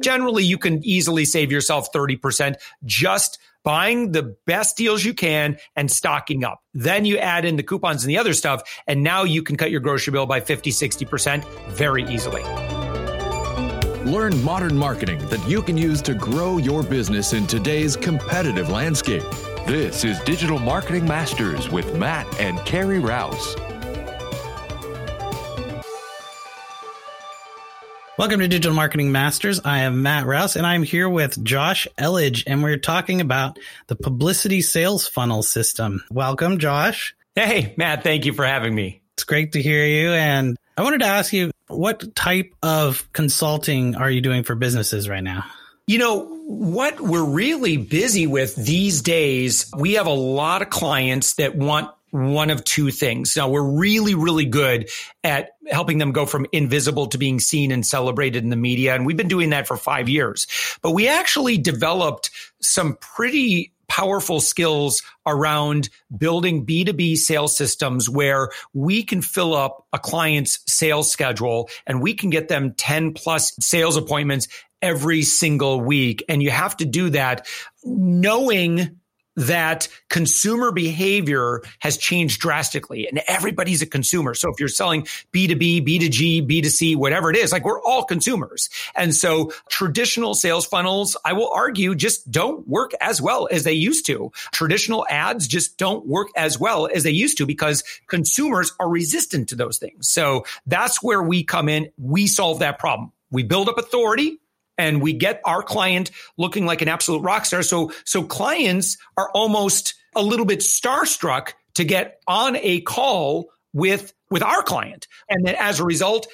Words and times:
generally 0.00 0.44
you 0.44 0.58
can 0.58 0.84
easily 0.84 1.24
save 1.24 1.52
yourself 1.52 1.92
30% 1.92 2.56
just 2.84 3.38
buying 3.64 4.12
the 4.12 4.36
best 4.46 4.76
deals 4.76 5.04
you 5.04 5.14
can 5.14 5.58
and 5.76 5.90
stocking 5.90 6.44
up. 6.44 6.62
Then 6.74 7.04
you 7.04 7.18
add 7.18 7.44
in 7.44 7.56
the 7.56 7.62
coupons 7.62 8.04
and 8.04 8.10
the 8.10 8.18
other 8.18 8.32
stuff, 8.32 8.62
and 8.86 9.02
now 9.02 9.24
you 9.24 9.42
can 9.42 9.56
cut 9.56 9.70
your 9.70 9.80
grocery 9.80 10.12
bill 10.12 10.26
by 10.26 10.40
50, 10.40 10.70
60% 10.70 11.44
very 11.70 12.04
easily. 12.04 12.42
Learn 14.10 14.42
modern 14.42 14.76
marketing 14.76 15.18
that 15.28 15.46
you 15.46 15.60
can 15.60 15.76
use 15.76 16.00
to 16.02 16.14
grow 16.14 16.56
your 16.56 16.82
business 16.82 17.34
in 17.34 17.46
today's 17.46 17.94
competitive 17.94 18.70
landscape. 18.70 19.24
This 19.66 20.02
is 20.02 20.18
Digital 20.20 20.58
Marketing 20.58 21.04
Masters 21.06 21.68
with 21.68 21.94
Matt 21.94 22.26
and 22.40 22.58
Carrie 22.64 23.00
Rouse. 23.00 23.54
Welcome 28.18 28.40
to 28.40 28.48
Digital 28.48 28.74
Marketing 28.74 29.12
Masters. 29.12 29.60
I 29.64 29.82
am 29.82 30.02
Matt 30.02 30.26
Rouse 30.26 30.56
and 30.56 30.66
I'm 30.66 30.82
here 30.82 31.08
with 31.08 31.40
Josh 31.44 31.86
Elledge 31.96 32.42
and 32.48 32.64
we're 32.64 32.76
talking 32.76 33.20
about 33.20 33.60
the 33.86 33.94
publicity 33.94 34.60
sales 34.60 35.06
funnel 35.06 35.44
system. 35.44 36.02
Welcome, 36.10 36.58
Josh. 36.58 37.14
Hey, 37.36 37.74
Matt, 37.76 38.02
thank 38.02 38.26
you 38.26 38.32
for 38.32 38.44
having 38.44 38.74
me. 38.74 39.02
It's 39.14 39.22
great 39.22 39.52
to 39.52 39.62
hear 39.62 39.86
you. 39.86 40.10
And 40.10 40.56
I 40.76 40.82
wanted 40.82 41.02
to 41.02 41.06
ask 41.06 41.32
you, 41.32 41.52
what 41.68 42.16
type 42.16 42.52
of 42.60 43.08
consulting 43.12 43.94
are 43.94 44.10
you 44.10 44.20
doing 44.20 44.42
for 44.42 44.56
businesses 44.56 45.08
right 45.08 45.22
now? 45.22 45.44
You 45.86 45.98
know, 45.98 46.24
what 46.44 47.00
we're 47.00 47.22
really 47.22 47.76
busy 47.76 48.26
with 48.26 48.56
these 48.56 49.00
days, 49.00 49.70
we 49.78 49.92
have 49.92 50.08
a 50.08 50.10
lot 50.10 50.60
of 50.62 50.70
clients 50.70 51.34
that 51.34 51.54
want 51.54 51.92
one 52.10 52.50
of 52.50 52.64
two 52.64 52.90
things. 52.90 53.36
Now 53.36 53.48
we're 53.48 53.62
really, 53.62 54.14
really 54.14 54.46
good 54.46 54.90
at 55.22 55.50
helping 55.70 55.98
them 55.98 56.12
go 56.12 56.26
from 56.26 56.46
invisible 56.52 57.06
to 57.08 57.18
being 57.18 57.40
seen 57.40 57.70
and 57.70 57.84
celebrated 57.84 58.42
in 58.42 58.50
the 58.50 58.56
media. 58.56 58.94
And 58.94 59.06
we've 59.06 59.16
been 59.16 59.28
doing 59.28 59.50
that 59.50 59.66
for 59.66 59.76
five 59.76 60.08
years, 60.08 60.46
but 60.82 60.92
we 60.92 61.08
actually 61.08 61.58
developed 61.58 62.30
some 62.60 62.96
pretty 62.96 63.72
powerful 63.88 64.40
skills 64.40 65.02
around 65.26 65.88
building 66.16 66.64
B2B 66.64 67.16
sales 67.16 67.56
systems 67.56 68.08
where 68.08 68.50
we 68.74 69.02
can 69.02 69.22
fill 69.22 69.54
up 69.54 69.86
a 69.92 69.98
client's 69.98 70.60
sales 70.66 71.10
schedule 71.10 71.70
and 71.86 72.02
we 72.02 72.14
can 72.14 72.30
get 72.30 72.48
them 72.48 72.74
10 72.74 73.14
plus 73.14 73.52
sales 73.60 73.96
appointments 73.96 74.46
every 74.82 75.22
single 75.22 75.80
week. 75.80 76.22
And 76.28 76.42
you 76.42 76.50
have 76.50 76.76
to 76.76 76.84
do 76.84 77.10
that 77.10 77.48
knowing 77.82 78.97
that 79.38 79.86
consumer 80.08 80.72
behavior 80.72 81.62
has 81.78 81.96
changed 81.96 82.40
drastically 82.40 83.06
and 83.08 83.22
everybody's 83.28 83.82
a 83.82 83.86
consumer. 83.86 84.34
So 84.34 84.50
if 84.50 84.58
you're 84.58 84.68
selling 84.68 85.02
B2B, 85.32 85.86
B2G, 85.86 86.46
B2C, 86.46 86.96
whatever 86.96 87.30
it 87.30 87.36
is, 87.36 87.52
like 87.52 87.64
we're 87.64 87.80
all 87.82 88.04
consumers. 88.04 88.68
And 88.96 89.14
so 89.14 89.52
traditional 89.68 90.34
sales 90.34 90.66
funnels, 90.66 91.16
I 91.24 91.34
will 91.34 91.50
argue, 91.52 91.94
just 91.94 92.28
don't 92.30 92.66
work 92.66 92.92
as 93.00 93.22
well 93.22 93.48
as 93.50 93.62
they 93.62 93.74
used 93.74 94.06
to. 94.06 94.32
Traditional 94.52 95.06
ads 95.08 95.46
just 95.46 95.78
don't 95.78 96.04
work 96.06 96.28
as 96.36 96.58
well 96.58 96.88
as 96.92 97.04
they 97.04 97.12
used 97.12 97.38
to 97.38 97.46
because 97.46 97.84
consumers 98.08 98.72
are 98.80 98.88
resistant 98.88 99.48
to 99.50 99.54
those 99.54 99.78
things. 99.78 100.08
So 100.08 100.44
that's 100.66 101.00
where 101.00 101.22
we 101.22 101.44
come 101.44 101.68
in. 101.68 101.90
We 101.96 102.26
solve 102.26 102.58
that 102.58 102.80
problem. 102.80 103.12
We 103.30 103.44
build 103.44 103.68
up 103.68 103.78
authority 103.78 104.40
and 104.78 105.02
we 105.02 105.12
get 105.12 105.40
our 105.44 105.62
client 105.62 106.10
looking 106.38 106.64
like 106.64 106.80
an 106.80 106.88
absolute 106.88 107.20
rock 107.20 107.44
star. 107.44 107.62
So, 107.62 107.92
so 108.04 108.22
clients 108.22 108.96
are 109.16 109.30
almost 109.34 109.94
a 110.14 110.22
little 110.22 110.46
bit 110.46 110.60
starstruck 110.60 111.52
to 111.74 111.84
get 111.84 112.20
on 112.26 112.56
a 112.56 112.80
call 112.80 113.50
with, 113.72 114.14
with 114.30 114.42
our 114.42 114.62
client. 114.62 115.06
And 115.28 115.46
then 115.46 115.56
as 115.58 115.80
a 115.80 115.84
result, 115.84 116.28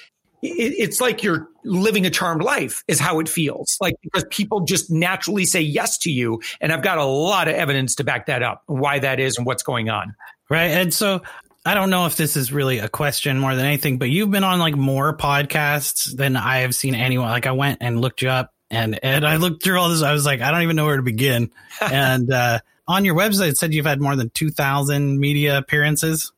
it's 0.46 1.00
like 1.00 1.22
you're 1.22 1.48
living 1.64 2.04
a 2.04 2.10
charmed 2.10 2.42
life 2.42 2.84
is 2.86 3.00
how 3.00 3.18
it 3.18 3.28
feels 3.28 3.78
like 3.80 3.94
because 4.02 4.26
people 4.30 4.60
just 4.60 4.90
naturally 4.90 5.46
say 5.46 5.60
yes 5.62 5.96
to 5.96 6.10
you 6.10 6.42
and 6.60 6.70
i've 6.70 6.82
got 6.82 6.98
a 6.98 7.04
lot 7.04 7.48
of 7.48 7.54
evidence 7.54 7.94
to 7.94 8.04
back 8.04 8.26
that 8.26 8.42
up 8.42 8.62
why 8.66 8.98
that 8.98 9.18
is 9.18 9.38
and 9.38 9.46
what's 9.46 9.62
going 9.62 9.88
on 9.88 10.14
right 10.50 10.70
and 10.70 10.92
so 10.92 11.22
I 11.64 11.74
don't 11.74 11.90
know 11.90 12.06
if 12.06 12.16
this 12.16 12.36
is 12.36 12.52
really 12.52 12.78
a 12.78 12.88
question 12.88 13.38
more 13.38 13.54
than 13.54 13.64
anything, 13.64 13.98
but 13.98 14.10
you've 14.10 14.30
been 14.30 14.44
on 14.44 14.58
like 14.58 14.76
more 14.76 15.16
podcasts 15.16 16.14
than 16.14 16.36
I 16.36 16.58
have 16.58 16.74
seen 16.74 16.94
anyone. 16.94 17.28
Like 17.28 17.46
I 17.46 17.52
went 17.52 17.78
and 17.80 18.00
looked 18.00 18.20
you 18.20 18.28
up 18.28 18.52
and, 18.70 18.98
and 19.02 19.26
I 19.26 19.36
looked 19.36 19.62
through 19.62 19.78
all 19.78 19.88
this. 19.88 20.02
I 20.02 20.12
was 20.12 20.26
like, 20.26 20.42
I 20.42 20.50
don't 20.50 20.62
even 20.62 20.76
know 20.76 20.84
where 20.84 20.96
to 20.96 21.02
begin. 21.02 21.50
and, 21.80 22.30
uh, 22.30 22.58
on 22.86 23.06
your 23.06 23.14
website, 23.14 23.48
it 23.48 23.56
said 23.56 23.72
you've 23.72 23.86
had 23.86 24.00
more 24.00 24.14
than 24.14 24.28
2000 24.30 25.18
media 25.18 25.56
appearances. 25.56 26.32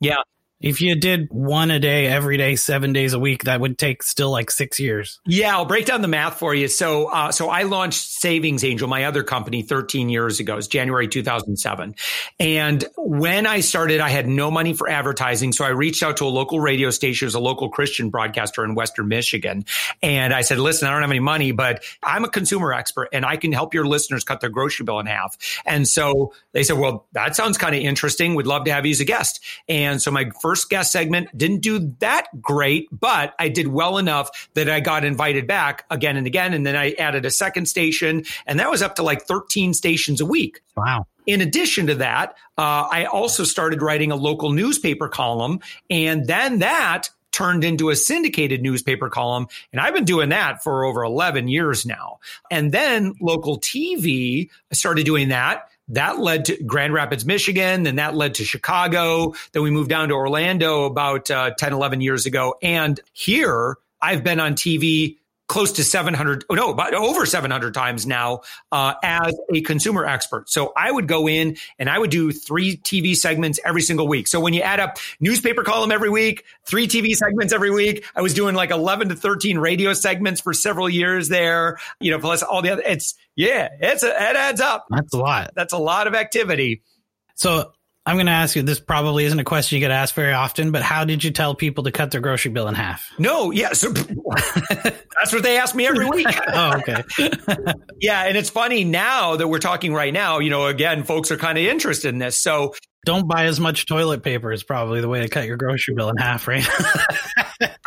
Yeah. 0.00 0.22
If 0.62 0.80
you 0.80 0.94
did 0.94 1.28
one 1.30 1.72
a 1.72 1.80
day, 1.80 2.06
every 2.06 2.36
day, 2.36 2.54
seven 2.54 2.92
days 2.92 3.14
a 3.14 3.18
week, 3.18 3.44
that 3.44 3.60
would 3.60 3.78
take 3.78 4.02
still 4.04 4.30
like 4.30 4.50
six 4.50 4.78
years. 4.78 5.20
Yeah, 5.26 5.56
I'll 5.56 5.64
break 5.64 5.86
down 5.86 6.02
the 6.02 6.08
math 6.08 6.38
for 6.38 6.54
you. 6.54 6.68
So, 6.68 7.06
uh, 7.06 7.32
so 7.32 7.50
I 7.50 7.64
launched 7.64 8.00
Savings 8.00 8.62
Angel, 8.62 8.86
my 8.86 9.04
other 9.04 9.24
company, 9.24 9.62
13 9.62 10.08
years 10.08 10.38
ago. 10.38 10.56
It's 10.56 10.68
January 10.68 11.08
2007. 11.08 11.96
And 12.38 12.84
when 12.96 13.46
I 13.46 13.58
started, 13.58 14.00
I 14.00 14.08
had 14.08 14.28
no 14.28 14.52
money 14.52 14.72
for 14.72 14.88
advertising. 14.88 15.52
So 15.52 15.64
I 15.64 15.70
reached 15.70 16.04
out 16.04 16.18
to 16.18 16.26
a 16.26 16.30
local 16.32 16.60
radio 16.60 16.90
station, 16.90 17.26
as 17.26 17.34
a 17.34 17.40
local 17.40 17.68
Christian 17.68 18.10
broadcaster 18.10 18.64
in 18.64 18.76
Western 18.76 19.08
Michigan. 19.08 19.64
And 20.00 20.32
I 20.32 20.42
said, 20.42 20.58
listen, 20.58 20.86
I 20.86 20.92
don't 20.92 21.02
have 21.02 21.10
any 21.10 21.18
money, 21.18 21.50
but 21.50 21.82
I'm 22.04 22.24
a 22.24 22.28
consumer 22.28 22.72
expert 22.72 23.08
and 23.12 23.26
I 23.26 23.36
can 23.36 23.50
help 23.50 23.74
your 23.74 23.84
listeners 23.84 24.22
cut 24.22 24.40
their 24.40 24.50
grocery 24.50 24.84
bill 24.84 25.00
in 25.00 25.06
half. 25.06 25.36
And 25.66 25.88
so 25.88 26.34
they 26.52 26.62
said, 26.62 26.78
well, 26.78 27.06
that 27.12 27.34
sounds 27.34 27.58
kind 27.58 27.74
of 27.74 27.82
interesting. 27.82 28.36
We'd 28.36 28.46
love 28.46 28.64
to 28.66 28.72
have 28.72 28.86
you 28.86 28.92
as 28.92 29.00
a 29.00 29.04
guest. 29.04 29.40
And 29.68 30.00
so 30.00 30.12
my 30.12 30.30
first 30.40 30.51
first 30.52 30.68
guest 30.68 30.92
segment 30.92 31.30
didn't 31.34 31.60
do 31.60 31.94
that 32.00 32.26
great, 32.42 32.86
but 32.92 33.34
I 33.38 33.48
did 33.48 33.68
well 33.68 33.96
enough 33.96 34.50
that 34.52 34.68
I 34.68 34.80
got 34.80 35.02
invited 35.02 35.46
back 35.46 35.86
again 35.88 36.18
and 36.18 36.26
again. 36.26 36.52
And 36.52 36.66
then 36.66 36.76
I 36.76 36.90
added 36.98 37.24
a 37.24 37.30
second 37.30 37.64
station, 37.66 38.24
and 38.46 38.60
that 38.60 38.70
was 38.70 38.82
up 38.82 38.96
to 38.96 39.02
like 39.02 39.22
13 39.22 39.72
stations 39.72 40.20
a 40.20 40.26
week. 40.26 40.60
Wow. 40.76 41.06
In 41.26 41.40
addition 41.40 41.86
to 41.86 41.94
that, 41.94 42.36
uh, 42.58 42.86
I 42.92 43.06
also 43.06 43.44
started 43.44 43.80
writing 43.80 44.12
a 44.12 44.14
local 44.14 44.52
newspaper 44.52 45.08
column, 45.08 45.60
and 45.88 46.26
then 46.26 46.58
that 46.58 47.08
turned 47.30 47.64
into 47.64 47.88
a 47.88 47.96
syndicated 47.96 48.60
newspaper 48.60 49.08
column. 49.08 49.46
And 49.72 49.80
I've 49.80 49.94
been 49.94 50.04
doing 50.04 50.28
that 50.28 50.62
for 50.62 50.84
over 50.84 51.02
11 51.02 51.48
years 51.48 51.86
now. 51.86 52.18
And 52.50 52.72
then 52.72 53.14
local 53.22 53.58
TV, 53.58 54.50
I 54.70 54.74
started 54.74 55.06
doing 55.06 55.30
that. 55.30 55.70
That 55.88 56.18
led 56.18 56.46
to 56.46 56.62
Grand 56.64 56.94
Rapids, 56.94 57.24
Michigan. 57.24 57.82
Then 57.82 57.96
that 57.96 58.14
led 58.14 58.34
to 58.36 58.44
Chicago. 58.44 59.34
Then 59.52 59.62
we 59.62 59.70
moved 59.70 59.90
down 59.90 60.08
to 60.08 60.14
Orlando 60.14 60.84
about 60.84 61.30
uh, 61.30 61.50
10, 61.50 61.72
11 61.72 62.00
years 62.00 62.26
ago. 62.26 62.54
And 62.62 63.00
here 63.12 63.76
I've 64.00 64.24
been 64.24 64.40
on 64.40 64.54
TV 64.54 65.18
close 65.48 65.72
to 65.72 65.84
700 65.84 66.44
oh 66.48 66.54
no 66.54 66.70
about 66.70 66.94
over 66.94 67.26
700 67.26 67.74
times 67.74 68.06
now 68.06 68.40
uh, 68.70 68.94
as 69.02 69.38
a 69.52 69.60
consumer 69.62 70.06
expert. 70.06 70.48
So 70.48 70.72
i 70.76 70.90
would 70.90 71.08
go 71.08 71.28
in 71.28 71.56
and 71.78 71.90
i 71.90 71.98
would 71.98 72.10
do 72.10 72.32
three 72.32 72.76
tv 72.78 73.14
segments 73.14 73.60
every 73.64 73.82
single 73.82 74.08
week. 74.08 74.28
So 74.28 74.40
when 74.40 74.54
you 74.54 74.62
add 74.62 74.80
up 74.80 74.98
newspaper 75.20 75.62
column 75.62 75.92
every 75.92 76.10
week 76.10 76.44
three 76.64 76.88
tv 76.88 77.14
segments 77.14 77.52
every 77.52 77.70
week 77.70 78.04
i 78.16 78.22
was 78.22 78.34
doing 78.34 78.54
like 78.54 78.70
11 78.70 79.10
to 79.10 79.16
13 79.16 79.58
radio 79.58 79.92
segments 79.92 80.40
for 80.40 80.52
several 80.52 80.88
years 80.88 81.28
there 81.28 81.78
you 82.00 82.10
know 82.10 82.18
plus 82.18 82.42
all 82.42 82.62
the 82.62 82.70
other 82.70 82.82
it's 82.82 83.14
yeah 83.36 83.68
it's 83.80 84.02
a, 84.02 84.08
it 84.08 84.36
adds 84.36 84.60
up. 84.60 84.86
That's 84.90 85.12
a 85.14 85.18
lot. 85.18 85.50
That's 85.54 85.72
a 85.72 85.78
lot 85.78 86.06
of 86.06 86.14
activity. 86.14 86.82
So 87.34 87.72
I'm 88.04 88.16
going 88.16 88.26
to 88.26 88.32
ask 88.32 88.56
you. 88.56 88.62
This 88.62 88.80
probably 88.80 89.24
isn't 89.26 89.38
a 89.38 89.44
question 89.44 89.76
you 89.76 89.80
get 89.80 89.92
asked 89.92 90.14
very 90.14 90.32
often, 90.32 90.72
but 90.72 90.82
how 90.82 91.04
did 91.04 91.22
you 91.22 91.30
tell 91.30 91.54
people 91.54 91.84
to 91.84 91.92
cut 91.92 92.10
their 92.10 92.20
grocery 92.20 92.50
bill 92.50 92.66
in 92.66 92.74
half? 92.74 93.08
No, 93.18 93.52
yeah, 93.52 93.74
so 93.74 93.92
that's 93.92 95.32
what 95.32 95.44
they 95.44 95.56
ask 95.56 95.74
me 95.74 95.86
every 95.86 96.08
week. 96.10 96.26
oh, 96.48 96.78
okay. 96.78 97.04
yeah, 98.00 98.24
and 98.24 98.36
it's 98.36 98.50
funny 98.50 98.82
now 98.82 99.36
that 99.36 99.46
we're 99.46 99.60
talking 99.60 99.94
right 99.94 100.12
now. 100.12 100.40
You 100.40 100.50
know, 100.50 100.66
again, 100.66 101.04
folks 101.04 101.30
are 101.30 101.36
kind 101.36 101.56
of 101.58 101.64
interested 101.64 102.08
in 102.08 102.18
this, 102.18 102.36
so 102.36 102.74
don't 103.04 103.26
buy 103.26 103.46
as 103.46 103.58
much 103.58 103.86
toilet 103.86 104.22
paper 104.22 104.52
is 104.52 104.62
probably 104.62 105.00
the 105.00 105.08
way 105.08 105.20
to 105.20 105.28
cut 105.28 105.46
your 105.46 105.56
grocery 105.56 105.94
bill 105.94 106.08
in 106.08 106.16
half, 106.16 106.46
right? 106.46 106.66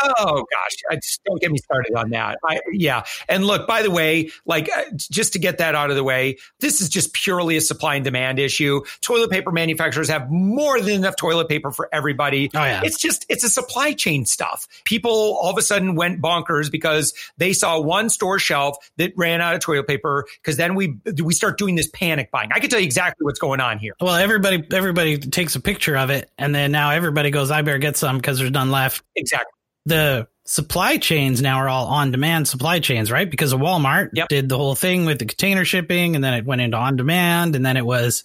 oh 0.04 0.46
gosh, 0.52 0.76
I 0.90 0.96
just 0.96 1.24
don't 1.24 1.40
get 1.40 1.52
me 1.52 1.58
started 1.58 1.96
on 1.96 2.10
that. 2.10 2.38
I, 2.44 2.60
yeah, 2.72 3.04
and 3.30 3.46
look, 3.46 3.66
by 3.66 3.82
the 3.82 3.92
way, 3.92 4.32
like 4.46 4.70
uh, 4.76 4.84
just 4.98 5.34
to 5.34 5.40
get 5.40 5.60
that 5.60 5.74
out 5.74 5.90
of 5.90 5.96
the 5.96 6.04
way, 6.04 6.38
this 6.60 6.82
is 6.82 6.90
just 6.90 7.14
purely 7.14 7.56
a 7.56 7.62
supply 7.62 7.96
and 7.96 8.04
demand 8.04 8.40
issue. 8.40 8.82
Toilet 9.02 9.32
paper 9.32 9.52
manufacturers 9.52 10.10
have 10.10 10.30
more 10.30 10.82
than 10.82 10.94
enough 10.94 11.16
toilet 11.16 11.48
paper 11.48 11.72
for 11.72 11.88
everybody. 11.94 12.50
Oh 12.54 12.64
yeah, 12.64 12.82
it's 12.84 12.98
just 12.98 13.26
it's 13.30 13.44
a 13.44 13.50
supply 13.50 13.94
chain 13.94 14.26
stuff. 14.26 14.68
People 14.84 15.38
all 15.42 15.52
of 15.52 15.58
a 15.58 15.62
sudden 15.62 15.96
went 15.96 16.22
bonkers 16.22 16.70
because 16.70 17.14
they 17.38 17.54
saw 17.54 17.80
one 17.80 18.10
store 18.10 18.38
shelf 18.38 18.78
that 18.98 19.14
ran 19.16 19.40
out 19.40 19.56
of 19.56 19.62
toilet 19.62 19.88
paper. 19.88 20.26
Because 20.42 20.58
then 20.58 20.76
we 20.76 20.98
we 21.24 21.34
start 21.34 21.58
doing 21.58 21.76
this 21.76 21.88
panic 21.88 22.32
buying. 22.32 22.50
I 22.54 22.60
can 22.60 22.70
tell 22.70 22.80
you 22.80 22.86
exactly 22.86 23.24
what's 23.24 23.40
going 23.40 23.62
on 23.62 23.80
here. 23.80 23.96
Well, 24.02 24.16
everybody 24.16 24.66
everybody 24.74 25.05
everybody 25.06 25.30
takes 25.30 25.56
a 25.56 25.60
picture 25.60 25.96
of 25.98 26.10
it, 26.10 26.30
and 26.38 26.54
then 26.54 26.72
now 26.72 26.92
everybody 26.92 27.32
goes, 27.32 27.52
"I 27.52 27.62
better 27.62 27.78
get 27.78 27.98
some 27.98 28.18
because 28.18 28.40
there's 28.40 28.52
none 28.52 28.72
left." 28.72 29.04
Exactly. 29.16 29.52
The 29.86 30.28
supply 30.46 30.98
chains 30.98 31.42
now 31.42 31.58
are 31.58 31.70
all 31.70 31.88
on 31.88 32.12
demand 32.12 32.48
supply 32.48 32.80
chains, 32.80 33.12
right? 33.12 33.30
Because 33.30 33.54
of 33.54 33.60
Walmart 33.60 34.10
yep. 34.14 34.28
did 34.30 34.50
the 34.50 34.58
whole 34.58 34.76
thing 34.76 35.06
with 35.06 35.20
the 35.20 35.26
container 35.26 35.66
shipping, 35.66 36.16
and 36.16 36.24
then 36.24 36.34
it 36.34 36.46
went 36.46 36.62
into 36.62 36.78
on 36.78 36.96
demand, 36.96 37.56
and 37.56 37.66
then 37.66 37.78
it 37.78 37.86
was 37.86 38.24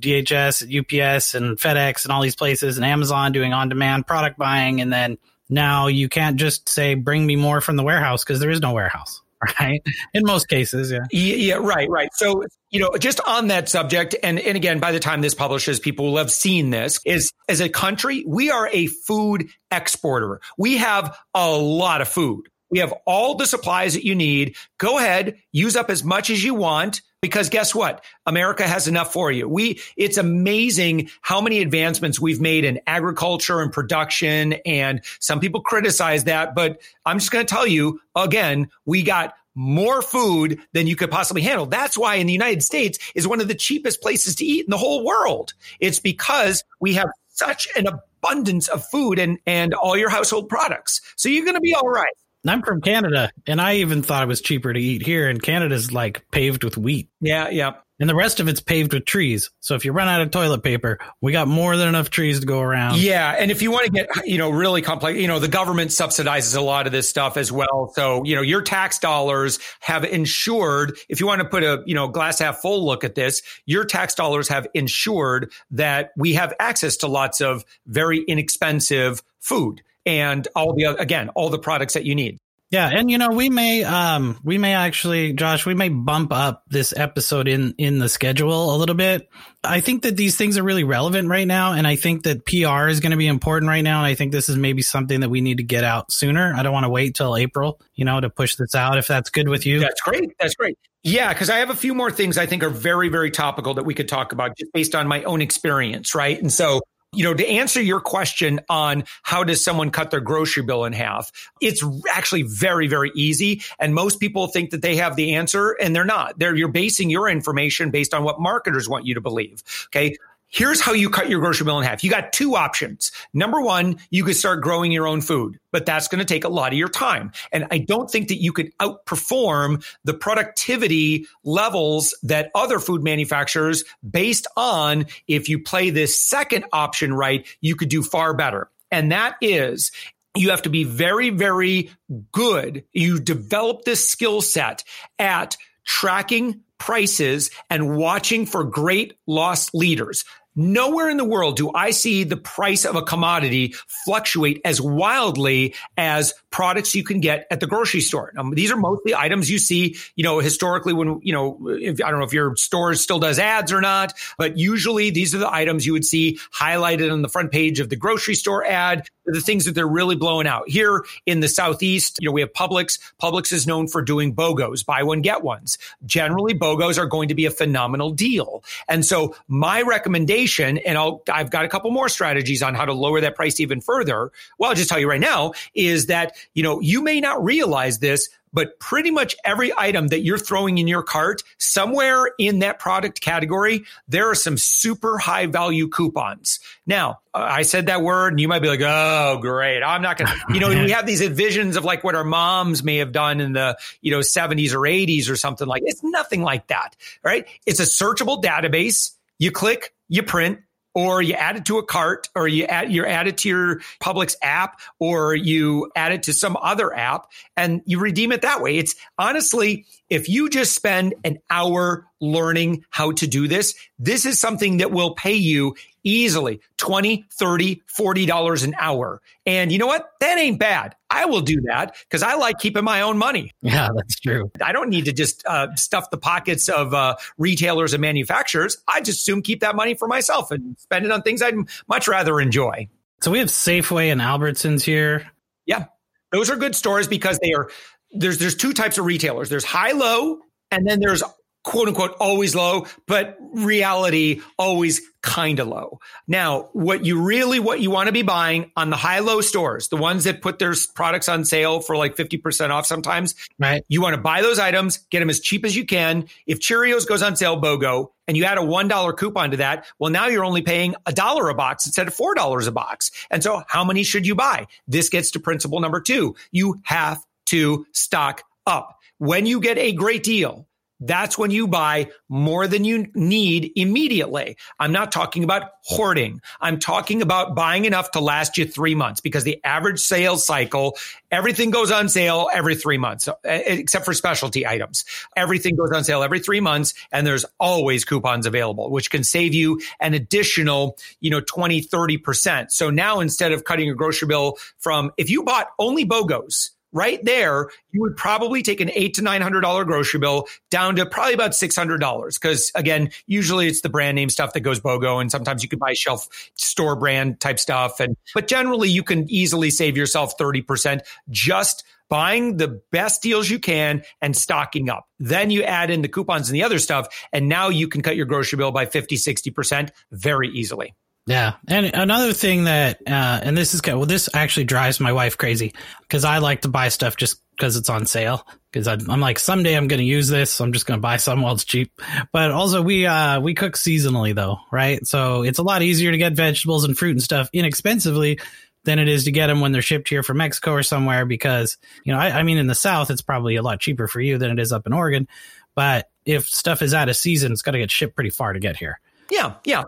DHL, 0.00 0.62
UPS, 0.62 1.34
and 1.34 1.58
FedEx, 1.58 2.04
and 2.04 2.12
all 2.12 2.22
these 2.22 2.36
places, 2.36 2.76
and 2.76 2.84
Amazon 2.84 3.32
doing 3.32 3.52
on 3.52 3.68
demand 3.68 4.06
product 4.06 4.38
buying, 4.38 4.80
and 4.80 4.92
then 4.92 5.18
now 5.48 5.86
you 5.88 6.08
can't 6.08 6.36
just 6.36 6.68
say, 6.68 6.94
"Bring 6.94 7.26
me 7.26 7.36
more 7.36 7.60
from 7.60 7.76
the 7.76 7.82
warehouse" 7.82 8.24
because 8.24 8.40
there 8.40 8.50
is 8.50 8.60
no 8.60 8.72
warehouse. 8.72 9.20
right? 9.60 9.80
In 10.12 10.22
most 10.24 10.48
cases, 10.48 10.90
yeah. 10.90 11.00
yeah. 11.10 11.34
Yeah, 11.34 11.54
right, 11.54 11.88
right. 11.88 12.08
So, 12.14 12.44
you 12.70 12.80
know, 12.80 12.92
just 12.98 13.20
on 13.20 13.48
that 13.48 13.68
subject, 13.68 14.14
and, 14.22 14.38
and 14.38 14.56
again, 14.56 14.80
by 14.80 14.92
the 14.92 15.00
time 15.00 15.20
this 15.20 15.34
publishes, 15.34 15.80
people 15.80 16.06
will 16.06 16.18
have 16.18 16.30
seen 16.30 16.70
this, 16.70 17.00
is 17.04 17.32
as 17.48 17.60
a 17.60 17.68
country, 17.68 18.24
we 18.26 18.50
are 18.50 18.68
a 18.72 18.86
food 18.86 19.48
exporter. 19.70 20.40
We 20.58 20.78
have 20.78 21.16
a 21.34 21.50
lot 21.50 22.00
of 22.00 22.08
food. 22.08 22.46
We 22.70 22.80
have 22.80 22.94
all 23.06 23.36
the 23.36 23.46
supplies 23.46 23.94
that 23.94 24.04
you 24.04 24.14
need. 24.14 24.56
Go 24.78 24.98
ahead, 24.98 25.36
use 25.52 25.76
up 25.76 25.90
as 25.90 26.02
much 26.02 26.30
as 26.30 26.42
you 26.42 26.54
want 26.54 27.02
because 27.24 27.48
guess 27.48 27.74
what? 27.74 28.04
America 28.26 28.64
has 28.68 28.86
enough 28.86 29.10
for 29.10 29.32
you. 29.32 29.48
We, 29.48 29.80
it's 29.96 30.18
amazing 30.18 31.08
how 31.22 31.40
many 31.40 31.62
advancements 31.62 32.20
we've 32.20 32.38
made 32.38 32.66
in 32.66 32.80
agriculture 32.86 33.62
and 33.62 33.72
production. 33.72 34.52
And 34.66 35.00
some 35.20 35.40
people 35.40 35.62
criticize 35.62 36.24
that, 36.24 36.54
but 36.54 36.82
I'm 37.06 37.18
just 37.18 37.30
going 37.30 37.46
to 37.46 37.50
tell 37.50 37.66
you 37.66 37.98
again, 38.14 38.68
we 38.84 39.02
got 39.02 39.32
more 39.54 40.02
food 40.02 40.60
than 40.74 40.86
you 40.86 40.96
could 40.96 41.10
possibly 41.10 41.40
handle. 41.40 41.64
That's 41.64 41.96
why 41.96 42.16
in 42.16 42.26
the 42.26 42.32
United 42.34 42.62
States 42.62 42.98
is 43.14 43.26
one 43.26 43.40
of 43.40 43.48
the 43.48 43.54
cheapest 43.54 44.02
places 44.02 44.34
to 44.34 44.44
eat 44.44 44.66
in 44.66 44.70
the 44.70 44.76
whole 44.76 45.02
world. 45.02 45.54
It's 45.80 46.00
because 46.00 46.62
we 46.78 46.92
have 46.92 47.08
such 47.30 47.68
an 47.74 47.86
abundance 47.86 48.68
of 48.68 48.84
food 48.84 49.18
and, 49.18 49.38
and 49.46 49.72
all 49.72 49.96
your 49.96 50.10
household 50.10 50.50
products. 50.50 51.00
So 51.16 51.30
you're 51.30 51.46
going 51.46 51.54
to 51.54 51.62
be 51.62 51.74
all 51.74 51.88
right. 51.88 52.12
I'm 52.50 52.62
from 52.62 52.80
Canada, 52.80 53.30
and 53.46 53.60
I 53.60 53.76
even 53.76 54.02
thought 54.02 54.22
it 54.22 54.28
was 54.28 54.40
cheaper 54.40 54.72
to 54.72 54.80
eat 54.80 55.02
here. 55.02 55.28
And 55.28 55.42
Canada's 55.42 55.92
like 55.92 56.24
paved 56.30 56.64
with 56.64 56.76
wheat. 56.76 57.08
Yeah, 57.20 57.48
yeah. 57.48 57.74
And 58.00 58.10
the 58.10 58.14
rest 58.14 58.40
of 58.40 58.48
it's 58.48 58.60
paved 58.60 58.92
with 58.92 59.04
trees. 59.04 59.50
So 59.60 59.76
if 59.76 59.84
you 59.84 59.92
run 59.92 60.08
out 60.08 60.20
of 60.20 60.32
toilet 60.32 60.64
paper, 60.64 60.98
we 61.20 61.30
got 61.30 61.46
more 61.46 61.76
than 61.76 61.86
enough 61.86 62.10
trees 62.10 62.40
to 62.40 62.46
go 62.46 62.60
around. 62.60 62.98
Yeah. 62.98 63.36
And 63.38 63.52
if 63.52 63.62
you 63.62 63.70
want 63.70 63.86
to 63.86 63.92
get, 63.92 64.08
you 64.26 64.36
know, 64.36 64.50
really 64.50 64.82
complex, 64.82 65.16
you 65.16 65.28
know, 65.28 65.38
the 65.38 65.46
government 65.46 65.92
subsidizes 65.92 66.56
a 66.56 66.60
lot 66.60 66.86
of 66.86 66.92
this 66.92 67.08
stuff 67.08 67.36
as 67.36 67.52
well. 67.52 67.92
So, 67.94 68.24
you 68.24 68.34
know, 68.34 68.42
your 68.42 68.62
tax 68.62 68.98
dollars 68.98 69.60
have 69.78 70.02
ensured, 70.04 70.98
if 71.08 71.20
you 71.20 71.28
want 71.28 71.40
to 71.42 71.48
put 71.48 71.62
a, 71.62 71.84
you 71.86 71.94
know, 71.94 72.08
glass 72.08 72.40
half 72.40 72.60
full 72.60 72.84
look 72.84 73.04
at 73.04 73.14
this, 73.14 73.42
your 73.64 73.84
tax 73.84 74.16
dollars 74.16 74.48
have 74.48 74.66
ensured 74.74 75.52
that 75.70 76.10
we 76.16 76.34
have 76.34 76.52
access 76.58 76.96
to 76.98 77.06
lots 77.06 77.40
of 77.40 77.64
very 77.86 78.24
inexpensive 78.26 79.22
food 79.38 79.82
and 80.06 80.46
all 80.54 80.74
the 80.74 80.84
again 80.98 81.28
all 81.30 81.50
the 81.50 81.58
products 81.58 81.94
that 81.94 82.04
you 82.04 82.14
need. 82.14 82.38
Yeah 82.70 82.90
and 82.92 83.10
you 83.10 83.18
know 83.18 83.28
we 83.28 83.50
may 83.50 83.84
um 83.84 84.38
we 84.42 84.58
may 84.58 84.74
actually 84.74 85.32
josh 85.32 85.64
we 85.64 85.74
may 85.74 85.90
bump 85.90 86.32
up 86.32 86.64
this 86.68 86.92
episode 86.96 87.46
in 87.46 87.74
in 87.78 87.98
the 87.98 88.08
schedule 88.08 88.74
a 88.74 88.76
little 88.76 88.96
bit. 88.96 89.28
I 89.62 89.80
think 89.80 90.02
that 90.02 90.16
these 90.16 90.36
things 90.36 90.58
are 90.58 90.62
really 90.62 90.82
relevant 90.82 91.28
right 91.28 91.46
now 91.46 91.72
and 91.72 91.86
i 91.86 91.96
think 91.96 92.24
that 92.24 92.44
pr 92.44 92.88
is 92.88 93.00
going 93.00 93.12
to 93.12 93.16
be 93.16 93.28
important 93.28 93.68
right 93.68 93.82
now 93.82 93.98
and 93.98 94.06
i 94.06 94.14
think 94.14 94.32
this 94.32 94.48
is 94.48 94.56
maybe 94.56 94.82
something 94.82 95.20
that 95.20 95.30
we 95.30 95.40
need 95.40 95.58
to 95.58 95.62
get 95.62 95.84
out 95.84 96.10
sooner. 96.10 96.52
I 96.54 96.62
don't 96.62 96.72
want 96.72 96.84
to 96.84 96.90
wait 96.90 97.14
till 97.14 97.36
april 97.36 97.80
you 97.94 98.04
know 98.04 98.20
to 98.20 98.28
push 98.28 98.56
this 98.56 98.74
out 98.74 98.98
if 98.98 99.06
that's 99.06 99.30
good 99.30 99.48
with 99.48 99.66
you. 99.66 99.80
That's 99.80 100.00
great 100.00 100.32
that's 100.40 100.54
great. 100.54 100.76
Yeah, 101.06 101.34
because 101.34 101.50
I 101.50 101.58
have 101.58 101.68
a 101.68 101.76
few 101.76 101.94
more 101.94 102.10
things 102.10 102.38
I 102.38 102.46
think 102.46 102.62
are 102.62 102.70
very, 102.70 103.10
very 103.10 103.30
topical 103.30 103.74
that 103.74 103.84
we 103.84 103.92
could 103.92 104.08
talk 104.08 104.32
about 104.32 104.56
just 104.56 104.72
based 104.72 104.94
on 104.94 105.06
my 105.06 105.22
own 105.24 105.42
experience, 105.42 106.14
right? 106.14 106.40
And 106.40 106.50
so 106.50 106.80
you 107.14 107.24
know, 107.24 107.34
to 107.34 107.46
answer 107.46 107.80
your 107.80 108.00
question 108.00 108.60
on 108.68 109.04
how 109.22 109.44
does 109.44 109.64
someone 109.64 109.90
cut 109.90 110.10
their 110.10 110.20
grocery 110.20 110.62
bill 110.62 110.84
in 110.84 110.92
half, 110.92 111.32
it's 111.60 111.84
actually 112.12 112.42
very, 112.42 112.86
very 112.86 113.10
easy. 113.14 113.62
And 113.78 113.94
most 113.94 114.20
people 114.20 114.46
think 114.48 114.70
that 114.70 114.82
they 114.82 114.96
have 114.96 115.16
the 115.16 115.34
answer 115.34 115.72
and 115.72 115.94
they're 115.94 116.04
not. 116.04 116.38
They're, 116.38 116.54
you're 116.54 116.68
basing 116.68 117.10
your 117.10 117.28
information 117.28 117.90
based 117.90 118.14
on 118.14 118.24
what 118.24 118.40
marketers 118.40 118.88
want 118.88 119.06
you 119.06 119.14
to 119.14 119.20
believe. 119.20 119.62
Okay. 119.86 120.16
Here's 120.54 120.80
how 120.80 120.92
you 120.92 121.10
cut 121.10 121.28
your 121.28 121.40
grocery 121.40 121.64
bill 121.64 121.80
in 121.80 121.84
half. 121.84 122.04
You 122.04 122.10
got 122.10 122.32
two 122.32 122.54
options. 122.54 123.10
Number 123.32 123.60
one, 123.60 123.98
you 124.10 124.22
could 124.22 124.36
start 124.36 124.60
growing 124.60 124.92
your 124.92 125.04
own 125.04 125.20
food, 125.20 125.58
but 125.72 125.84
that's 125.84 126.06
going 126.06 126.20
to 126.20 126.24
take 126.24 126.44
a 126.44 126.48
lot 126.48 126.72
of 126.72 126.78
your 126.78 126.88
time. 126.88 127.32
And 127.50 127.66
I 127.72 127.78
don't 127.78 128.08
think 128.08 128.28
that 128.28 128.40
you 128.40 128.52
could 128.52 128.70
outperform 128.78 129.84
the 130.04 130.14
productivity 130.14 131.26
levels 131.42 132.16
that 132.22 132.52
other 132.54 132.78
food 132.78 133.02
manufacturers 133.02 133.82
based 134.08 134.46
on 134.56 135.06
if 135.26 135.48
you 135.48 135.58
play 135.58 135.90
this 135.90 136.24
second 136.24 136.66
option 136.72 137.12
right, 137.12 137.44
you 137.60 137.74
could 137.74 137.88
do 137.88 138.04
far 138.04 138.32
better. 138.32 138.70
And 138.92 139.10
that 139.10 139.34
is 139.40 139.90
you 140.36 140.50
have 140.50 140.62
to 140.62 140.70
be 140.70 140.84
very, 140.84 141.30
very 141.30 141.90
good. 142.30 142.84
You 142.92 143.18
develop 143.18 143.82
this 143.84 144.08
skill 144.08 144.40
set 144.40 144.84
at 145.18 145.56
tracking 145.84 146.60
prices 146.78 147.50
and 147.70 147.96
watching 147.96 148.46
for 148.46 148.62
great 148.62 149.16
loss 149.26 149.72
leaders. 149.74 150.24
Nowhere 150.56 151.08
in 151.08 151.16
the 151.16 151.24
world 151.24 151.56
do 151.56 151.72
I 151.74 151.90
see 151.90 152.22
the 152.22 152.36
price 152.36 152.84
of 152.84 152.94
a 152.94 153.02
commodity 153.02 153.74
fluctuate 154.04 154.60
as 154.64 154.80
wildly 154.80 155.74
as 155.96 156.32
products 156.50 156.94
you 156.94 157.02
can 157.02 157.18
get 157.20 157.46
at 157.50 157.58
the 157.58 157.66
grocery 157.66 158.00
store. 158.00 158.32
Um, 158.38 158.52
these 158.52 158.70
are 158.70 158.76
mostly 158.76 159.14
items 159.14 159.50
you 159.50 159.58
see, 159.58 159.96
you 160.14 160.22
know, 160.22 160.38
historically 160.38 160.92
when, 160.92 161.18
you 161.22 161.32
know, 161.32 161.58
if, 161.68 162.00
I 162.00 162.10
don't 162.10 162.20
know 162.20 162.26
if 162.26 162.32
your 162.32 162.54
store 162.54 162.94
still 162.94 163.18
does 163.18 163.40
ads 163.40 163.72
or 163.72 163.80
not, 163.80 164.12
but 164.38 164.56
usually 164.56 165.10
these 165.10 165.34
are 165.34 165.38
the 165.38 165.52
items 165.52 165.84
you 165.84 165.92
would 165.92 166.04
see 166.04 166.38
highlighted 166.52 167.12
on 167.12 167.22
the 167.22 167.28
front 167.28 167.50
page 167.50 167.80
of 167.80 167.88
the 167.88 167.96
grocery 167.96 168.36
store 168.36 168.64
ad, 168.64 169.08
the 169.26 169.40
things 169.40 169.64
that 169.64 169.74
they're 169.74 169.86
really 169.86 170.16
blowing 170.16 170.46
out. 170.46 170.68
Here 170.68 171.04
in 171.26 171.40
the 171.40 171.48
Southeast, 171.48 172.18
you 172.20 172.28
know, 172.28 172.32
we 172.32 172.40
have 172.40 172.52
Publix. 172.52 172.98
Publix 173.20 173.52
is 173.52 173.66
known 173.66 173.88
for 173.88 174.02
doing 174.02 174.34
BOGOs, 174.34 174.84
buy 174.84 175.02
one, 175.02 175.22
get 175.22 175.42
ones. 175.42 175.78
Generally, 176.04 176.54
BOGOs 176.54 176.98
are 176.98 177.06
going 177.06 177.28
to 177.28 177.34
be 177.34 177.46
a 177.46 177.50
phenomenal 177.50 178.10
deal. 178.10 178.62
And 178.88 179.04
so 179.04 179.34
my 179.48 179.82
recommendation, 179.82 180.78
and 180.78 180.98
I'll, 180.98 181.22
I've 181.32 181.50
got 181.50 181.64
a 181.64 181.68
couple 181.68 181.90
more 181.90 182.08
strategies 182.08 182.62
on 182.62 182.74
how 182.74 182.84
to 182.84 182.92
lower 182.92 183.20
that 183.20 183.36
price 183.36 183.60
even 183.60 183.80
further. 183.80 184.30
Well, 184.58 184.70
I'll 184.70 184.76
just 184.76 184.88
tell 184.88 184.98
you 184.98 185.08
right 185.08 185.20
now 185.20 185.52
is 185.74 186.06
that, 186.06 186.36
you 186.54 186.62
know, 186.62 186.80
you 186.80 187.02
may 187.02 187.20
not 187.20 187.42
realize 187.42 187.98
this, 187.98 188.28
but 188.54 188.78
pretty 188.78 189.10
much 189.10 189.36
every 189.44 189.72
item 189.76 190.08
that 190.08 190.20
you're 190.20 190.38
throwing 190.38 190.78
in 190.78 190.88
your 190.88 191.02
cart, 191.02 191.42
somewhere 191.58 192.30
in 192.38 192.60
that 192.60 192.78
product 192.78 193.20
category, 193.20 193.84
there 194.08 194.30
are 194.30 194.34
some 194.34 194.56
super 194.56 195.18
high 195.18 195.46
value 195.46 195.88
coupons. 195.88 196.60
Now, 196.86 197.18
I 197.34 197.62
said 197.62 197.86
that 197.86 198.00
word 198.00 198.32
and 198.32 198.40
you 198.40 198.46
might 198.46 198.62
be 198.62 198.68
like, 198.68 198.80
oh, 198.80 199.38
great. 199.42 199.82
I'm 199.82 200.00
not 200.00 200.16
going 200.16 200.28
to, 200.28 200.54
you 200.54 200.60
know, 200.60 200.68
we 200.68 200.90
have 200.92 201.04
these 201.04 201.20
visions 201.20 201.76
of 201.76 201.84
like 201.84 202.04
what 202.04 202.14
our 202.14 202.24
moms 202.24 202.84
may 202.84 202.98
have 202.98 203.10
done 203.10 203.40
in 203.40 203.52
the, 203.52 203.76
you 204.00 204.12
know, 204.12 204.20
70s 204.20 204.72
or 204.72 204.80
80s 204.80 205.28
or 205.28 205.36
something 205.36 205.66
like 205.66 205.82
it's 205.84 206.02
nothing 206.04 206.42
like 206.42 206.68
that, 206.68 206.96
right? 207.24 207.46
It's 207.66 207.80
a 207.80 207.84
searchable 207.84 208.40
database. 208.40 209.10
You 209.38 209.50
click, 209.50 209.92
you 210.08 210.22
print, 210.22 210.60
or 210.94 211.20
you 211.20 211.34
add 211.34 211.56
it 211.56 211.64
to 211.66 211.78
a 211.78 211.84
cart 211.84 212.28
or 212.34 212.46
you 212.46 212.64
add, 212.64 212.90
you 212.92 213.04
add 213.04 213.26
it 213.26 213.38
to 213.38 213.48
your 213.48 213.80
Publix 214.00 214.36
app 214.42 214.80
or 214.98 215.34
you 215.34 215.90
add 215.96 216.12
it 216.12 216.22
to 216.24 216.32
some 216.32 216.56
other 216.60 216.94
app 216.94 217.30
and 217.56 217.82
you 217.84 217.98
redeem 217.98 218.32
it 218.32 218.42
that 218.42 218.62
way. 218.62 218.78
It's 218.78 218.94
honestly, 219.18 219.86
if 220.08 220.28
you 220.28 220.48
just 220.48 220.74
spend 220.74 221.14
an 221.24 221.38
hour 221.50 222.06
learning 222.20 222.84
how 222.90 223.12
to 223.12 223.26
do 223.26 223.48
this, 223.48 223.74
this 223.98 224.24
is 224.24 224.40
something 224.40 224.78
that 224.78 224.92
will 224.92 225.14
pay 225.14 225.34
you 225.34 225.74
easily 226.04 226.60
20, 226.76 227.24
30, 227.32 227.82
40 227.86 228.26
dollars 228.26 228.62
an 228.62 228.74
hour. 228.78 229.20
And 229.46 229.72
you 229.72 229.78
know 229.78 229.86
what? 229.86 230.10
That 230.20 230.38
ain't 230.38 230.58
bad. 230.58 230.94
I 231.14 231.26
will 231.26 231.40
do 231.40 231.60
that 231.62 231.96
because 232.08 232.22
I 232.22 232.34
like 232.34 232.58
keeping 232.58 232.82
my 232.82 233.02
own 233.02 233.18
money. 233.18 233.52
Yeah, 233.62 233.88
that's 233.94 234.18
true. 234.18 234.50
I 234.62 234.72
don't 234.72 234.88
need 234.88 235.04
to 235.04 235.12
just 235.12 235.46
uh, 235.46 235.74
stuff 235.76 236.10
the 236.10 236.18
pockets 236.18 236.68
of 236.68 236.92
uh, 236.92 237.14
retailers 237.38 237.94
and 237.94 238.00
manufacturers. 238.00 238.78
I 238.88 239.00
just 239.00 239.24
soon 239.24 239.40
keep 239.40 239.60
that 239.60 239.76
money 239.76 239.94
for 239.94 240.08
myself 240.08 240.50
and 240.50 240.76
spend 240.78 241.04
it 241.04 241.12
on 241.12 241.22
things 241.22 241.40
I'd 241.40 241.54
much 241.88 242.08
rather 242.08 242.40
enjoy. 242.40 242.88
So 243.22 243.30
we 243.30 243.38
have 243.38 243.48
Safeway 243.48 244.10
and 244.10 244.20
Albertsons 244.20 244.82
here. 244.82 245.30
Yeah. 245.66 245.86
Those 246.32 246.50
are 246.50 246.56
good 246.56 246.74
stores 246.74 247.06
because 247.06 247.38
they 247.38 247.52
are 247.52 247.70
there's 248.10 248.38
there's 248.38 248.56
two 248.56 248.72
types 248.72 248.98
of 248.98 249.04
retailers. 249.04 249.48
There's 249.48 249.64
high 249.64 249.92
low 249.92 250.40
and 250.72 250.86
then 250.86 250.98
there's 250.98 251.22
quote 251.64 251.88
unquote 251.88 252.14
always 252.20 252.54
low, 252.54 252.86
but 253.06 253.36
reality 253.52 254.42
always 254.56 255.00
kind 255.22 255.58
of 255.58 255.66
low. 255.66 255.98
Now, 256.28 256.68
what 256.74 257.04
you 257.04 257.22
really, 257.22 257.58
what 257.58 257.80
you 257.80 257.90
want 257.90 258.08
to 258.08 258.12
be 258.12 258.22
buying 258.22 258.70
on 258.76 258.90
the 258.90 258.96
high 258.96 259.20
low 259.20 259.40
stores, 259.40 259.88
the 259.88 259.96
ones 259.96 260.24
that 260.24 260.42
put 260.42 260.58
their 260.58 260.74
products 260.94 261.28
on 261.28 261.44
sale 261.44 261.80
for 261.80 261.96
like 261.96 262.14
50% 262.14 262.70
off 262.70 262.86
sometimes, 262.86 263.34
right? 263.58 263.82
You 263.88 264.02
want 264.02 264.14
to 264.14 264.20
buy 264.20 264.42
those 264.42 264.58
items, 264.58 264.98
get 265.10 265.20
them 265.20 265.30
as 265.30 265.40
cheap 265.40 265.64
as 265.64 265.74
you 265.74 265.86
can. 265.86 266.28
If 266.46 266.60
Cheerios 266.60 267.08
goes 267.08 267.22
on 267.22 267.36
sale, 267.36 267.60
BOGO, 267.60 268.10
and 268.28 268.36
you 268.36 268.44
add 268.44 268.58
a 268.58 268.62
$1 268.62 269.16
coupon 269.16 269.50
to 269.52 269.56
that, 269.58 269.86
well, 269.98 270.10
now 270.10 270.26
you're 270.26 270.44
only 270.44 270.62
paying 270.62 270.94
a 271.06 271.12
dollar 271.12 271.48
a 271.48 271.54
box 271.54 271.86
instead 271.86 272.06
of 272.06 272.14
$4 272.14 272.68
a 272.68 272.70
box. 272.70 273.10
And 273.30 273.42
so 273.42 273.62
how 273.66 273.84
many 273.84 274.02
should 274.02 274.26
you 274.26 274.34
buy? 274.34 274.66
This 274.86 275.08
gets 275.08 275.30
to 275.32 275.40
principle 275.40 275.80
number 275.80 276.00
two. 276.00 276.36
You 276.52 276.80
have 276.84 277.24
to 277.46 277.86
stock 277.92 278.42
up. 278.66 278.98
When 279.18 279.46
you 279.46 279.60
get 279.60 279.78
a 279.78 279.92
great 279.92 280.22
deal, 280.22 280.66
that's 281.06 281.38
when 281.38 281.50
you 281.50 281.68
buy 281.68 282.10
more 282.28 282.66
than 282.66 282.84
you 282.84 283.06
need 283.14 283.72
immediately. 283.76 284.56
I'm 284.78 284.92
not 284.92 285.12
talking 285.12 285.44
about 285.44 285.70
hoarding. 285.82 286.40
I'm 286.60 286.78
talking 286.78 287.22
about 287.22 287.54
buying 287.54 287.84
enough 287.84 288.12
to 288.12 288.20
last 288.20 288.56
you 288.58 288.66
three 288.66 288.94
months 288.94 289.20
because 289.20 289.44
the 289.44 289.62
average 289.64 290.00
sales 290.00 290.46
cycle, 290.46 290.96
everything 291.30 291.70
goes 291.70 291.90
on 291.90 292.08
sale 292.08 292.48
every 292.52 292.74
three 292.74 292.98
months, 292.98 293.28
uh, 293.28 293.34
except 293.44 294.04
for 294.04 294.14
specialty 294.14 294.66
items. 294.66 295.04
Everything 295.36 295.76
goes 295.76 295.92
on 295.92 296.04
sale 296.04 296.22
every 296.22 296.40
three 296.40 296.60
months 296.60 296.94
and 297.12 297.26
there's 297.26 297.44
always 297.60 298.04
coupons 298.04 298.46
available, 298.46 298.90
which 298.90 299.10
can 299.10 299.24
save 299.24 299.54
you 299.54 299.80
an 300.00 300.14
additional, 300.14 300.96
you 301.20 301.30
know, 301.30 301.40
20, 301.40 301.82
30%. 301.82 302.70
So 302.70 302.90
now 302.90 303.20
instead 303.20 303.52
of 303.52 303.64
cutting 303.64 303.86
your 303.86 303.94
grocery 303.94 304.28
bill 304.28 304.58
from, 304.78 305.12
if 305.16 305.30
you 305.30 305.42
bought 305.42 305.68
only 305.78 306.04
BOGOs, 306.04 306.70
right 306.94 307.22
there, 307.22 307.68
you 307.90 308.00
would 308.00 308.16
probably 308.16 308.62
take 308.62 308.80
an 308.80 308.90
eight 308.94 309.14
to 309.14 309.22
nine 309.22 309.42
hundred 309.42 309.60
dollar 309.60 309.84
grocery 309.84 310.20
bill 310.20 310.46
down 310.70 310.96
to 310.96 311.04
probably 311.04 311.34
about 311.34 311.54
six 311.54 311.76
hundred 311.76 311.98
dollars. 311.98 312.38
Because 312.38 312.72
again, 312.74 313.10
usually 313.26 313.66
it's 313.66 313.82
the 313.82 313.90
brand 313.90 314.14
name 314.14 314.30
stuff 314.30 314.54
that 314.54 314.60
goes 314.60 314.80
BOGO, 314.80 315.20
and 315.20 315.30
sometimes 315.30 315.62
you 315.62 315.68
can 315.68 315.78
buy 315.78 315.92
shelf 315.92 316.26
store 316.54 316.96
brand 316.96 317.40
type 317.40 317.58
stuff. 317.58 318.00
And 318.00 318.16
but 318.32 318.46
generally, 318.46 318.88
you 318.88 319.02
can 319.02 319.28
easily 319.30 319.70
save 319.70 319.96
yourself 319.98 320.34
thirty 320.38 320.62
percent 320.62 321.02
just 321.28 321.84
buying 322.08 322.58
the 322.58 322.80
best 322.92 323.22
deals 323.22 323.48
you 323.50 323.58
can 323.58 324.02
and 324.20 324.36
stocking 324.36 324.88
up. 324.88 325.08
Then 325.18 325.50
you 325.50 325.62
add 325.62 325.90
in 325.90 326.02
the 326.02 326.08
coupons 326.08 326.48
and 326.48 326.54
the 326.54 326.62
other 326.62 326.78
stuff, 326.78 327.08
and 327.32 327.48
now 327.48 327.70
you 327.70 327.88
can 327.88 328.02
cut 328.02 328.14
your 328.14 328.26
grocery 328.26 328.58
bill 328.58 328.72
by 328.72 328.86
50, 328.86 329.16
60% 329.16 329.90
very 330.12 330.48
easily. 330.50 330.94
Yeah. 331.26 331.54
And 331.66 331.86
another 331.94 332.32
thing 332.32 332.64
that, 332.64 333.00
uh, 333.06 333.40
and 333.42 333.56
this 333.56 333.74
is, 333.74 333.80
well, 333.84 334.04
this 334.04 334.28
actually 334.34 334.64
drives 334.64 335.00
my 335.00 335.12
wife 335.12 335.38
crazy 335.38 335.72
because 336.02 336.24
I 336.24 336.38
like 336.38 336.62
to 336.62 336.68
buy 336.68 336.88
stuff 336.88 337.16
just 337.16 337.40
because 337.56 337.76
it's 337.76 337.88
on 337.88 338.04
sale. 338.06 338.46
Because 338.70 338.88
I'm 338.88 339.20
like, 339.20 339.38
someday 339.38 339.74
I'm 339.76 339.86
going 339.86 340.00
to 340.00 340.04
use 340.04 340.28
this. 340.28 340.50
So 340.50 340.64
I'm 340.64 340.72
just 340.72 340.84
going 340.84 340.98
to 340.98 341.02
buy 341.02 341.16
some 341.16 341.42
while 341.42 341.54
it's 341.54 341.64
cheap. 341.64 341.92
But 342.32 342.50
also, 342.50 342.82
we 342.82 343.06
uh, 343.06 343.40
we 343.40 343.54
cook 343.54 343.74
seasonally 343.74 344.34
though, 344.34 344.58
right? 344.72 345.06
So 345.06 345.44
it's 345.44 345.60
a 345.60 345.62
lot 345.62 345.82
easier 345.82 346.10
to 346.10 346.18
get 346.18 346.32
vegetables 346.32 346.84
and 346.84 346.98
fruit 346.98 347.12
and 347.12 347.22
stuff 347.22 347.48
inexpensively 347.52 348.40
than 348.82 348.98
it 348.98 349.08
is 349.08 349.24
to 349.24 349.32
get 349.32 349.46
them 349.46 349.60
when 349.60 349.70
they're 349.70 349.80
shipped 349.80 350.08
here 350.08 350.24
from 350.24 350.38
Mexico 350.38 350.72
or 350.72 350.82
somewhere. 350.82 351.24
Because 351.24 351.78
you 352.04 352.12
know, 352.12 352.18
I, 352.18 352.40
I 352.40 352.42
mean, 352.42 352.58
in 352.58 352.66
the 352.66 352.74
South, 352.74 353.10
it's 353.12 353.22
probably 353.22 353.54
a 353.56 353.62
lot 353.62 353.78
cheaper 353.78 354.08
for 354.08 354.20
you 354.20 354.38
than 354.38 354.50
it 354.50 354.58
is 354.58 354.72
up 354.72 354.86
in 354.86 354.92
Oregon. 354.92 355.28
But 355.76 356.10
if 356.26 356.48
stuff 356.48 356.82
is 356.82 356.94
out 356.94 357.08
of 357.08 357.16
season, 357.16 357.52
it's 357.52 357.62
got 357.62 357.72
to 357.72 357.78
get 357.78 357.92
shipped 357.92 358.16
pretty 358.16 358.30
far 358.30 358.52
to 358.52 358.60
get 358.60 358.76
here. 358.76 358.98
Yeah, 359.30 359.54
yeah. 359.64 359.84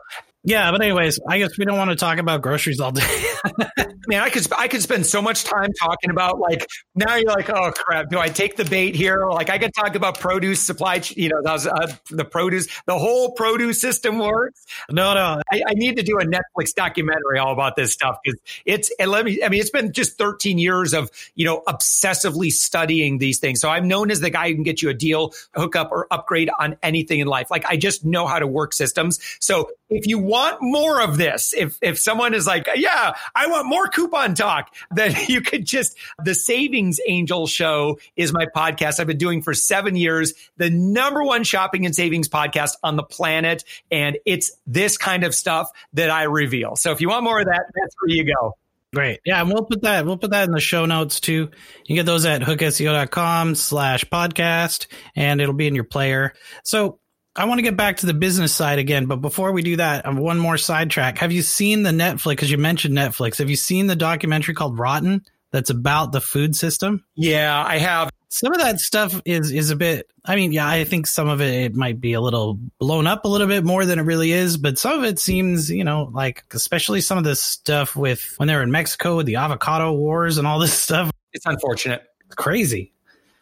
Yeah, 0.47 0.71
but 0.71 0.81
anyways, 0.81 1.19
I 1.29 1.39
guess 1.39 1.59
we 1.59 1.65
don't 1.65 1.77
want 1.77 1.91
to 1.91 1.97
talk 1.97 2.19
about 2.19 2.41
groceries 2.41 2.79
all 2.79 2.93
day. 2.93 3.03
Man, 4.09 4.23
I 4.23 4.31
could 4.31 4.47
I 4.57 4.69
could 4.69 4.81
spend 4.81 5.05
so 5.05 5.21
much 5.21 5.43
time 5.43 5.73
talking 5.73 6.11
about 6.11 6.39
like 6.39 6.65
now 6.95 7.17
you're 7.17 7.33
like, 7.33 7.51
oh 7.51 7.73
crap, 7.73 8.11
do 8.11 8.21
I 8.21 8.29
take 8.29 8.55
the 8.55 8.65
bait 8.65 8.95
here? 8.95 9.27
Like 9.29 9.51
I 9.51 9.59
could 9.59 9.75
talk 9.75 9.97
about 9.97 10.21
produce 10.21 10.61
supply, 10.61 11.03
you 11.17 11.31
know, 11.31 11.41
was, 11.43 11.67
uh, 11.67 11.93
the 12.11 12.25
produce, 12.25 12.69
the 12.87 12.97
whole 12.97 13.33
produce 13.33 13.81
system 13.81 14.21
works. 14.21 14.65
No, 14.89 15.15
no, 15.15 15.43
I, 15.51 15.63
I 15.67 15.75
need 15.75 15.97
to 15.97 16.05
do 16.05 16.19
a 16.21 16.25
Netflix 16.25 16.73
documentary 16.73 17.41
all 17.41 17.53
about 17.53 17.75
this 17.75 17.93
stuff 17.93 18.19
because 18.23 18.41
it's 18.65 18.93
and 19.01 19.11
let 19.11 19.25
me. 19.25 19.43
I 19.43 19.49
mean, 19.49 19.59
it's 19.61 19.71
been 19.71 19.93
just 19.93 20.17
13 20.17 20.59
years 20.59 20.95
of 20.95 21.11
you 21.35 21.45
know 21.45 21.65
obsessively 21.67 22.53
studying 22.53 23.19
these 23.19 23.41
things. 23.41 23.61
So 23.61 23.69
I'm 23.69 23.89
known 23.89 24.13
as 24.13 24.21
the 24.21 24.31
guy 24.31 24.51
who 24.51 24.55
can 24.55 24.63
get 24.63 24.81
you 24.81 24.91
a 24.91 24.95
deal, 24.95 25.33
hookup, 25.57 25.91
or 25.91 26.07
upgrade 26.13 26.51
on 26.61 26.77
anything 26.85 27.19
in 27.19 27.27
life. 27.27 27.51
Like 27.51 27.67
I 27.67 27.77
just 27.77 28.05
know 28.05 28.29
how 28.29 28.39
to 28.39 28.47
work 28.47 28.73
systems. 28.73 29.19
So 29.41 29.71
if 29.91 30.07
you 30.07 30.19
want 30.19 30.36
more 30.61 31.01
of 31.01 31.17
this, 31.17 31.55
if 31.55 31.79
if 31.83 31.99
someone 31.99 32.35
is 32.35 32.47
like, 32.47 32.69
yeah, 32.75 33.15
I 33.35 33.47
want 33.49 33.67
more 33.67 33.89
coupon 33.89 34.35
talk, 34.35 34.75
then 34.91 35.15
you 35.29 35.41
could 35.41 35.65
just 35.65 35.97
the 36.23 36.35
Savings 36.35 37.01
Angel 37.07 37.47
Show 37.47 37.99
is 38.17 38.33
my 38.33 38.47
podcast 38.47 39.01
I've 39.01 39.07
been 39.07 39.19
doing 39.19 39.43
for 39.43 39.55
seven 39.55 39.97
years, 39.97 40.35
the 40.57 40.71
number 40.71 41.23
one 41.23 41.45
shopping 41.45 41.87
and 41.87 41.95
savings 41.95 42.29
podcast 42.29 42.73
on 42.83 42.97
the 42.97 43.03
planet, 43.03 43.65
and 43.91 44.19
it's 44.25 44.53
this 44.67 44.97
kind 44.97 45.25
of 45.25 45.35
stuff 45.35 45.71
that 45.95 46.11
I 46.11 46.25
reveal. 46.25 46.77
So 46.77 46.93
if 46.93 47.01
you 47.01 47.09
want 47.09 47.25
more 47.25 47.41
of 47.41 47.47
that, 47.47 47.65
that's 47.75 47.95
where 48.01 48.15
you 48.15 48.25
go. 48.25 48.55
Great. 48.95 49.21
Yeah, 49.25 49.41
and 49.43 49.53
we'll 49.53 49.65
put 49.65 49.83
that 49.83 50.07
we'll 50.07 50.17
put 50.17 50.31
that 50.31 50.45
in 50.45 50.53
the 50.53 50.61
show 50.61 50.87
notes 50.87 51.21
too. 51.21 51.51
You 51.85 51.97
get 51.97 52.07
those 52.07 52.25
at 52.25 52.41
hookseo.com 52.41 53.55
slash 53.55 54.05
podcast 54.05 54.87
and 55.15 55.41
it'll 55.41 55.55
be 55.55 55.67
in 55.67 55.75
your 55.75 55.85
player. 55.85 56.33
So 56.65 56.99
I 57.37 57.45
want 57.45 57.59
to 57.59 57.63
get 57.63 57.77
back 57.77 57.99
to 57.99 58.07
the 58.07 58.15
business 58.15 58.55
side 58.55 58.79
again, 58.79 59.07
but 59.07 59.17
before 59.17 59.53
we 59.53 59.63
do 59.63 59.77
that, 59.77 60.13
one 60.15 60.39
more 60.39 60.57
sidetrack. 60.57 61.19
Have 61.19 61.33
you 61.33 61.43
seen 61.43 61.83
the 61.83 61.91
Netflix? 61.91 62.31
Because 62.31 62.51
you 62.51 62.57
mentioned 62.57 62.97
Netflix. 62.97 63.39
Have 63.39 63.51
you 63.51 63.57
seen 63.57 63.87
the 63.87 63.97
documentary 63.97 64.55
called 64.55 64.79
Rotten? 64.79 65.23
That's 65.51 65.71
about 65.71 66.13
the 66.13 66.21
food 66.21 66.57
system. 66.57 67.05
Yeah, 67.15 67.63
I 67.65 67.79
have. 67.79 68.11
Some 68.29 68.53
of 68.53 68.59
that 68.59 68.81
stuff 68.81 69.21
is 69.25 69.53
is 69.53 69.71
a 69.71 69.77
bit. 69.77 70.11
I 70.25 70.35
mean, 70.35 70.53
yeah, 70.53 70.69
I 70.69 70.85
think 70.85 71.07
some 71.07 71.29
of 71.29 71.41
it, 71.41 71.55
it 71.55 71.75
might 71.75 72.01
be 72.01 72.15
a 72.15 72.21
little 72.21 72.59
blown 72.79 73.07
up 73.07 73.25
a 73.25 73.29
little 73.29 73.47
bit 73.47 73.65
more 73.65 73.85
than 73.85 73.99
it 73.99 74.03
really 74.03 74.33
is, 74.33 74.57
but 74.57 74.79
some 74.79 74.99
of 74.99 75.05
it 75.05 75.19
seems, 75.19 75.71
you 75.71 75.85
know, 75.85 76.11
like 76.13 76.45
especially 76.53 77.01
some 77.01 77.17
of 77.17 77.25
the 77.25 77.37
stuff 77.37 77.95
with 77.95 78.35
when 78.39 78.49
they 78.49 78.55
were 78.55 78.63
in 78.63 78.73
Mexico 78.73 79.17
with 79.17 79.27
the 79.27 79.37
avocado 79.37 79.93
wars 79.93 80.39
and 80.39 80.47
all 80.47 80.59
this 80.59 80.75
stuff. 80.75 81.11
It's 81.33 81.47
unfortunate. 81.47 82.03
It's 82.27 82.35
crazy 82.35 82.93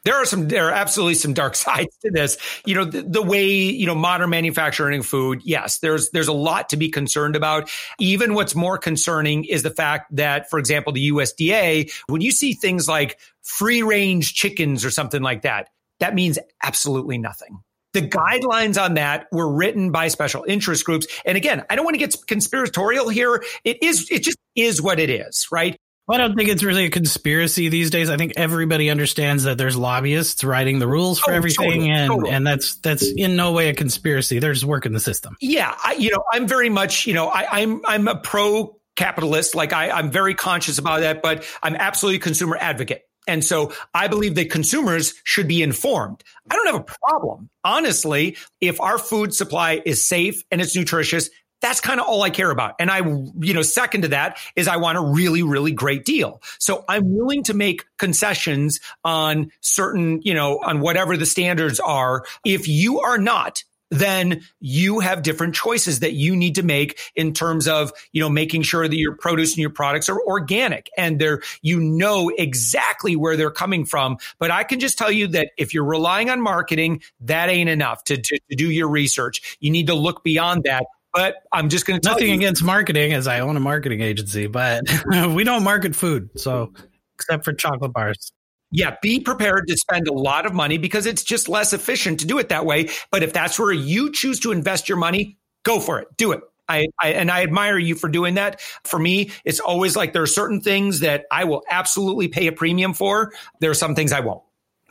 there 0.05 0.15
are 0.15 0.25
some 0.25 0.49
there 0.49 0.69
are 0.69 0.73
absolutely 0.73 1.15
some 1.15 1.35
dark 1.35 1.55
sides 1.65 1.97
to 2.03 2.11
this. 2.11 2.37
You 2.65 2.75
know 2.77 2.85
the, 2.85 3.03
the, 3.03 3.23
way 3.23 3.47
you 3.47 3.87
know 3.87 3.95
modern 3.95 4.31
manufacturing 4.31 5.03
food 5.03 5.41
yes 5.45 5.79
there's 5.79 6.11
there's 6.11 6.29
a 6.29 6.33
lot 6.33 6.69
to 6.71 6.77
be 6.77 6.91
concerned 6.91 7.37
about. 7.37 7.71
Even 7.99 8.35
what's 8.35 8.55
more 8.55 8.79
concerning 8.79 9.45
is 9.45 9.63
the 9.63 9.71
fact 9.71 10.15
that 10.17 10.51
for 10.51 10.59
example 10.59 10.93
the 10.93 11.11
USDA 11.11 11.93
when 12.09 12.21
you 12.21 12.31
see 12.31 12.53
things 12.53 12.87
like 12.87 13.19
free 13.43 13.83
range 13.83 14.35
chickens 14.35 14.85
or 14.85 14.91
something 14.91 15.23
like 15.23 15.43
that 15.43 15.69
that 16.01 16.15
means 16.15 16.39
absolutely 16.63 17.19
nothing. 17.19 17.61
The 17.93 18.03
guidelines 18.03 18.83
on 18.83 18.95
that 18.95 19.29
were 19.31 19.49
written 19.49 19.93
by 19.93 20.09
special 20.09 20.45
interest 20.47 20.85
groups. 20.85 21.07
And 21.25 21.37
again 21.37 21.65
i 21.71 21.77
don't 21.77 21.85
want 21.85 21.95
to 21.95 21.99
get 21.99 22.15
conspiratorial 22.27 23.09
here. 23.09 23.43
It 23.65 23.83
is 23.83 24.09
it 24.11 24.23
just 24.23 24.39
is 24.55 24.81
what 24.81 25.01
it 25.01 25.11
is 25.11 25.49
right 25.51 25.77
well, 26.07 26.21
I 26.21 26.27
don't 26.27 26.37
think 26.37 26.51
it's 26.51 26.63
really 26.63 26.85
a 26.85 26.91
conspiracy 26.91 27.69
these 27.71 27.91
days. 27.91 28.11
I 28.11 28.17
think 28.17 28.35
everybody 28.37 28.91
understands 28.91 29.45
that 29.45 29.57
there's 29.57 29.77
lobbyists 29.77 30.45
writing 30.45 30.79
the 30.79 30.87
rules 30.87 31.19
for 31.19 31.33
oh, 31.33 31.35
everything, 31.35 31.71
totally, 31.71 31.91
and 31.91 32.11
totally. 32.11 32.31
and 32.31 32.47
that's 32.47 32.77
that's 32.77 33.07
in 33.17 33.37
no 33.37 33.53
way 33.53 33.71
a 33.71 33.75
conspiracy. 33.75 34.39
They're 34.39 34.53
just 34.53 34.67
working 34.67 34.93
the 34.93 35.01
system. 35.01 35.37
Yeah, 35.41 35.75
I, 35.83 35.95
you 35.95 36.11
know, 36.11 36.23
I'm 36.33 36.47
very 36.47 36.69
much, 36.69 37.07
you 37.07 37.15
know, 37.15 37.29
I, 37.29 37.63
I'm 37.63 37.81
I'm 37.87 38.09
a 38.09 38.17
pro 38.17 38.79
capitalist. 38.97 39.55
Like 39.55 39.73
I, 39.73 39.91
I'm 39.91 40.11
very 40.11 40.35
conscious 40.35 40.79
about 40.79 41.01
that, 41.01 41.23
but 41.23 41.45
I'm 41.63 41.75
absolutely 41.75 42.17
a 42.17 42.21
consumer 42.21 42.59
advocate. 42.61 43.03
And 43.27 43.43
so 43.43 43.73
I 43.95 44.09
believe 44.09 44.35
that 44.35 44.51
consumers 44.51 45.15
should 45.25 45.49
be 45.49 45.63
informed. 45.63 46.23
I 46.51 46.57
don't 46.57 46.67
have 46.67 46.75
a 46.75 46.85
problem, 46.85 47.49
honestly, 47.65 48.37
if 48.61 48.81
our 48.81 48.99
food 48.99 49.35
supply 49.35 49.81
is 49.85 50.07
safe 50.07 50.45
and 50.51 50.61
it's 50.61 50.77
nutritious 50.77 51.31
that's 51.65 51.81
kind 51.81 51.99
of 51.99 52.07
all 52.07 52.23
I 52.23 52.29
care 52.29 52.51
about. 52.51 52.75
And 52.79 52.91
I, 52.91 52.99
you 52.99 53.55
know, 53.55 53.63
second 53.63 54.03
to 54.03 54.09
that 54.09 54.39
is 54.55 54.69
I 54.69 54.77
want 54.77 54.99
a 54.99 55.01
really, 55.01 55.43
really 55.43 55.73
great 55.73 56.05
deal. 56.05 56.43
So 56.59 56.85
I'm 56.87 57.17
willing 57.17 57.43
to 57.45 57.55
make 57.55 57.87
concessions 57.97 58.81
on 59.03 59.51
certain, 59.63 60.21
you 60.23 60.35
know, 60.35 60.59
on 60.59 60.81
whatever 60.81 61.17
the 61.17 61.25
standards 61.25 61.81
are. 61.81 62.25
If 62.45 62.69
you 62.69 63.01
are 63.01 63.17
not, 63.17 63.65
then 63.91 64.43
you 64.61 65.01
have 65.01 65.23
different 65.23 65.55
choices 65.55 66.01
that 66.01 66.13
you 66.13 66.37
need 66.37 66.57
to 66.57 66.63
make 66.63 67.01
in 67.17 67.33
terms 67.33 67.67
of, 67.67 67.93
you 68.13 68.21
know, 68.21 68.29
making 68.29 68.61
sure 68.63 68.87
that 68.87 68.97
your 68.97 69.17
produce 69.17 69.53
and 69.53 69.59
your 69.59 69.71
products 69.71 70.11
are 70.11 70.21
organic 70.21 70.91
and 70.99 71.19
they're, 71.19 71.41
you 71.63 71.81
know 71.81 72.31
exactly 72.37 73.17
where 73.17 73.37
they're 73.37 73.51
coming 73.51 73.87
from. 73.87 74.19
But 74.39 74.51
I 74.51 74.65
can 74.65 74.81
just 74.81 74.99
tell 74.99 75.11
you 75.11 75.29
that 75.29 75.53
if 75.57 75.73
you're 75.73 75.85
relying 75.85 76.29
on 76.29 76.43
marketing, 76.43 77.03
that 77.21 77.49
ain't 77.49 77.71
enough 77.71 78.05
to, 78.05 78.17
to, 78.17 78.39
to 78.51 78.57
do 78.57 78.71
your 78.71 78.89
research. 78.89 79.57
You 79.61 79.71
need 79.71 79.87
to 79.87 79.95
look 79.95 80.25
beyond 80.25 80.65
that 80.65 80.85
but 81.15 81.37
I'm 81.53 81.69
just 81.69 81.87
going 81.87 82.01
to 82.01 82.09
nothing 82.09 82.29
you, 82.29 82.35
against 82.35 82.63
marketing, 82.63 83.13
as 83.13 83.29
I 83.29 83.41
own 83.41 83.57
a 83.57 83.61
marketing 83.61 84.01
agency, 84.01 84.49
but 84.49 84.83
we 85.31 85.45
don't 85.45 85.63
market 85.63 85.95
food, 85.95 86.29
so 86.37 86.73
except 87.15 87.45
for 87.45 87.53
chocolate 87.53 87.93
bars. 87.93 88.33
Yeah, 88.73 88.97
be 89.01 89.21
prepared 89.21 89.69
to 89.69 89.77
spend 89.77 90.09
a 90.09 90.13
lot 90.13 90.45
of 90.45 90.53
money 90.53 90.77
because 90.77 91.07
it's 91.07 91.23
just 91.23 91.49
less 91.49 91.73
efficient 91.73 92.19
to 92.21 92.27
do 92.27 92.39
it 92.39 92.49
that 92.49 92.67
way. 92.67 92.89
But 93.13 93.23
if 93.23 93.33
that's 93.33 93.59
where 93.59 93.73
you 93.73 94.11
choose 94.11 94.41
to 94.41 94.51
invest 94.51 94.89
your 94.89 94.99
money, 94.99 95.39
go 95.63 95.79
for 95.79 96.01
it. 96.01 96.09
Do 96.17 96.33
it. 96.33 96.41
I, 96.69 96.87
I, 97.01 97.11
and 97.11 97.31
I 97.31 97.43
admire 97.43 97.79
you 97.79 97.95
for 97.95 98.09
doing 98.09 98.35
that. 98.35 98.61
For 98.85 98.99
me, 98.99 99.31
it's 99.45 99.61
always 99.61 99.95
like 99.95 100.13
there 100.13 100.23
are 100.23 100.27
certain 100.27 100.61
things 100.61 101.01
that 101.01 101.27
I 101.31 101.45
will 101.45 101.63
absolutely 101.71 102.27
pay 102.27 102.49
a 102.49 102.53
premium 102.53 102.95
for. 102.95 103.33
There 103.61 103.71
are 103.71 103.75
some 103.75 103.95
things 103.95 104.11
I 104.11 104.21
won't. 104.21 104.43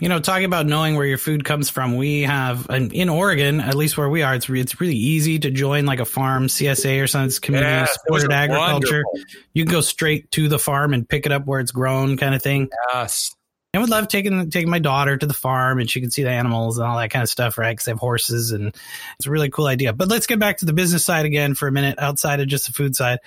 You 0.03 0.09
know, 0.09 0.19
talking 0.19 0.43
about 0.43 0.65
knowing 0.65 0.97
where 0.97 1.05
your 1.05 1.17
food 1.17 1.45
comes 1.45 1.69
from, 1.69 1.95
we 1.95 2.23
have 2.23 2.67
in 2.69 3.07
Oregon, 3.07 3.61
at 3.61 3.73
least 3.73 3.97
where 3.97 4.09
we 4.09 4.21
are, 4.21 4.35
it's 4.35 4.49
it's 4.49 4.81
really 4.81 4.97
easy 4.97 5.39
to 5.39 5.49
join 5.49 5.85
like 5.85 6.01
a 6.01 6.05
farm 6.05 6.47
CSA 6.47 7.01
or 7.01 7.07
something. 7.07 7.27
It's 7.27 7.39
community 7.39 7.71
yeah, 7.71 7.85
supported 7.85 8.33
agriculture. 8.33 9.05
Wonderful. 9.05 9.37
You 9.53 9.63
can 9.63 9.71
go 9.71 9.79
straight 9.79 10.29
to 10.31 10.49
the 10.49 10.59
farm 10.59 10.93
and 10.93 11.07
pick 11.07 11.25
it 11.25 11.31
up 11.31 11.45
where 11.45 11.61
it's 11.61 11.71
grown, 11.71 12.17
kind 12.17 12.35
of 12.35 12.41
thing. 12.41 12.69
Yes. 12.91 13.33
I 13.73 13.79
would 13.79 13.89
love 13.89 14.09
taking 14.09 14.49
taking 14.49 14.69
my 14.69 14.79
daughter 14.79 15.15
to 15.15 15.25
the 15.25 15.33
farm 15.33 15.79
and 15.79 15.89
she 15.89 16.01
can 16.01 16.11
see 16.11 16.23
the 16.23 16.31
animals 16.31 16.79
and 16.79 16.85
all 16.85 16.97
that 16.97 17.09
kind 17.09 17.23
of 17.23 17.29
stuff, 17.29 17.57
right? 17.57 17.71
Because 17.71 17.85
they 17.85 17.91
have 17.93 17.99
horses 17.99 18.51
and 18.51 18.75
it's 19.17 19.25
a 19.25 19.31
really 19.31 19.51
cool 19.51 19.67
idea. 19.67 19.93
But 19.93 20.09
let's 20.09 20.27
get 20.27 20.37
back 20.37 20.57
to 20.57 20.65
the 20.65 20.73
business 20.73 21.05
side 21.05 21.25
again 21.25 21.55
for 21.55 21.69
a 21.69 21.71
minute, 21.71 21.97
outside 21.97 22.41
of 22.41 22.47
just 22.49 22.67
the 22.67 22.73
food 22.73 22.93
side. 22.93 23.19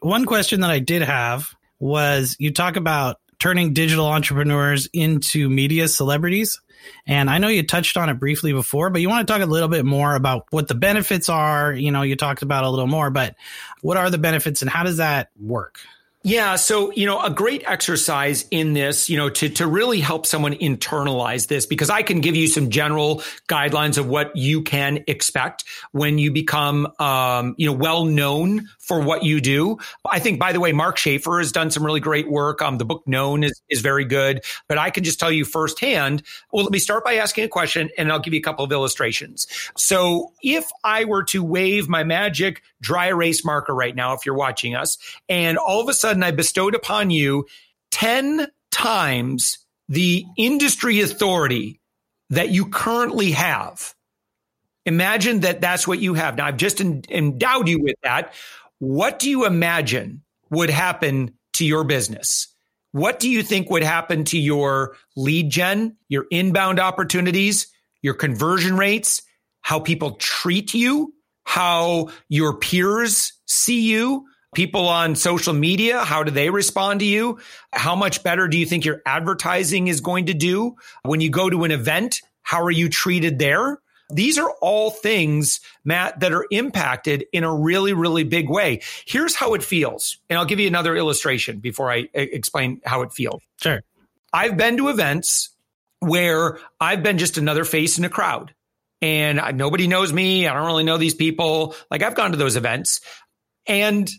One 0.00 0.24
question 0.24 0.62
that 0.62 0.70
I 0.70 0.80
did 0.80 1.02
have 1.02 1.54
was 1.78 2.34
you 2.40 2.52
talk 2.52 2.74
about 2.74 3.20
turning 3.38 3.72
digital 3.72 4.06
entrepreneurs 4.06 4.88
into 4.92 5.48
media 5.48 5.88
celebrities. 5.88 6.60
And 7.06 7.28
I 7.28 7.38
know 7.38 7.48
you 7.48 7.62
touched 7.62 7.96
on 7.96 8.08
it 8.08 8.14
briefly 8.14 8.52
before, 8.52 8.90
but 8.90 9.00
you 9.00 9.08
want 9.08 9.26
to 9.26 9.32
talk 9.32 9.42
a 9.42 9.46
little 9.46 9.68
bit 9.68 9.84
more 9.84 10.14
about 10.14 10.46
what 10.50 10.68
the 10.68 10.74
benefits 10.74 11.28
are. 11.28 11.72
You 11.72 11.90
know, 11.90 12.02
you 12.02 12.16
talked 12.16 12.42
about 12.42 12.64
a 12.64 12.70
little 12.70 12.86
more, 12.86 13.10
but 13.10 13.36
what 13.82 13.96
are 13.96 14.10
the 14.10 14.18
benefits 14.18 14.62
and 14.62 14.70
how 14.70 14.84
does 14.84 14.98
that 14.98 15.30
work? 15.40 15.80
Yeah. 16.28 16.56
So, 16.56 16.92
you 16.92 17.06
know, 17.06 17.22
a 17.22 17.30
great 17.30 17.62
exercise 17.66 18.44
in 18.50 18.74
this, 18.74 19.08
you 19.08 19.16
know, 19.16 19.30
to, 19.30 19.48
to 19.48 19.66
really 19.66 19.98
help 19.98 20.26
someone 20.26 20.52
internalize 20.52 21.46
this, 21.46 21.64
because 21.64 21.88
I 21.88 22.02
can 22.02 22.20
give 22.20 22.36
you 22.36 22.48
some 22.48 22.68
general 22.68 23.22
guidelines 23.48 23.96
of 23.96 24.06
what 24.06 24.36
you 24.36 24.60
can 24.60 25.04
expect 25.06 25.64
when 25.92 26.18
you 26.18 26.30
become, 26.30 26.86
um, 26.98 27.54
you 27.56 27.66
know, 27.66 27.72
well 27.72 28.04
known 28.04 28.68
for 28.78 29.00
what 29.00 29.22
you 29.22 29.40
do. 29.40 29.78
I 30.10 30.18
think, 30.18 30.38
by 30.38 30.52
the 30.52 30.60
way, 30.60 30.72
Mark 30.72 30.98
Schaefer 30.98 31.38
has 31.38 31.50
done 31.50 31.70
some 31.70 31.84
really 31.84 32.00
great 32.00 32.30
work. 32.30 32.60
Um, 32.60 32.76
the 32.76 32.84
book 32.84 33.04
Known 33.06 33.42
is, 33.42 33.62
is 33.70 33.80
very 33.80 34.04
good, 34.04 34.44
but 34.66 34.76
I 34.76 34.90
can 34.90 35.04
just 35.04 35.18
tell 35.18 35.32
you 35.32 35.46
firsthand. 35.46 36.22
Well, 36.52 36.62
let 36.62 36.72
me 36.72 36.78
start 36.78 37.04
by 37.04 37.14
asking 37.14 37.44
a 37.44 37.48
question 37.48 37.88
and 37.96 38.12
I'll 38.12 38.18
give 38.18 38.34
you 38.34 38.40
a 38.40 38.42
couple 38.42 38.66
of 38.66 38.72
illustrations. 38.72 39.46
So 39.78 40.32
if 40.42 40.66
I 40.84 41.06
were 41.06 41.24
to 41.24 41.42
wave 41.42 41.88
my 41.88 42.04
magic 42.04 42.62
dry 42.82 43.06
erase 43.06 43.44
marker 43.46 43.74
right 43.74 43.94
now, 43.94 44.12
if 44.12 44.26
you're 44.26 44.34
watching 44.34 44.74
us, 44.74 44.98
and 45.28 45.56
all 45.56 45.80
of 45.80 45.88
a 45.88 45.94
sudden 45.94 46.17
I 46.24 46.30
bestowed 46.30 46.74
upon 46.74 47.10
you 47.10 47.46
10 47.90 48.48
times 48.70 49.58
the 49.88 50.24
industry 50.36 51.00
authority 51.00 51.80
that 52.30 52.50
you 52.50 52.66
currently 52.66 53.32
have. 53.32 53.94
Imagine 54.86 55.40
that 55.40 55.60
that's 55.60 55.86
what 55.86 55.98
you 55.98 56.14
have. 56.14 56.36
Now, 56.36 56.46
I've 56.46 56.56
just 56.56 56.80
endowed 56.80 57.68
you 57.68 57.82
with 57.82 57.96
that. 58.02 58.34
What 58.78 59.18
do 59.18 59.28
you 59.28 59.46
imagine 59.46 60.22
would 60.50 60.70
happen 60.70 61.34
to 61.54 61.64
your 61.64 61.84
business? 61.84 62.48
What 62.92 63.20
do 63.20 63.28
you 63.28 63.42
think 63.42 63.70
would 63.70 63.82
happen 63.82 64.24
to 64.24 64.38
your 64.38 64.96
lead 65.16 65.50
gen, 65.50 65.96
your 66.08 66.26
inbound 66.30 66.80
opportunities, 66.80 67.66
your 68.00 68.14
conversion 68.14 68.76
rates, 68.76 69.22
how 69.60 69.80
people 69.80 70.12
treat 70.12 70.72
you, 70.72 71.12
how 71.44 72.08
your 72.28 72.56
peers 72.56 73.32
see 73.46 73.80
you, 73.80 74.26
people 74.58 74.88
on 74.88 75.14
social 75.14 75.54
media, 75.54 76.00
how 76.04 76.24
do 76.24 76.32
they 76.32 76.50
respond 76.50 76.98
to 76.98 77.06
you? 77.06 77.38
How 77.72 77.94
much 77.94 78.24
better 78.24 78.48
do 78.48 78.58
you 78.58 78.66
think 78.66 78.84
your 78.84 79.00
advertising 79.06 79.86
is 79.86 80.00
going 80.00 80.26
to 80.26 80.34
do 80.34 80.74
when 81.04 81.20
you 81.20 81.30
go 81.30 81.48
to 81.48 81.62
an 81.62 81.70
event? 81.70 82.22
How 82.42 82.64
are 82.64 82.70
you 82.72 82.88
treated 82.88 83.38
there? 83.38 83.78
These 84.10 84.36
are 84.36 84.50
all 84.60 84.90
things, 84.90 85.60
Matt, 85.84 86.18
that 86.18 86.32
are 86.32 86.44
impacted 86.50 87.24
in 87.32 87.44
a 87.44 87.54
really, 87.54 87.92
really 87.92 88.24
big 88.24 88.50
way. 88.50 88.80
Here's 89.06 89.36
how 89.36 89.54
it 89.54 89.62
feels. 89.62 90.18
And 90.28 90.36
I'll 90.36 90.44
give 90.44 90.58
you 90.58 90.66
another 90.66 90.96
illustration 90.96 91.60
before 91.60 91.92
I 91.92 92.08
explain 92.12 92.80
how 92.84 93.02
it 93.02 93.12
feels. 93.12 93.40
Sure. 93.62 93.84
I've 94.32 94.56
been 94.56 94.76
to 94.78 94.88
events 94.88 95.50
where 96.00 96.58
I've 96.80 97.04
been 97.04 97.18
just 97.18 97.38
another 97.38 97.64
face 97.64 97.96
in 97.96 98.04
a 98.04 98.08
crowd 98.08 98.52
and 99.00 99.40
nobody 99.56 99.86
knows 99.86 100.12
me. 100.12 100.48
I 100.48 100.52
don't 100.52 100.66
really 100.66 100.82
know 100.82 100.98
these 100.98 101.14
people. 101.14 101.76
Like 101.92 102.02
I've 102.02 102.16
gone 102.16 102.32
to 102.32 102.36
those 102.36 102.56
events 102.56 103.02
and 103.68 104.10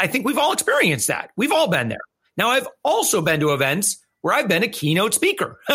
I 0.00 0.06
think 0.06 0.26
we've 0.26 0.38
all 0.38 0.52
experienced 0.52 1.08
that. 1.08 1.30
We've 1.36 1.52
all 1.52 1.68
been 1.68 1.88
there. 1.88 1.98
Now 2.36 2.48
I've 2.48 2.66
also 2.82 3.20
been 3.20 3.40
to 3.40 3.52
events 3.52 4.02
where 4.22 4.34
I've 4.34 4.48
been 4.48 4.62
a 4.62 4.68
keynote 4.68 5.12
speaker. 5.12 5.60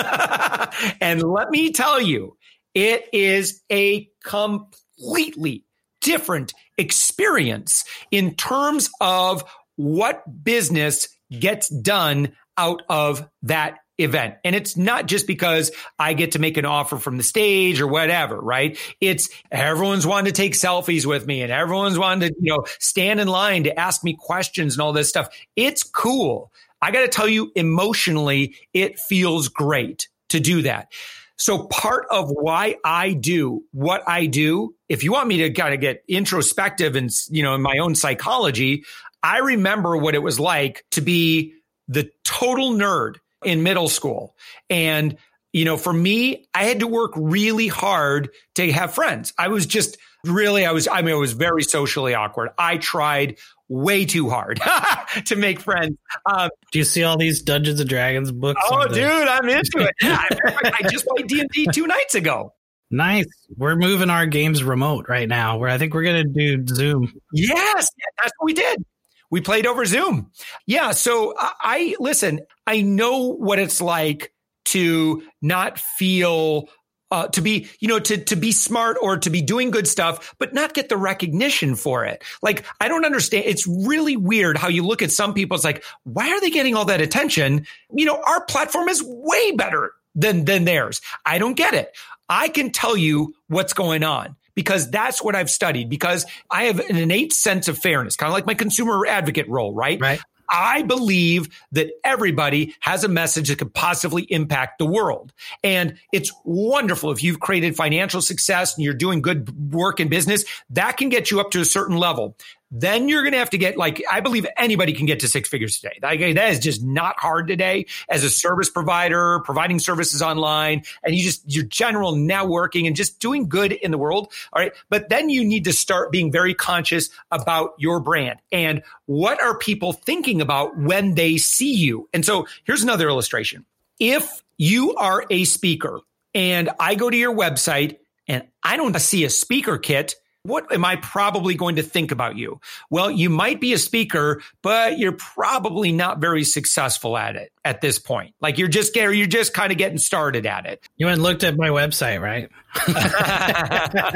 and 0.99 1.21
let 1.21 1.51
me 1.51 1.71
tell 1.71 2.01
you, 2.01 2.35
it 2.73 3.05
is 3.13 3.61
a 3.71 4.09
completely 4.23 5.63
different 6.01 6.53
experience 6.77 7.85
in 8.09 8.35
terms 8.35 8.89
of 8.99 9.43
what 9.75 10.23
business 10.43 11.07
gets 11.39 11.69
done 11.69 12.35
out 12.57 12.81
of 12.89 13.27
that 13.43 13.77
event. 13.97 14.35
And 14.43 14.55
it's 14.55 14.75
not 14.75 15.05
just 15.05 15.27
because 15.27 15.71
I 15.97 16.13
get 16.13 16.33
to 16.33 16.39
make 16.39 16.57
an 16.57 16.65
offer 16.65 16.97
from 16.97 17.17
the 17.17 17.23
stage 17.23 17.81
or 17.81 17.87
whatever, 17.87 18.39
right? 18.39 18.77
It's 18.99 19.29
everyone's 19.51 20.05
wanting 20.05 20.33
to 20.33 20.41
take 20.41 20.53
selfies 20.53 21.05
with 21.05 21.25
me 21.25 21.41
and 21.41 21.51
everyone's 21.51 21.97
wanting 21.97 22.29
to, 22.29 22.35
you 22.39 22.53
know, 22.53 22.65
stand 22.79 23.19
in 23.19 23.27
line 23.27 23.63
to 23.63 23.79
ask 23.79 24.03
me 24.03 24.17
questions 24.19 24.75
and 24.75 24.81
all 24.81 24.93
this 24.93 25.09
stuff. 25.09 25.29
It's 25.55 25.83
cool. 25.83 26.51
I 26.81 26.91
got 26.91 27.01
to 27.01 27.07
tell 27.07 27.27
you, 27.27 27.51
emotionally, 27.55 28.55
it 28.73 28.99
feels 28.99 29.47
great 29.47 30.07
to 30.29 30.39
do 30.39 30.61
that. 30.63 30.91
So 31.37 31.67
part 31.67 32.05
of 32.11 32.29
why 32.29 32.77
I 32.83 33.13
do 33.13 33.63
what 33.71 34.03
I 34.07 34.25
do, 34.25 34.73
if 34.87 35.03
you 35.03 35.11
want 35.11 35.27
me 35.27 35.37
to 35.37 35.51
kind 35.51 35.73
of 35.73 35.81
get 35.81 36.03
introspective 36.07 36.95
and, 36.95 37.09
you 37.29 37.43
know, 37.43 37.55
in 37.55 37.61
my 37.61 37.77
own 37.79 37.95
psychology, 37.95 38.85
I 39.21 39.39
remember 39.39 39.97
what 39.97 40.15
it 40.15 40.23
was 40.23 40.39
like 40.39 40.85
to 40.91 41.01
be 41.01 41.55
the 41.87 42.09
total 42.23 42.71
nerd 42.71 43.15
in 43.45 43.63
middle 43.63 43.87
school. 43.89 44.35
And, 44.69 45.17
you 45.53 45.65
know, 45.65 45.77
for 45.77 45.93
me, 45.93 46.47
I 46.53 46.65
had 46.65 46.79
to 46.81 46.87
work 46.87 47.11
really 47.15 47.67
hard 47.67 48.29
to 48.55 48.71
have 48.71 48.93
friends. 48.93 49.33
I 49.37 49.47
was 49.47 49.65
just 49.65 49.97
really, 50.25 50.65
I 50.65 50.71
was, 50.71 50.87
I 50.87 51.01
mean, 51.01 51.13
I 51.15 51.17
was 51.17 51.33
very 51.33 51.63
socially 51.63 52.13
awkward. 52.13 52.49
I 52.57 52.77
tried 52.77 53.37
way 53.67 54.05
too 54.05 54.29
hard 54.29 54.59
to 55.25 55.35
make 55.35 55.59
friends. 55.59 55.97
Um, 56.25 56.49
Do 56.71 56.79
you 56.79 56.85
see 56.85 57.03
all 57.03 57.17
these 57.17 57.41
Dungeons 57.41 57.79
and 57.79 57.89
Dragons 57.89 58.31
books? 58.31 58.61
Oh, 58.69 58.87
dude, 58.87 59.03
I'm 59.03 59.47
into 59.49 59.79
it. 59.79 59.95
Yeah, 60.01 60.21
I 60.21 60.87
just 60.89 61.05
played 61.07 61.27
D 61.27 61.39
and 61.39 61.49
D 61.49 61.67
two 61.73 61.87
nights 61.87 62.15
ago. 62.15 62.53
Nice. 62.91 63.25
We're 63.57 63.75
moving 63.75 64.09
our 64.11 64.27
games 64.27 64.63
remote 64.63 65.07
right 65.09 65.27
now. 65.27 65.57
Where 65.57 65.69
I 65.69 65.77
think 65.79 65.93
we're 65.93 66.03
gonna 66.03 66.23
do 66.23 66.65
Zoom. 66.67 67.11
Yes, 67.33 67.89
that's 68.17 68.31
what 68.37 68.45
we 68.45 68.53
did. 68.53 68.85
We 69.31 69.41
played 69.41 69.65
over 69.65 69.85
Zoom. 69.85 70.31
Yeah. 70.65 70.91
So 70.91 71.33
I 71.37 71.95
listen, 71.99 72.41
I 72.65 72.81
know 72.81 73.33
what 73.33 73.59
it's 73.59 73.81
like 73.81 74.33
to 74.65 75.23
not 75.41 75.79
feel 75.79 76.69
uh, 77.11 77.27
to 77.27 77.41
be, 77.41 77.69
you 77.79 77.87
know, 77.87 77.99
to 77.99 78.17
to 78.17 78.35
be 78.35 78.51
smart 78.51 78.97
or 79.01 79.17
to 79.17 79.29
be 79.29 79.41
doing 79.41 79.71
good 79.71 79.87
stuff, 79.87 80.35
but 80.39 80.53
not 80.53 80.73
get 80.73 80.89
the 80.89 80.97
recognition 80.97 81.75
for 81.75 82.03
it. 82.03 82.23
Like, 82.41 82.65
I 82.81 82.87
don't 82.87 83.05
understand. 83.05 83.45
It's 83.45 83.67
really 83.67 84.17
weird 84.17 84.57
how 84.57 84.67
you 84.67 84.83
look 84.83 85.01
at 85.01 85.11
some 85.11 85.33
people. 85.33 85.55
It's 85.55 85.63
like, 85.63 85.83
why 86.03 86.29
are 86.31 86.41
they 86.41 86.49
getting 86.49 86.75
all 86.75 86.85
that 86.85 87.01
attention? 87.01 87.67
You 87.93 88.05
know, 88.05 88.21
our 88.25 88.43
platform 88.45 88.89
is 88.89 89.03
way 89.05 89.51
better 89.51 89.93
than 90.15 90.45
than 90.45 90.65
theirs. 90.65 91.01
I 91.25 91.37
don't 91.37 91.55
get 91.55 91.73
it. 91.73 91.95
I 92.27 92.47
can 92.47 92.71
tell 92.71 92.97
you 92.97 93.35
what's 93.47 93.73
going 93.73 94.03
on 94.03 94.35
because 94.55 94.89
that's 94.89 95.21
what 95.21 95.35
I've 95.35 95.49
studied 95.49 95.89
because 95.89 96.25
I 96.49 96.65
have 96.65 96.79
an 96.79 96.95
innate 96.95 97.33
sense 97.33 97.67
of 97.67 97.77
fairness, 97.77 98.15
kind 98.15 98.29
of 98.29 98.33
like 98.33 98.45
my 98.45 98.53
consumer 98.53 99.05
advocate 99.05 99.47
role, 99.47 99.73
right? 99.73 99.99
Right. 99.99 100.19
I 100.49 100.83
believe 100.83 101.49
that 101.71 101.91
everybody 102.03 102.75
has 102.79 103.03
a 103.03 103.07
message 103.07 103.49
that 103.49 103.57
could 103.57 103.73
possibly 103.73 104.23
impact 104.23 104.79
the 104.79 104.85
world. 104.85 105.33
And 105.63 105.97
it's 106.11 106.31
wonderful 106.43 107.11
if 107.11 107.23
you've 107.23 107.39
created 107.39 107.75
financial 107.75 108.21
success 108.21 108.75
and 108.75 108.83
you're 108.83 108.93
doing 108.93 109.21
good 109.21 109.73
work 109.73 109.99
in 109.99 110.07
business, 110.07 110.45
that 110.71 110.97
can 110.97 111.09
get 111.09 111.31
you 111.31 111.39
up 111.39 111.51
to 111.51 111.61
a 111.61 111.65
certain 111.65 111.97
level 111.97 112.37
then 112.81 113.07
you're 113.07 113.21
going 113.21 113.31
to 113.31 113.39
have 113.39 113.51
to 113.51 113.57
get 113.57 113.77
like 113.77 114.03
I 114.11 114.19
believe 114.19 114.45
anybody 114.57 114.93
can 114.93 115.05
get 115.05 115.21
to 115.21 115.27
six 115.27 115.47
figures 115.47 115.79
today. 115.79 115.99
Like, 116.01 116.19
that 116.19 116.49
is 116.49 116.59
just 116.59 116.83
not 116.83 117.17
hard 117.17 117.47
today 117.47 117.85
as 118.09 118.23
a 118.23 118.29
service 118.29 118.69
provider, 118.69 119.39
providing 119.39 119.79
services 119.79 120.21
online, 120.21 120.83
and 121.03 121.15
you 121.15 121.23
just 121.23 121.49
your 121.51 121.63
general 121.63 122.13
networking 122.13 122.85
and 122.85 122.95
just 122.95 123.19
doing 123.19 123.47
good 123.47 123.71
in 123.71 123.91
the 123.91 123.97
world. 123.97 124.31
All 124.51 124.61
right, 124.61 124.73
but 124.89 125.09
then 125.09 125.29
you 125.29 125.45
need 125.45 125.63
to 125.65 125.73
start 125.73 126.11
being 126.11 126.31
very 126.31 126.53
conscious 126.53 127.09
about 127.31 127.75
your 127.77 127.99
brand 127.99 128.39
and 128.51 128.83
what 129.05 129.41
are 129.41 129.57
people 129.57 129.93
thinking 129.93 130.41
about 130.41 130.77
when 130.77 131.15
they 131.15 131.37
see 131.37 131.73
you. 131.73 132.09
And 132.13 132.25
so 132.25 132.47
here's 132.65 132.83
another 132.83 133.07
illustration. 133.07 133.65
If 133.99 134.43
you 134.57 134.95
are 134.95 135.25
a 135.29 135.45
speaker 135.45 136.01
and 136.33 136.69
I 136.79 136.95
go 136.95 137.09
to 137.09 137.15
your 137.15 137.33
website 137.33 137.99
and 138.27 138.43
I 138.63 138.77
don't 138.77 138.99
see 138.99 139.23
a 139.23 139.29
speaker 139.29 139.77
kit 139.77 140.15
what 140.45 140.71
am 140.71 140.85
I 140.85 140.95
probably 140.97 141.55
going 141.55 141.77
to 141.77 141.83
think 141.83 142.11
about 142.11 142.37
you? 142.37 142.59
Well, 142.89 143.09
you 143.09 143.29
might 143.29 143.59
be 143.59 143.73
a 143.73 143.79
speaker, 143.79 144.41
but 144.61 144.99
you're 144.99 145.13
probably 145.13 145.91
not 145.91 146.19
very 146.19 146.43
successful 146.43 147.17
at 147.17 147.35
it 147.35 147.51
at 147.63 147.81
this 147.81 147.97
point. 147.97 148.35
Like 148.41 148.57
you're 148.57 148.67
just 148.67 148.95
you're 148.95 149.25
just 149.25 149.53
kind 149.53 149.71
of 149.71 149.77
getting 149.77 149.97
started 149.97 150.45
at 150.45 150.65
it. 150.67 150.87
You 150.97 151.07
went 151.07 151.15
and 151.15 151.23
looked 151.23 151.43
at 151.43 151.57
my 151.57 151.69
website, 151.69 152.21
right? 152.21 152.49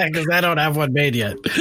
Because 0.09 0.27
I 0.31 0.41
don't 0.41 0.57
have 0.57 0.75
one 0.75 0.93
made 0.93 1.15
yet. 1.15 1.37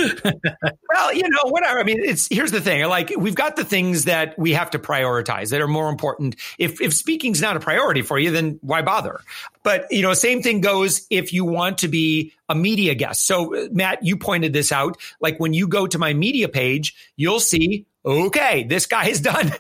well, 0.93 1.15
you 1.15 1.23
know, 1.29 1.51
whatever. 1.51 1.79
I 1.79 1.83
mean, 1.85 2.03
it's 2.03 2.29
here's 2.29 2.51
the 2.51 2.61
thing. 2.61 2.85
Like 2.87 3.13
we've 3.17 3.35
got 3.35 3.57
the 3.57 3.65
things 3.65 4.05
that 4.05 4.39
we 4.39 4.53
have 4.53 4.71
to 4.71 4.79
prioritize 4.79 5.51
that 5.51 5.61
are 5.61 5.69
more 5.69 5.89
important. 5.89 6.37
If 6.59 6.81
if 6.81 6.95
speaking's 6.95 7.41
not 7.41 7.57
a 7.57 7.61
priority 7.61 8.03
for 8.03 8.19
you, 8.19 8.31
then 8.31 8.59
why 8.63 8.83
bother? 8.83 9.21
But 9.63 9.87
you 9.91 10.03
know, 10.03 10.15
same 10.15 10.43
thing 10.43 10.61
goes 10.61 11.07
if 11.11 11.33
you 11.33 11.45
want 11.45 11.79
to 11.79 11.89
be 11.89 12.33
a 12.49 12.55
media 12.55 12.95
guest. 12.95 13.27
So 13.27 13.55
uh, 13.55 13.69
Matt, 13.71 14.05
you 14.05 14.17
pointed 14.17 14.53
this 14.53 14.73
out. 14.73 14.97
Like 15.21 15.39
when 15.39 15.53
you 15.53 15.69
go 15.69 15.87
to 15.87 15.99
my 15.99 16.15
media 16.15 16.49
page, 16.49 16.95
you'll 17.17 17.41
see 17.41 17.87
okay, 18.05 18.65
this 18.65 18.87
guy 18.87 19.05
has 19.05 19.21
done 19.21 19.53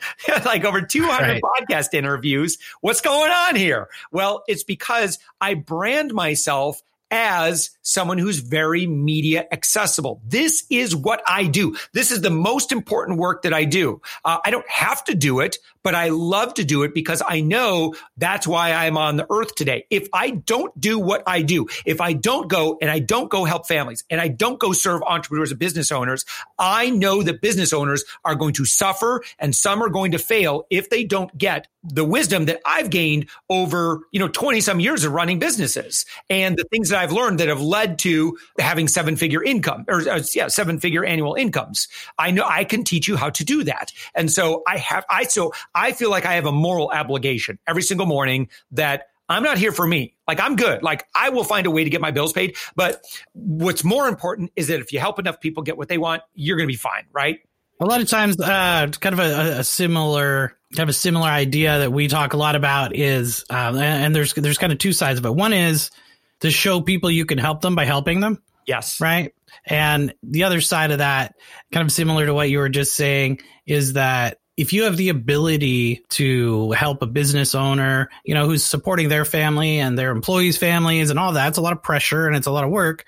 like 0.44 0.64
over 0.64 0.80
200 0.80 1.10
right. 1.10 1.42
podcast 1.42 1.94
interviews. 1.94 2.58
What's 2.80 3.00
going 3.00 3.30
on 3.30 3.56
here? 3.56 3.88
Well, 4.10 4.44
it's 4.48 4.64
because 4.64 5.18
I 5.40 5.54
brand 5.54 6.12
myself 6.12 6.80
as 7.10 7.70
someone 7.82 8.18
who's 8.18 8.38
very 8.38 8.86
media 8.86 9.46
accessible. 9.50 10.20
This 10.24 10.64
is 10.70 10.94
what 10.94 11.22
I 11.26 11.44
do. 11.44 11.76
This 11.92 12.10
is 12.10 12.20
the 12.20 12.30
most 12.30 12.72
important 12.72 13.18
work 13.18 13.42
that 13.42 13.54
I 13.54 13.64
do. 13.64 14.00
Uh, 14.24 14.38
I 14.44 14.50
don't 14.50 14.68
have 14.68 15.04
to 15.04 15.14
do 15.14 15.40
it, 15.40 15.58
but 15.88 15.94
I 15.94 16.10
love 16.10 16.52
to 16.52 16.64
do 16.64 16.82
it 16.82 16.92
because 16.92 17.22
I 17.26 17.40
know 17.40 17.94
that's 18.18 18.46
why 18.46 18.74
I'm 18.74 18.98
on 18.98 19.16
the 19.16 19.26
earth 19.30 19.54
today. 19.54 19.86
If 19.88 20.06
I 20.12 20.32
don't 20.32 20.78
do 20.78 20.98
what 20.98 21.22
I 21.26 21.40
do, 21.40 21.68
if 21.86 22.02
I 22.02 22.12
don't 22.12 22.46
go 22.46 22.76
and 22.82 22.90
I 22.90 22.98
don't 22.98 23.30
go 23.30 23.46
help 23.46 23.66
families 23.66 24.04
and 24.10 24.20
I 24.20 24.28
don't 24.28 24.60
go 24.60 24.74
serve 24.74 25.02
entrepreneurs 25.02 25.50
and 25.50 25.58
business 25.58 25.90
owners, 25.90 26.26
I 26.58 26.90
know 26.90 27.22
that 27.22 27.40
business 27.40 27.72
owners 27.72 28.04
are 28.22 28.34
going 28.34 28.52
to 28.52 28.66
suffer 28.66 29.24
and 29.38 29.56
some 29.56 29.82
are 29.82 29.88
going 29.88 30.12
to 30.12 30.18
fail 30.18 30.66
if 30.68 30.90
they 30.90 31.04
don't 31.04 31.38
get 31.38 31.68
the 31.82 32.04
wisdom 32.04 32.46
that 32.46 32.60
I've 32.64 32.90
gained 32.90 33.28
over, 33.48 34.00
you 34.12 34.20
know, 34.20 34.28
20 34.28 34.60
some 34.60 34.80
years 34.80 35.04
of 35.04 35.12
running 35.12 35.38
businesses 35.38 36.04
and 36.28 36.56
the 36.56 36.64
things 36.64 36.90
that 36.90 36.98
I've 36.98 37.12
learned 37.12 37.40
that 37.40 37.48
have 37.48 37.60
led 37.60 37.98
to 38.00 38.36
having 38.58 38.88
seven 38.88 39.16
figure 39.16 39.42
income 39.42 39.84
or 39.88 40.00
uh, 40.08 40.22
yeah, 40.34 40.48
seven 40.48 40.80
figure 40.80 41.04
annual 41.04 41.34
incomes. 41.34 41.88
I 42.18 42.30
know 42.30 42.44
I 42.46 42.64
can 42.64 42.84
teach 42.84 43.08
you 43.08 43.16
how 43.16 43.30
to 43.30 43.44
do 43.44 43.64
that. 43.64 43.92
And 44.14 44.30
so 44.30 44.62
I 44.66 44.78
have, 44.78 45.04
I, 45.08 45.24
so 45.24 45.52
I 45.78 45.92
feel 45.92 46.10
like 46.10 46.26
I 46.26 46.34
have 46.34 46.46
a 46.46 46.52
moral 46.52 46.88
obligation 46.88 47.58
every 47.66 47.82
single 47.82 48.06
morning 48.06 48.48
that 48.72 49.06
I'm 49.28 49.42
not 49.42 49.58
here 49.58 49.72
for 49.72 49.86
me. 49.86 50.14
Like 50.26 50.40
I'm 50.40 50.56
good. 50.56 50.82
Like 50.82 51.06
I 51.14 51.30
will 51.30 51.44
find 51.44 51.66
a 51.66 51.70
way 51.70 51.84
to 51.84 51.90
get 51.90 52.00
my 52.00 52.10
bills 52.10 52.32
paid. 52.32 52.56
But 52.74 53.04
what's 53.32 53.84
more 53.84 54.08
important 54.08 54.50
is 54.56 54.68
that 54.68 54.80
if 54.80 54.92
you 54.92 54.98
help 54.98 55.18
enough 55.18 55.40
people 55.40 55.62
get 55.62 55.76
what 55.76 55.88
they 55.88 55.98
want, 55.98 56.22
you're 56.34 56.56
going 56.56 56.66
to 56.66 56.72
be 56.72 56.76
fine. 56.76 57.04
Right. 57.12 57.40
A 57.80 57.86
lot 57.86 58.00
of 58.00 58.08
times, 58.08 58.40
uh, 58.40 58.88
kind 59.00 59.12
of 59.12 59.20
a, 59.20 59.58
a, 59.60 59.64
similar 59.64 60.56
kind 60.74 60.82
of 60.82 60.88
a 60.88 60.98
similar 60.98 61.28
idea 61.28 61.78
that 61.78 61.92
we 61.92 62.08
talk 62.08 62.32
a 62.32 62.36
lot 62.36 62.56
about 62.56 62.96
is, 62.96 63.44
um, 63.50 63.76
and, 63.76 64.06
and 64.06 64.16
there's 64.16 64.34
there's 64.34 64.58
kind 64.58 64.72
of 64.72 64.78
two 64.78 64.92
sides 64.92 65.20
of 65.20 65.26
it. 65.26 65.30
One 65.30 65.52
is 65.52 65.92
to 66.40 66.50
show 66.50 66.80
people 66.80 67.08
you 67.08 67.24
can 67.24 67.38
help 67.38 67.60
them 67.60 67.76
by 67.76 67.84
helping 67.84 68.18
them. 68.18 68.42
Yes. 68.66 69.00
Right. 69.00 69.32
And 69.64 70.12
the 70.24 70.44
other 70.44 70.60
side 70.60 70.90
of 70.90 70.98
that, 70.98 71.36
kind 71.72 71.86
of 71.86 71.92
similar 71.92 72.26
to 72.26 72.34
what 72.34 72.50
you 72.50 72.58
were 72.58 72.68
just 72.68 72.94
saying, 72.94 73.40
is 73.64 73.92
that 73.92 74.38
if 74.58 74.72
you 74.72 74.82
have 74.82 74.96
the 74.96 75.08
ability 75.08 76.02
to 76.08 76.72
help 76.72 77.00
a 77.00 77.06
business 77.06 77.54
owner, 77.54 78.10
you 78.24 78.34
know, 78.34 78.44
who's 78.44 78.64
supporting 78.64 79.08
their 79.08 79.24
family 79.24 79.78
and 79.78 79.96
their 79.96 80.10
employees' 80.10 80.58
families 80.58 81.10
and 81.10 81.18
all 81.18 81.34
that, 81.34 81.46
it's 81.46 81.58
a 81.58 81.60
lot 81.62 81.72
of 81.72 81.80
pressure 81.80 82.26
and 82.26 82.34
it's 82.34 82.48
a 82.48 82.50
lot 82.50 82.64
of 82.64 82.70
work. 82.70 83.04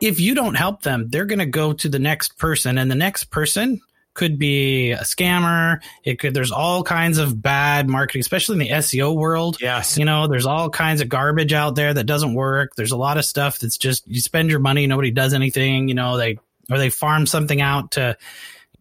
If 0.00 0.20
you 0.20 0.34
don't 0.34 0.54
help 0.54 0.80
them, 0.80 1.10
they're 1.10 1.26
going 1.26 1.40
to 1.40 1.46
go 1.46 1.74
to 1.74 1.88
the 1.90 1.98
next 1.98 2.38
person 2.38 2.78
and 2.78 2.90
the 2.90 2.94
next 2.94 3.24
person 3.24 3.82
could 4.14 4.38
be 4.38 4.92
a 4.92 5.00
scammer. 5.00 5.82
It 6.02 6.18
could, 6.18 6.32
there's 6.32 6.50
all 6.50 6.82
kinds 6.82 7.18
of 7.18 7.42
bad 7.42 7.86
marketing, 7.86 8.20
especially 8.20 8.54
in 8.54 8.60
the 8.60 8.70
SEO 8.78 9.14
world. 9.14 9.58
Yes. 9.60 9.98
You 9.98 10.06
know, 10.06 10.28
there's 10.28 10.46
all 10.46 10.70
kinds 10.70 11.02
of 11.02 11.10
garbage 11.10 11.52
out 11.52 11.74
there 11.74 11.92
that 11.92 12.04
doesn't 12.04 12.32
work. 12.32 12.74
There's 12.74 12.92
a 12.92 12.96
lot 12.96 13.18
of 13.18 13.26
stuff 13.26 13.58
that's 13.58 13.76
just, 13.76 14.08
you 14.08 14.22
spend 14.22 14.48
your 14.48 14.60
money, 14.60 14.86
nobody 14.86 15.10
does 15.10 15.34
anything, 15.34 15.88
you 15.88 15.94
know, 15.94 16.16
they, 16.16 16.38
or 16.70 16.78
they 16.78 16.88
farm 16.88 17.26
something 17.26 17.60
out 17.60 17.90
to 17.92 18.16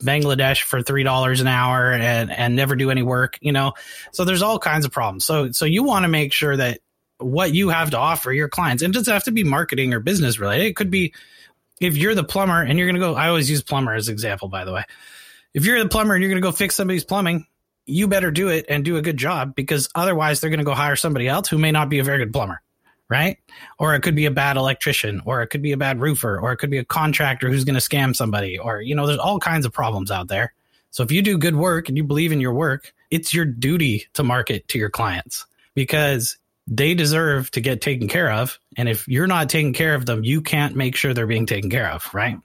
Bangladesh 0.03 0.63
for 0.63 0.81
$3 0.81 1.41
an 1.41 1.47
hour 1.47 1.91
and, 1.91 2.31
and 2.31 2.55
never 2.55 2.75
do 2.75 2.89
any 2.91 3.03
work, 3.03 3.37
you 3.41 3.51
know? 3.51 3.73
So 4.11 4.25
there's 4.25 4.41
all 4.41 4.59
kinds 4.59 4.85
of 4.85 4.91
problems. 4.91 5.25
So, 5.25 5.51
so 5.51 5.65
you 5.65 5.83
want 5.83 6.03
to 6.03 6.09
make 6.09 6.33
sure 6.33 6.55
that 6.55 6.79
what 7.17 7.53
you 7.53 7.69
have 7.69 7.91
to 7.91 7.97
offer 7.97 8.31
your 8.31 8.47
clients, 8.47 8.81
and 8.81 8.93
it 8.93 8.97
doesn't 8.97 9.13
have 9.13 9.25
to 9.25 9.31
be 9.31 9.43
marketing 9.43 9.93
or 9.93 9.99
business 9.99 10.39
related. 10.39 10.65
It 10.67 10.75
could 10.75 10.89
be 10.89 11.13
if 11.81 11.97
you're 11.97 12.15
the 12.15 12.23
plumber 12.23 12.61
and 12.61 12.77
you're 12.79 12.91
to 12.91 12.99
go, 12.99 13.15
I 13.15 13.27
always 13.27 13.49
use 13.49 13.61
plumber 13.61 13.93
as 13.93 14.09
example, 14.09 14.47
by 14.47 14.65
the 14.65 14.73
way 14.73 14.83
if 15.53 15.65
you're 15.65 15.81
the 15.81 15.89
plumber 15.89 16.13
and 16.13 16.23
you're 16.23 16.29
to 16.41 16.47
go 16.47 16.51
fix 16.51 16.75
somebody's 16.75 17.03
plumbing, 17.03 17.45
you 17.85 18.07
better 18.07 18.31
do 18.31 18.49
it 18.49 18.65
and 18.69 18.85
do 18.85 18.97
a 18.97 19.01
good 19.01 19.17
job 19.17 19.55
because 19.55 19.89
otherwise 19.95 20.39
they're 20.39 20.49
to 20.59 20.65
go 20.65 20.75
hire 20.75 20.95
somebody 20.95 21.27
else 21.27 21.49
who 21.49 21.57
may 21.57 21.71
not 21.71 21.89
be 21.89 21.99
a 21.99 22.03
very 22.03 22.19
good 22.19 22.33
plumber, 22.33 22.61
right? 23.09 23.37
Or 23.79 23.95
it 23.95 24.01
could 24.01 24.15
be 24.15 24.25
a 24.25 24.31
bad 24.31 24.55
electrician, 24.55 25.21
or 25.25 25.41
it 25.41 25.47
could 25.47 25.61
be 25.61 25.71
a 25.71 25.77
bad 25.77 25.99
roofer, 25.99 26.39
or 26.39 26.51
it 26.51 26.57
could 26.57 26.69
be 26.69 26.77
a 26.77 26.85
contractor 26.85 27.49
who's 27.49 27.63
going 27.63 27.79
to 27.79 27.81
scam 27.81 28.15
somebody, 28.15 28.57
or, 28.57 28.81
you 28.81 28.95
know, 28.95 29.07
there's 29.07 29.19
all 29.19 29.39
kinds 29.39 29.65
of 29.65 29.73
problems 29.73 30.11
out 30.11 30.27
there. 30.27 30.53
So 30.91 31.03
if 31.03 31.11
you 31.11 31.21
do 31.21 31.37
good 31.37 31.55
work 31.55 31.87
and 31.87 31.97
you 31.97 32.03
believe 32.03 32.31
in 32.31 32.41
your 32.41 32.53
work, 32.53 32.93
it's 33.11 33.33
your 33.33 33.45
duty 33.45 34.07
to 34.13 34.23
market 34.23 34.67
to 34.69 34.77
your 34.77 34.89
clients 34.89 35.45
because 35.73 36.37
they 36.67 36.93
deserve 36.93 37.49
to 37.51 37.61
get 37.61 37.81
taken 37.81 38.07
care 38.07 38.31
of. 38.31 38.59
And 38.77 38.87
if 38.87 39.07
you're 39.07 39.27
not 39.27 39.49
taking 39.49 39.73
care 39.73 39.95
of 39.95 40.05
them, 40.05 40.23
you 40.23 40.41
can't 40.41 40.75
make 40.75 40.95
sure 40.95 41.13
they're 41.13 41.25
being 41.25 41.47
taken 41.47 41.69
care 41.69 41.89
of, 41.89 42.07
right? 42.13 42.37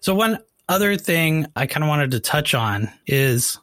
So 0.00 0.14
one 0.14 0.38
other 0.68 0.96
thing 0.96 1.46
I 1.56 1.66
kind 1.66 1.82
of 1.82 1.88
wanted 1.88 2.12
to 2.12 2.20
touch 2.20 2.54
on 2.54 2.88
is 3.06 3.58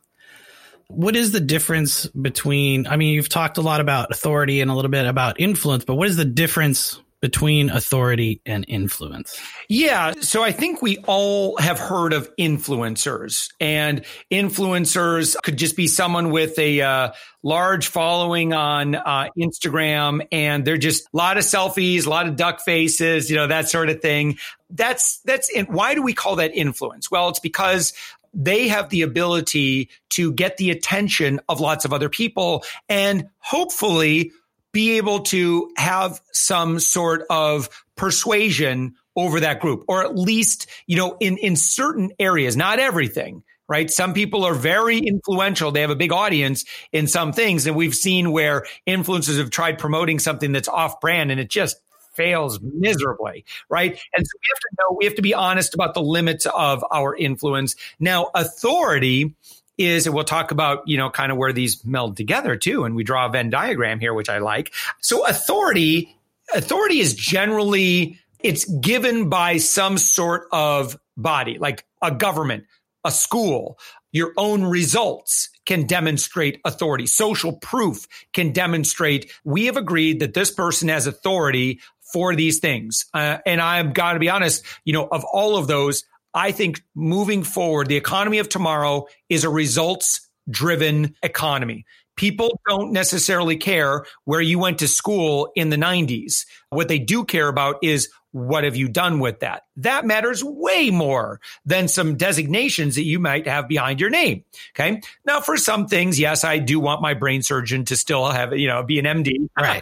what 0.88 1.16
is 1.16 1.32
the 1.32 1.40
difference 1.40 2.08
between 2.08 2.88
I 2.88 2.96
mean 2.96 3.14
you've 3.14 3.30
talked 3.30 3.58
a 3.58 3.62
lot 3.62 3.82
about 3.82 4.12
authority 4.12 4.62
and 4.62 4.70
a 4.70 4.74
little 4.74 4.92
bit 4.92 5.06
about 5.06 5.40
influence, 5.40 5.86
but 5.86 5.96
what 5.96 6.08
is 6.08 6.18
the 6.18 6.26
difference 6.26 7.00
between 7.22 7.72
authority 7.72 8.40
and 8.46 8.66
influence? 8.68 9.40
Yeah. 9.68 10.14
So 10.22 10.44
I 10.44 10.52
think 10.52 10.84
we 10.84 10.98
all 11.08 11.58
have 11.58 11.80
heard 11.80 12.14
of 12.14 12.30
influencers 12.36 13.50
and 13.60 14.06
influencers 14.32 15.36
could 15.42 15.58
just 15.58 15.76
be 15.76 15.88
someone 15.88 16.30
with 16.30 16.60
a 16.60 16.82
uh, 16.82 17.12
large 17.42 17.88
following 17.88 18.54
on 18.54 18.94
uh, 18.94 19.30
Instagram 19.36 20.28
and 20.32 20.66
they're 20.66 20.78
just 20.78 21.06
a 21.06 21.18
lot 21.18 21.38
of 21.38 21.44
selfies, 21.44 22.06
a 22.06 22.10
lot 22.12 22.28
of 22.28 22.36
duck 22.36 22.60
faces, 22.62 23.28
you 23.28 23.38
know, 23.38 23.48
that 23.48 23.70
sort 23.70 23.90
of 23.90 24.02
thing. 24.02 24.38
That's, 24.70 25.20
that's, 25.26 25.50
why 25.68 25.96
do 25.96 26.04
we 26.04 26.14
call 26.14 26.36
that 26.36 26.54
influence? 26.54 27.10
Well, 27.10 27.30
it's 27.30 27.40
because 27.40 27.94
they 28.36 28.68
have 28.68 28.90
the 28.90 29.02
ability 29.02 29.90
to 30.12 30.34
get 30.34 30.58
the 30.58 30.70
attention 30.70 31.40
of 31.48 31.62
lots 31.62 31.86
of 31.86 31.94
other 31.94 32.10
people 32.10 32.64
and 32.90 33.30
hopefully 33.40 34.32
be 34.74 34.98
able 34.98 35.22
to 35.22 35.72
have 35.78 36.22
some 36.34 36.80
sort 36.80 37.24
of 37.30 37.70
persuasion 37.96 38.96
over 39.16 39.40
that 39.40 39.62
group, 39.62 39.86
or 39.88 40.04
at 40.04 40.18
least, 40.18 40.68
you 40.86 40.98
know, 40.98 41.16
in, 41.22 41.38
in 41.38 41.56
certain 41.56 42.12
areas, 42.20 42.58
not 42.58 42.80
everything, 42.80 43.44
right? 43.70 43.90
Some 43.90 44.14
people 44.14 44.44
are 44.44 44.54
very 44.54 44.98
influential. 44.98 45.72
They 45.72 45.80
have 45.80 45.90
a 45.90 45.96
big 45.96 46.12
audience 46.12 46.66
in 46.92 47.08
some 47.08 47.32
things. 47.32 47.66
And 47.66 47.78
we've 47.78 47.96
seen 47.96 48.32
where 48.32 48.66
influencers 48.86 49.38
have 49.38 49.50
tried 49.50 49.80
promoting 49.80 50.20
something 50.20 50.52
that's 50.52 50.68
off 50.68 51.00
brand 51.00 51.32
and 51.32 51.40
it 51.40 51.50
just 51.50 51.78
fails 52.16 52.60
miserably, 52.62 53.46
right? 53.70 53.92
And 54.16 54.26
so 54.26 54.32
we 54.42 54.48
have 54.50 54.60
to 54.60 54.70
know, 54.80 54.98
we 54.98 55.06
have 55.06 55.16
to 55.16 55.22
be 55.22 55.34
honest 55.34 55.74
about 55.74 55.94
the 55.94 56.02
limits 56.02 56.46
of 56.46 56.84
our 56.92 57.16
influence. 57.16 57.76
Now, 58.00 58.32
authority 58.34 59.36
is, 59.78 60.06
and 60.06 60.16
we'll 60.16 60.24
talk 60.24 60.52
about, 60.52 60.88
you 60.88 60.98
know, 60.98 61.10
kind 61.10 61.32
of 61.32 61.38
where 61.38 61.54
these 61.54 61.84
meld 61.86 62.18
together 62.18 62.56
too. 62.56 62.86
And 62.86 62.96
we 62.96 63.04
draw 63.04 63.26
a 63.26 63.30
Venn 63.30 63.50
diagram 63.50 64.00
here, 64.00 64.14
which 64.14 64.30
I 64.30 64.38
like. 64.38 64.74
So 65.02 65.26
authority, 65.26 66.16
authority 66.54 67.00
is 67.00 67.14
generally, 67.14 68.20
it's 68.40 68.66
given 68.66 69.30
by 69.30 69.58
some 69.58 69.98
sort 69.98 70.48
of 70.52 70.98
body, 71.18 71.58
like 71.58 71.86
a 72.02 72.12
government, 72.12 72.66
a 73.04 73.12
school, 73.12 73.78
your 74.12 74.32
own 74.38 74.64
results 74.64 75.50
can 75.66 75.88
demonstrate 75.88 76.62
authority. 76.64 77.06
Social 77.08 77.54
proof 77.54 78.08
can 78.34 78.54
demonstrate 78.54 79.32
we 79.44 79.66
have 79.66 79.78
agreed 79.78 80.20
that 80.22 80.34
this 80.34 80.52
person 80.52 80.88
has 80.90 81.08
authority 81.08 81.82
for 82.12 82.36
these 82.36 82.60
things. 82.60 83.06
Uh, 83.14 83.38
and 83.46 83.62
I've 83.62 83.94
got 83.94 84.14
to 84.14 84.20
be 84.20 84.30
honest, 84.30 84.64
you 84.84 84.94
know, 84.94 85.08
of 85.12 85.24
all 85.26 85.58
of 85.58 85.68
those, 85.68 86.04
I 86.34 86.52
think 86.52 86.84
moving 86.96 87.44
forward, 87.44 87.88
the 87.88 87.98
economy 87.98 88.40
of 88.40 88.50
tomorrow 88.50 89.08
is 89.30 89.44
a 89.44 89.50
results 89.50 90.28
driven 90.50 91.16
economy. 91.24 91.86
People 92.16 92.60
don't 92.68 92.92
necessarily 92.92 93.58
care 93.58 94.06
where 94.24 94.42
you 94.42 94.60
went 94.60 94.80
to 94.80 94.88
school 94.88 95.52
in 95.56 95.70
the 95.70 95.76
90s. 95.76 96.46
What 96.70 96.88
they 96.88 97.00
do 97.00 97.26
care 97.26 97.48
about 97.48 97.78
is 97.82 98.10
what 98.36 98.66
have 98.66 98.76
you 98.76 98.90
done 98.90 99.20
with 99.22 99.40
that? 99.40 99.64
That 99.78 100.06
matters 100.06 100.44
way 100.44 100.90
more 100.90 101.40
than 101.66 101.88
some 101.88 102.18
designations 102.18 102.96
that 102.96 103.06
you 103.06 103.18
might 103.18 103.48
have 103.48 103.70
behind 103.70 104.02
your 104.02 104.10
name. 104.10 104.44
Okay. 104.72 105.00
Now, 105.24 105.40
for 105.40 105.56
some 105.56 105.88
things, 105.88 106.20
yes, 106.20 106.44
I 106.44 106.58
do 106.58 106.78
want 106.78 107.02
my 107.02 107.14
brain 107.14 107.44
surgeon 107.44 107.86
to 107.86 107.96
still 107.96 108.30
have, 108.30 108.52
you 108.58 108.68
know, 108.68 108.84
be 108.84 109.00
an 109.00 109.06
MD. 109.06 109.48
Right. 109.58 109.82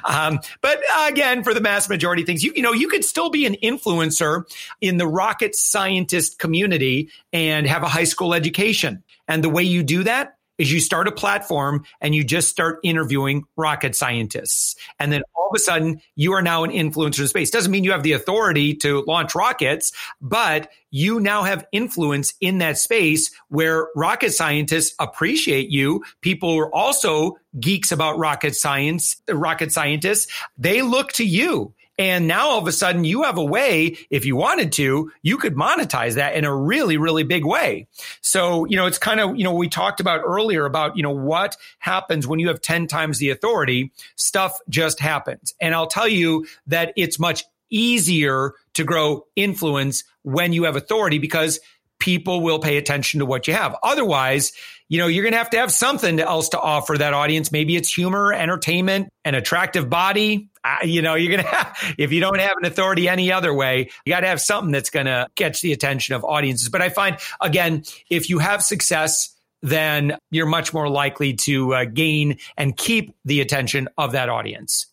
um, 0.04 0.40
but 0.62 0.80
again, 1.06 1.44
for 1.44 1.52
the 1.52 1.60
mass 1.60 1.86
majority 1.86 2.22
of 2.22 2.26
things, 2.26 2.42
you, 2.42 2.54
you 2.56 2.62
know, 2.62 2.72
you 2.72 2.88
could 2.88 3.04
still 3.04 3.28
be 3.28 3.44
an 3.44 3.56
influencer 3.62 4.44
in 4.80 4.96
the 4.96 5.06
rocket 5.06 5.54
scientist 5.54 6.38
community 6.38 7.10
and 7.34 7.66
have 7.66 7.82
a 7.82 7.88
high 7.88 8.04
school 8.04 8.32
education. 8.32 9.04
And 9.28 9.44
the 9.44 9.50
way 9.50 9.62
you 9.62 9.82
do 9.82 10.04
that 10.04 10.38
is 10.58 10.72
you 10.72 10.80
start 10.80 11.08
a 11.08 11.12
platform 11.12 11.84
and 12.00 12.14
you 12.14 12.24
just 12.24 12.48
start 12.48 12.78
interviewing 12.82 13.44
rocket 13.56 13.96
scientists. 13.96 14.76
And 14.98 15.12
then 15.12 15.22
all 15.34 15.48
of 15.48 15.56
a 15.56 15.58
sudden 15.58 16.00
you 16.14 16.32
are 16.32 16.42
now 16.42 16.64
an 16.64 16.70
influencer 16.70 17.20
in 17.20 17.28
space. 17.28 17.50
Doesn't 17.50 17.72
mean 17.72 17.84
you 17.84 17.92
have 17.92 18.02
the 18.02 18.12
authority 18.12 18.74
to 18.76 19.04
launch 19.06 19.34
rockets, 19.34 19.92
but 20.20 20.70
you 20.90 21.18
now 21.20 21.42
have 21.42 21.66
influence 21.72 22.34
in 22.40 22.58
that 22.58 22.78
space 22.78 23.30
where 23.48 23.88
rocket 23.96 24.32
scientists 24.32 24.94
appreciate 25.00 25.70
you. 25.70 26.04
People 26.20 26.56
are 26.56 26.72
also 26.74 27.36
geeks 27.58 27.92
about 27.92 28.18
rocket 28.18 28.54
science, 28.54 29.16
rocket 29.28 29.72
scientists. 29.72 30.32
They 30.56 30.82
look 30.82 31.12
to 31.12 31.24
you 31.24 31.74
and 31.98 32.26
now 32.26 32.48
all 32.48 32.58
of 32.58 32.66
a 32.66 32.72
sudden 32.72 33.04
you 33.04 33.22
have 33.22 33.38
a 33.38 33.44
way, 33.44 33.96
if 34.10 34.24
you 34.24 34.36
wanted 34.36 34.72
to, 34.72 35.12
you 35.22 35.38
could 35.38 35.54
monetize 35.54 36.14
that 36.14 36.34
in 36.34 36.44
a 36.44 36.54
really, 36.54 36.96
really 36.96 37.22
big 37.22 37.44
way. 37.44 37.86
So, 38.20 38.64
you 38.64 38.76
know, 38.76 38.86
it's 38.86 38.98
kind 38.98 39.20
of, 39.20 39.36
you 39.36 39.44
know, 39.44 39.54
we 39.54 39.68
talked 39.68 40.00
about 40.00 40.22
earlier 40.24 40.66
about, 40.66 40.96
you 40.96 41.02
know, 41.02 41.10
what 41.10 41.56
happens 41.78 42.26
when 42.26 42.40
you 42.40 42.48
have 42.48 42.60
10 42.60 42.86
times 42.88 43.18
the 43.18 43.30
authority, 43.30 43.92
stuff 44.16 44.58
just 44.68 44.98
happens. 44.98 45.54
And 45.60 45.74
I'll 45.74 45.86
tell 45.86 46.08
you 46.08 46.46
that 46.66 46.92
it's 46.96 47.18
much 47.18 47.44
easier 47.70 48.54
to 48.74 48.84
grow 48.84 49.26
influence 49.36 50.04
when 50.22 50.52
you 50.52 50.64
have 50.64 50.76
authority 50.76 51.18
because 51.18 51.60
people 52.00 52.40
will 52.40 52.58
pay 52.58 52.76
attention 52.76 53.20
to 53.20 53.26
what 53.26 53.46
you 53.46 53.54
have. 53.54 53.76
Otherwise, 53.82 54.52
you 54.88 54.98
know, 54.98 55.06
you're 55.06 55.22
going 55.22 55.32
to 55.32 55.38
have 55.38 55.50
to 55.50 55.58
have 55.58 55.72
something 55.72 56.20
else 56.20 56.50
to 56.50 56.60
offer 56.60 56.98
that 56.98 57.14
audience. 57.14 57.50
Maybe 57.50 57.76
it's 57.76 57.92
humor, 57.92 58.32
entertainment, 58.32 59.08
an 59.24 59.34
attractive 59.34 59.88
body. 59.88 60.50
Uh, 60.64 60.78
you 60.82 61.02
know, 61.02 61.14
you're 61.14 61.30
going 61.30 61.44
to 61.44 61.50
have, 61.50 61.94
if 61.98 62.10
you 62.10 62.20
don't 62.20 62.40
have 62.40 62.56
an 62.56 62.64
authority 62.64 63.08
any 63.08 63.30
other 63.30 63.52
way, 63.52 63.90
you 64.04 64.12
got 64.12 64.20
to 64.20 64.26
have 64.26 64.40
something 64.40 64.72
that's 64.72 64.90
going 64.90 65.06
to 65.06 65.28
catch 65.36 65.60
the 65.60 65.72
attention 65.72 66.14
of 66.14 66.24
audiences. 66.24 66.68
But 66.68 66.82
I 66.82 66.88
find, 66.88 67.18
again, 67.40 67.84
if 68.08 68.30
you 68.30 68.38
have 68.38 68.62
success, 68.62 69.34
then 69.62 70.16
you're 70.30 70.46
much 70.46 70.74
more 70.74 70.88
likely 70.88 71.34
to 71.34 71.74
uh, 71.74 71.84
gain 71.84 72.38
and 72.56 72.76
keep 72.76 73.14
the 73.24 73.40
attention 73.40 73.88
of 73.96 74.12
that 74.12 74.28
audience. 74.28 74.86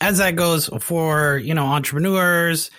As 0.00 0.18
that 0.18 0.36
goes 0.36 0.68
for, 0.80 1.38
you 1.38 1.54
know, 1.54 1.66
entrepreneurs, 1.66 2.70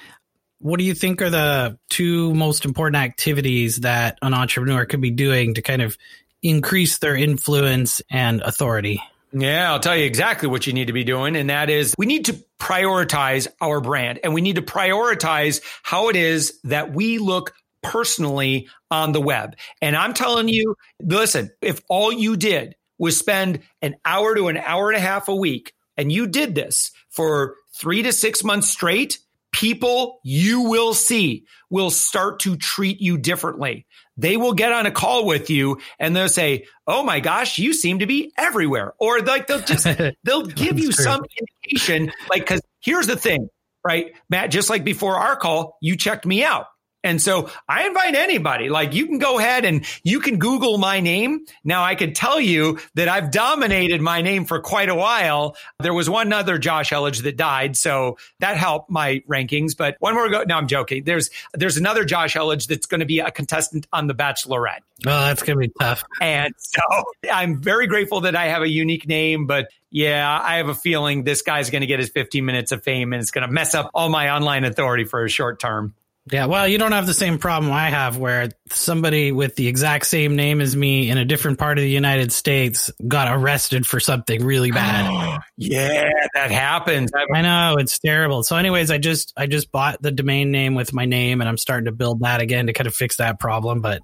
what 0.59 0.77
do 0.77 0.83
you 0.83 0.93
think 0.93 1.21
are 1.21 1.29
the 1.29 1.77
two 1.89 2.33
most 2.33 2.65
important 2.65 2.97
activities 2.97 3.77
that 3.77 4.17
an 4.21 4.33
entrepreneur 4.33 4.85
could 4.85 5.01
be 5.01 5.11
doing 5.11 5.53
to 5.53 5.61
kind 5.61 5.81
of 5.81 5.97
increase 6.41 6.97
their 6.97 7.15
influence 7.15 8.01
and 8.09 8.41
authority? 8.41 9.01
Yeah, 9.37 9.73
I'll 9.73 9.81
tell 9.81 9.97
you 9.97 10.05
exactly 10.05 10.47
what 10.47 10.65
you 10.65 10.71
need 10.71 10.87
to 10.87 10.93
be 10.93 11.03
doing. 11.03 11.35
And 11.35 11.49
that 11.49 11.69
is 11.69 11.93
we 11.97 12.05
need 12.05 12.25
to 12.25 12.41
prioritize 12.57 13.47
our 13.59 13.81
brand 13.81 14.21
and 14.23 14.33
we 14.33 14.39
need 14.39 14.55
to 14.55 14.61
prioritize 14.61 15.61
how 15.83 16.07
it 16.07 16.15
is 16.15 16.57
that 16.63 16.93
we 16.93 17.17
look 17.17 17.53
personally 17.83 18.69
on 18.89 19.11
the 19.11 19.19
web. 19.19 19.57
And 19.81 19.93
I'm 19.97 20.13
telling 20.13 20.47
you, 20.47 20.75
listen, 21.01 21.51
if 21.61 21.81
all 21.89 22.13
you 22.13 22.37
did 22.37 22.75
was 22.97 23.19
spend 23.19 23.59
an 23.81 23.97
hour 24.05 24.35
to 24.35 24.47
an 24.47 24.55
hour 24.55 24.89
and 24.89 24.97
a 24.97 25.01
half 25.01 25.27
a 25.27 25.35
week 25.35 25.73
and 25.97 26.09
you 26.09 26.27
did 26.27 26.55
this 26.55 26.91
for 27.09 27.55
three 27.73 28.03
to 28.03 28.13
six 28.13 28.41
months 28.41 28.69
straight, 28.69 29.19
people 29.55 30.19
you 30.21 30.63
will 30.63 30.93
see 30.93 31.45
will 31.69 31.89
start 31.89 32.41
to 32.41 32.57
treat 32.57 32.99
you 32.99 33.17
differently. 33.17 33.85
They 34.17 34.35
will 34.35 34.51
get 34.51 34.73
on 34.73 34.85
a 34.85 34.91
call 34.91 35.25
with 35.25 35.49
you 35.49 35.79
and 35.97 36.13
they'll 36.13 36.27
say, 36.27 36.65
Oh 36.85 37.03
my 37.03 37.21
gosh, 37.21 37.57
you 37.57 37.71
seem 37.71 37.99
to 37.99 38.05
be 38.05 38.33
everywhere. 38.37 38.93
Or 38.99 39.21
like 39.21 39.47
they'll 39.47 39.61
just, 39.61 39.85
they'll 40.23 40.45
give 40.45 40.77
you 40.77 40.91
true. 40.91 41.03
some 41.03 41.23
indication. 41.39 42.11
Like, 42.29 42.45
cause 42.45 42.61
here's 42.81 43.07
the 43.07 43.15
thing, 43.15 43.47
right? 43.85 44.11
Matt, 44.29 44.51
just 44.51 44.69
like 44.69 44.83
before 44.83 45.15
our 45.15 45.37
call, 45.37 45.77
you 45.81 45.95
checked 45.95 46.25
me 46.25 46.43
out. 46.43 46.65
And 47.05 47.21
so 47.21 47.51
I 47.69 47.85
invite 47.85 48.15
anybody, 48.15 48.67
like 48.67 48.95
you 48.95 49.05
can 49.05 49.19
go 49.19 49.37
ahead 49.37 49.63
and 49.63 49.85
you 50.03 50.19
can 50.19 50.39
Google 50.39 50.79
my 50.79 50.99
name. 50.99 51.45
Now 51.63 51.83
I 51.83 51.93
can 51.93 52.13
tell 52.13 52.41
you 52.41 52.79
that 52.95 53.07
I've 53.07 53.29
dominated 53.29 54.01
my 54.01 54.23
name 54.23 54.45
for 54.45 54.59
quite 54.59 54.89
a 54.89 54.95
while. 54.95 55.55
There 55.79 55.93
was 55.93 56.09
one 56.09 56.33
other 56.33 56.57
Josh 56.57 56.89
Elledge 56.89 57.21
that 57.21 57.37
died. 57.37 57.77
So 57.77 58.17
that 58.39 58.57
helped 58.57 58.89
my 58.89 59.21
rankings, 59.29 59.77
but 59.77 59.97
one 59.99 60.15
more 60.15 60.29
go. 60.29 60.43
No, 60.47 60.57
I'm 60.57 60.67
joking. 60.67 61.03
There's, 61.03 61.29
there's 61.53 61.77
another 61.77 62.05
Josh 62.05 62.33
Elledge 62.33 62.65
that's 62.65 62.87
going 62.87 63.01
to 63.01 63.05
be 63.05 63.19
a 63.19 63.29
contestant 63.29 63.85
on 63.93 64.07
the 64.07 64.15
Bachelorette. 64.15 64.79
Oh, 65.05 65.25
that's 65.25 65.43
going 65.43 65.59
to 65.59 65.67
be 65.67 65.73
tough. 65.79 66.03
And 66.19 66.55
so 66.57 66.81
I'm 67.31 67.61
very 67.61 67.85
grateful 67.85 68.21
that 68.21 68.35
I 68.35 68.47
have 68.47 68.63
a 68.63 68.69
unique 68.69 69.07
name, 69.07 69.45
but 69.45 69.69
yeah, 69.91 70.39
I 70.41 70.57
have 70.57 70.69
a 70.69 70.75
feeling 70.75 71.23
this 71.23 71.43
guy's 71.43 71.69
going 71.69 71.81
to 71.81 71.87
get 71.87 71.99
his 71.99 72.09
15 72.09 72.43
minutes 72.43 72.71
of 72.71 72.83
fame 72.83 73.13
and 73.13 73.21
it's 73.21 73.29
going 73.29 73.47
to 73.47 73.53
mess 73.53 73.75
up 73.75 73.91
all 73.93 74.09
my 74.09 74.31
online 74.31 74.63
authority 74.63 75.03
for 75.03 75.23
a 75.23 75.29
short 75.29 75.59
term. 75.59 75.93
Yeah, 76.31 76.47
well, 76.47 76.67
you 76.67 76.79
don't 76.79 76.91
have 76.91 77.05
the 77.05 77.13
same 77.13 77.37
problem 77.37 77.71
I 77.71 77.91
have 77.91 78.17
where 78.17 78.49
somebody 78.71 79.31
with 79.31 79.55
the 79.55 79.67
exact 79.67 80.07
same 80.07 80.35
name 80.35 80.59
as 80.59 80.75
me 80.75 81.11
in 81.11 81.19
a 81.19 81.25
different 81.25 81.59
part 81.59 81.77
of 81.77 81.83
the 81.83 81.89
United 81.89 82.31
States 82.31 82.89
got 83.07 83.31
arrested 83.31 83.85
for 83.85 83.99
something 83.99 84.43
really 84.43 84.71
bad. 84.71 85.39
yeah, 85.57 86.09
that 86.33 86.49
happens. 86.49 87.11
I 87.31 87.41
know, 87.43 87.75
it's 87.77 87.99
terrible. 87.99 88.41
So 88.41 88.55
anyways, 88.55 88.89
I 88.89 88.97
just 88.97 89.33
I 89.37 89.45
just 89.45 89.71
bought 89.71 90.01
the 90.01 90.09
domain 90.09 90.49
name 90.49 90.73
with 90.73 90.93
my 90.93 91.05
name 91.05 91.41
and 91.41 91.47
I'm 91.47 91.59
starting 91.59 91.85
to 91.85 91.91
build 91.91 92.21
that 92.21 92.41
again 92.41 92.65
to 92.67 92.73
kind 92.73 92.87
of 92.87 92.95
fix 92.95 93.17
that 93.17 93.39
problem, 93.39 93.81
but 93.81 94.01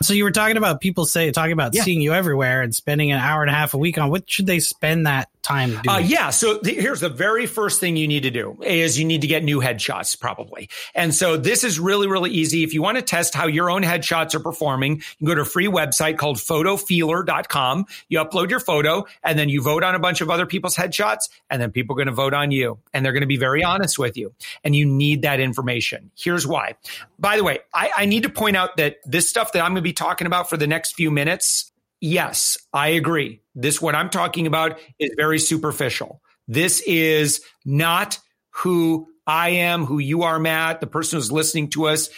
so 0.00 0.14
you 0.14 0.22
were 0.22 0.30
talking 0.30 0.56
about 0.56 0.80
people 0.80 1.06
say 1.06 1.32
talking 1.32 1.52
about 1.52 1.74
yeah. 1.74 1.82
seeing 1.82 2.00
you 2.00 2.12
everywhere 2.12 2.62
and 2.62 2.72
spending 2.72 3.10
an 3.10 3.18
hour 3.18 3.42
and 3.42 3.50
a 3.50 3.54
half 3.54 3.74
a 3.74 3.78
week 3.78 3.98
on 3.98 4.10
what 4.10 4.30
should 4.30 4.46
they 4.46 4.60
spend 4.60 5.08
that 5.08 5.28
time 5.44 5.80
uh, 5.88 5.98
yeah. 5.98 6.30
So 6.30 6.58
th- 6.58 6.76
here's 6.76 7.00
the 7.00 7.08
very 7.08 7.46
first 7.46 7.80
thing 7.80 7.96
you 7.96 8.08
need 8.08 8.22
to 8.22 8.30
do 8.30 8.58
is 8.62 8.98
you 8.98 9.04
need 9.04 9.20
to 9.20 9.26
get 9.26 9.44
new 9.44 9.60
headshots 9.60 10.18
probably. 10.18 10.68
And 10.94 11.14
so 11.14 11.36
this 11.36 11.64
is 11.64 11.78
really, 11.78 12.06
really 12.06 12.30
easy. 12.30 12.64
If 12.64 12.74
you 12.74 12.82
want 12.82 12.96
to 12.96 13.02
test 13.02 13.34
how 13.34 13.46
your 13.46 13.70
own 13.70 13.82
headshots 13.82 14.34
are 14.34 14.40
performing, 14.40 15.02
you 15.18 15.26
go 15.26 15.34
to 15.34 15.42
a 15.42 15.44
free 15.44 15.66
website 15.66 16.18
called 16.18 16.38
photofeeler.com. 16.38 17.86
You 18.08 18.18
upload 18.18 18.50
your 18.50 18.60
photo 18.60 19.06
and 19.22 19.38
then 19.38 19.48
you 19.48 19.62
vote 19.62 19.82
on 19.82 19.94
a 19.94 19.98
bunch 19.98 20.20
of 20.20 20.30
other 20.30 20.46
people's 20.46 20.76
headshots 20.76 21.28
and 21.50 21.60
then 21.60 21.70
people 21.70 21.94
are 21.94 21.98
going 21.98 22.06
to 22.06 22.12
vote 22.12 22.34
on 22.34 22.50
you 22.50 22.78
and 22.92 23.04
they're 23.04 23.12
going 23.12 23.20
to 23.20 23.26
be 23.26 23.36
very 23.36 23.62
honest 23.62 23.98
with 23.98 24.16
you. 24.16 24.32
And 24.64 24.74
you 24.74 24.86
need 24.86 25.22
that 25.22 25.40
information. 25.40 26.10
Here's 26.16 26.46
why. 26.46 26.74
By 27.18 27.36
the 27.36 27.44
way, 27.44 27.60
I, 27.72 27.90
I 27.98 28.04
need 28.06 28.22
to 28.24 28.30
point 28.30 28.56
out 28.56 28.76
that 28.76 28.96
this 29.04 29.28
stuff 29.28 29.52
that 29.52 29.60
I'm 29.60 29.72
going 29.72 29.76
to 29.76 29.82
be 29.82 29.92
talking 29.92 30.26
about 30.26 30.48
for 30.50 30.56
the 30.56 30.66
next 30.66 30.94
few 30.94 31.10
minutes, 31.10 31.72
yes, 32.00 32.56
I 32.72 32.88
agree. 32.88 33.40
This, 33.54 33.80
what 33.80 33.94
I'm 33.94 34.10
talking 34.10 34.46
about 34.46 34.78
is 34.98 35.10
very 35.16 35.38
superficial. 35.38 36.20
This 36.48 36.82
is 36.86 37.40
not 37.64 38.18
who 38.50 39.08
I 39.26 39.50
am, 39.50 39.84
who 39.84 39.98
you 39.98 40.22
are, 40.22 40.38
Matt, 40.38 40.80
the 40.80 40.86
person 40.86 41.16
who's 41.16 41.32
listening 41.32 41.70
to 41.70 41.86
us. 41.86 42.10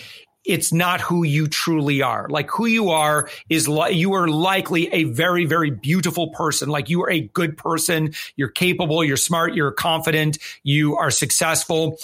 It's 0.45 0.73
not 0.73 1.01
who 1.01 1.25
you 1.25 1.49
truly 1.49 2.03
are. 2.03 2.29
Like 2.29 2.51
who 2.51 2.67
you 2.67 2.91
are 2.91 3.29
is 3.49 3.69
like 3.69 3.97
you 3.97 4.15
are 4.15 4.29
likely 4.29 4.93
a 4.93 5.05
very, 5.05 5.45
very 5.45 5.71
beautiful 5.71 6.31
person. 6.31 6.69
Like 6.69 6.89
you 6.89 7.03
are 7.03 7.11
a 7.11 7.21
good 7.21 7.57
person. 7.57 8.15
You're 8.37 8.49
capable. 8.49 9.03
You're 9.03 9.17
smart. 9.17 9.55
You're 9.55 9.73
confident. 9.73 10.39
You 10.63 10.97
are 10.97 11.11
successful. 11.11 11.99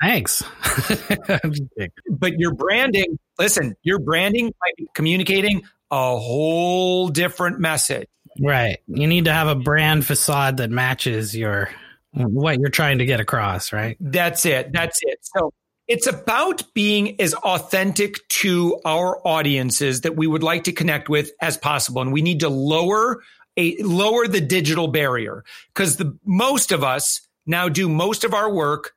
Thanks. 0.00 0.42
but 2.08 2.38
your 2.38 2.54
branding, 2.54 3.18
listen, 3.38 3.76
your 3.82 3.98
branding 3.98 4.54
communicating 4.94 5.62
a 5.92 6.18
whole 6.18 7.08
different 7.08 7.60
message. 7.60 8.08
Right. 8.40 8.78
You 8.88 9.06
need 9.06 9.26
to 9.26 9.32
have 9.32 9.46
a 9.46 9.54
brand 9.54 10.06
facade 10.06 10.56
that 10.56 10.70
matches 10.70 11.36
your 11.36 11.68
what 12.14 12.58
you're 12.58 12.70
trying 12.70 12.98
to 12.98 13.04
get 13.04 13.20
across, 13.20 13.72
right? 13.72 13.96
That's 14.00 14.44
it. 14.46 14.72
That's 14.72 14.98
it. 15.02 15.18
So 15.22 15.52
it's 15.86 16.06
about 16.06 16.62
being 16.74 17.20
as 17.20 17.34
authentic 17.34 18.26
to 18.28 18.80
our 18.84 19.20
audiences 19.26 20.00
that 20.02 20.16
we 20.16 20.26
would 20.26 20.42
like 20.42 20.64
to 20.64 20.72
connect 20.72 21.08
with 21.08 21.30
as 21.40 21.58
possible. 21.58 22.00
And 22.00 22.12
we 22.12 22.22
need 22.22 22.40
to 22.40 22.48
lower 22.48 23.22
a 23.58 23.76
lower 23.82 24.26
the 24.26 24.40
digital 24.40 24.88
barrier 24.88 25.44
because 25.74 25.96
the 25.96 26.18
most 26.24 26.72
of 26.72 26.82
us 26.82 27.20
now 27.44 27.68
do 27.68 27.88
most 27.88 28.24
of 28.24 28.32
our 28.32 28.50
work 28.50 28.92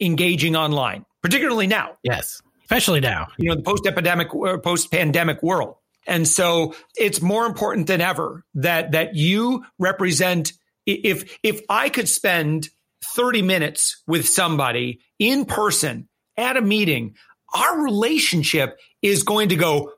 engaging 0.00 0.56
online, 0.56 1.04
particularly 1.22 1.68
now. 1.68 1.96
Yes. 2.02 2.42
Especially 2.64 3.00
now. 3.00 3.28
You 3.36 3.50
know, 3.50 3.56
the 3.56 3.62
post 3.62 3.86
epidemic, 3.86 4.28
uh, 4.34 4.58
post 4.58 4.90
pandemic 4.90 5.42
world. 5.42 5.76
And 6.10 6.26
so 6.26 6.74
it's 6.98 7.22
more 7.22 7.46
important 7.46 7.86
than 7.86 8.00
ever 8.00 8.44
that, 8.54 8.92
that 8.92 9.14
you 9.14 9.64
represent. 9.78 10.52
If, 10.84 11.38
if 11.44 11.62
I 11.68 11.88
could 11.88 12.08
spend 12.08 12.68
30 13.14 13.42
minutes 13.42 14.02
with 14.08 14.28
somebody 14.28 15.00
in 15.20 15.44
person 15.44 16.08
at 16.36 16.56
a 16.56 16.62
meeting, 16.62 17.14
our 17.54 17.80
relationship 17.80 18.76
is 19.02 19.22
going 19.22 19.50
to 19.50 19.56
go 19.56 19.92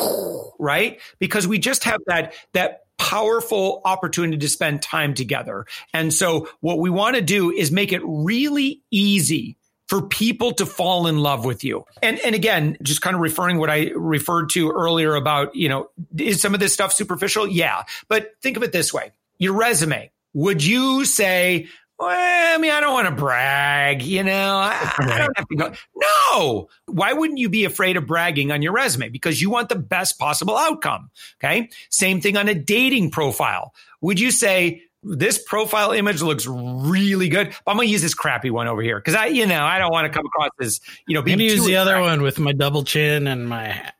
right 0.58 1.00
because 1.20 1.46
we 1.46 1.58
just 1.58 1.84
have 1.84 2.00
that 2.06 2.34
that 2.52 2.80
powerful 2.98 3.80
opportunity 3.84 4.38
to 4.38 4.48
spend 4.48 4.80
time 4.80 5.12
together. 5.12 5.66
And 5.92 6.14
so 6.14 6.48
what 6.60 6.78
we 6.78 6.88
want 6.88 7.16
to 7.16 7.22
do 7.22 7.50
is 7.50 7.72
make 7.72 7.92
it 7.92 8.00
really 8.04 8.82
easy 8.92 9.56
for 9.92 10.00
people 10.00 10.52
to 10.52 10.64
fall 10.64 11.06
in 11.06 11.18
love 11.18 11.44
with 11.44 11.64
you. 11.64 11.84
And 12.02 12.18
and 12.20 12.34
again, 12.34 12.78
just 12.82 13.02
kind 13.02 13.14
of 13.14 13.20
referring 13.20 13.58
what 13.58 13.68
I 13.68 13.90
referred 13.94 14.48
to 14.52 14.70
earlier 14.70 15.14
about, 15.16 15.54
you 15.54 15.68
know, 15.68 15.90
is 16.16 16.40
some 16.40 16.54
of 16.54 16.60
this 16.60 16.72
stuff 16.72 16.94
superficial? 16.94 17.46
Yeah. 17.46 17.82
But 18.08 18.30
think 18.40 18.56
of 18.56 18.62
it 18.62 18.72
this 18.72 18.94
way. 18.94 19.12
Your 19.36 19.52
resume. 19.52 20.10
Would 20.32 20.64
you 20.64 21.04
say, 21.04 21.68
well, 21.98 22.08
I 22.08 22.56
mean, 22.56 22.70
I 22.70 22.80
don't 22.80 22.94
want 22.94 23.08
to 23.08 23.14
brag, 23.14 24.00
you 24.00 24.24
know, 24.24 24.56
I, 24.56 24.94
I, 24.98 25.18
don't 25.18 25.36
have 25.36 25.48
to 25.48 25.56
go. 25.56 25.72
No. 25.94 26.70
Why 26.86 27.12
wouldn't 27.12 27.38
you 27.38 27.50
be 27.50 27.66
afraid 27.66 27.98
of 27.98 28.06
bragging 28.06 28.50
on 28.50 28.62
your 28.62 28.72
resume? 28.72 29.10
Because 29.10 29.42
you 29.42 29.50
want 29.50 29.68
the 29.68 29.76
best 29.76 30.18
possible 30.18 30.56
outcome. 30.56 31.10
Okay. 31.38 31.68
Same 31.90 32.22
thing 32.22 32.38
on 32.38 32.48
a 32.48 32.54
dating 32.54 33.10
profile. 33.10 33.74
Would 34.00 34.18
you 34.18 34.30
say, 34.30 34.84
this 35.02 35.42
profile 35.42 35.92
image 35.92 36.22
looks 36.22 36.46
really 36.46 37.28
good. 37.28 37.48
I'm 37.66 37.76
gonna 37.76 37.88
use 37.88 38.02
this 38.02 38.14
crappy 38.14 38.50
one 38.50 38.68
over 38.68 38.82
here 38.82 38.98
because 38.98 39.14
I, 39.14 39.26
you 39.26 39.46
know, 39.46 39.62
I 39.62 39.78
don't 39.78 39.92
want 39.92 40.06
to 40.06 40.12
come 40.12 40.26
across 40.26 40.50
as, 40.60 40.80
you 41.06 41.14
know, 41.14 41.22
being 41.22 41.40
use 41.40 41.64
the 41.64 41.76
other 41.76 42.00
one 42.00 42.22
with 42.22 42.38
my 42.38 42.52
double 42.52 42.84
chin 42.84 43.26
and 43.26 43.48
my 43.48 43.92